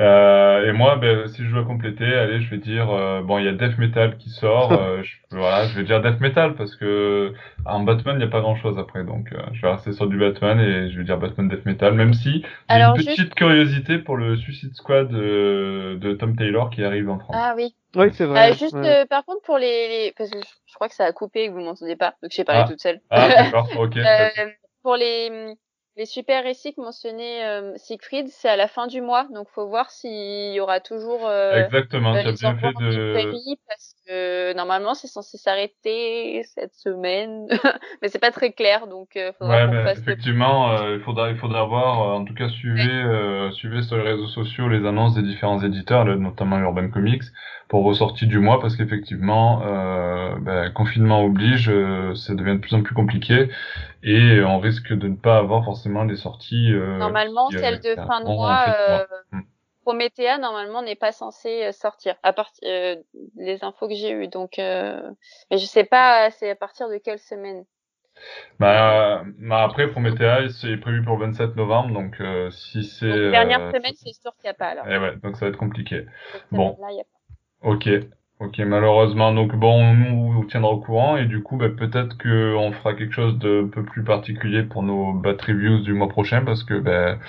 [0.01, 3.45] Euh, et moi, ben, si je dois compléter, allez, je vais dire, euh, bon, il
[3.45, 4.71] y a Death Metal qui sort.
[4.83, 7.33] Euh, je, voilà, je vais dire Death Metal parce que
[7.65, 9.03] en Batman, il n'y a pas grand-chose après.
[9.03, 12.13] Donc, je vais rester sur du Batman et je vais dire Batman Death Metal, même
[12.13, 17.19] si j'ai une petite curiosité pour le Suicide Squad de Tom Taylor qui arrive en
[17.19, 17.35] France.
[17.37, 17.75] Ah oui.
[17.95, 18.53] Oui, c'est vrai.
[18.53, 18.75] juste,
[19.09, 21.61] par contre, pour les, parce que je, crois que ça a coupé et que vous
[21.61, 22.69] m'entendez pas, donc j'ai parlé ah.
[22.69, 22.99] toute seule.
[23.09, 23.97] Ah, d'accord, ok.
[24.81, 25.55] pour les
[25.95, 29.67] les super récits que mentionnait euh, Siegfried, c'est à la fin du mois, donc faut
[29.67, 31.27] voir s'il y aura toujours.
[31.27, 33.13] Euh, Exactement, as bien fait de.
[33.67, 37.47] parce que normalement c'est censé s'arrêter cette semaine,
[38.01, 41.65] mais c'est pas très clair, donc euh, faudra ouais, effectivement, euh, il faudra il faudra
[41.65, 42.15] voir.
[42.15, 46.57] en tout cas, suivez suivez sur les réseaux sociaux les annonces des différents éditeurs, notamment
[46.57, 47.23] Urban Comics,
[47.69, 49.59] pour ressortir du mois, parce qu'effectivement,
[50.39, 51.71] ben, confinement oblige,
[52.15, 53.49] ça devient de plus en plus compliqué
[54.03, 56.71] et on risque de ne pas avoir forcément des sorties.
[56.73, 59.41] Euh, normalement, celle de fin de mois, euh, mm.
[59.83, 62.15] Promethea normalement n'est pas censée euh, sortir.
[62.21, 62.61] À partir
[63.35, 64.27] les infos que j'ai eues.
[64.27, 65.01] Donc, euh,
[65.49, 67.63] mais je sais pas, c'est à partir de quelle semaine.
[68.59, 73.71] Bah, bah après Prometheus c'est prévu pour le 27 novembre donc euh, si c'est dernière
[73.71, 74.85] semaine c'est sûr qu'il n'y a pas alors.
[74.87, 76.05] Eh ouais donc ça va être compliqué.
[76.51, 76.75] Bon.
[76.75, 77.69] semaine-là, il y a pas.
[77.69, 77.89] Ok,
[78.39, 79.33] ok, malheureusement.
[79.33, 82.71] Donc bon, nous on vous tiendra au courant et du coup, bah, peut-être que on
[82.71, 86.43] fera quelque chose de un peu plus particulier pour nos bat reviews du mois prochain
[86.43, 87.19] parce que ben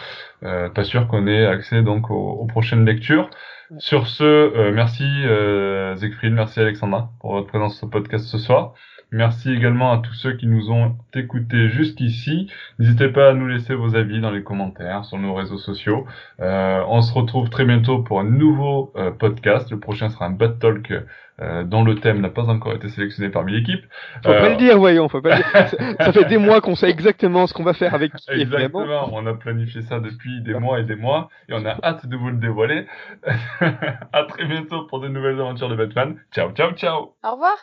[0.43, 3.31] euh, pas sûr qu'on ait accès donc aux, aux prochaines lectures.
[3.71, 3.79] Ouais.
[3.81, 8.39] Sur ce, euh, merci euh, Siegfried, merci Alexandra pour votre présence sur le podcast ce
[8.39, 8.75] soir.
[9.15, 12.51] Merci également à tous ceux qui nous ont écoutés jusqu'ici.
[12.81, 16.05] N'hésitez pas à nous laisser vos avis dans les commentaires sur nos réseaux sociaux.
[16.41, 19.71] Euh, on se retrouve très bientôt pour un nouveau euh, podcast.
[19.71, 20.93] Le prochain sera un Bad Talk
[21.41, 23.85] euh, dont le thème n'a pas encore été sélectionné parmi l'équipe.
[24.25, 25.69] Faut pas le dire, voyons, faut pas le dire.
[25.69, 25.77] Ça-
[26.07, 28.83] Ça fait des mois qu'on sait exactement ce qu'on va faire avec qui, évidemment.
[28.83, 32.07] Exactement, on a planifié ça depuis des mois et des mois et on a hâte
[32.07, 32.87] de vous le dévoiler.
[33.61, 36.17] à très bientôt pour de nouvelles aventures de Batman.
[36.33, 37.57] Ciao, ciao, ciao Au revoir.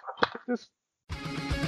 [1.12, 1.61] Bye.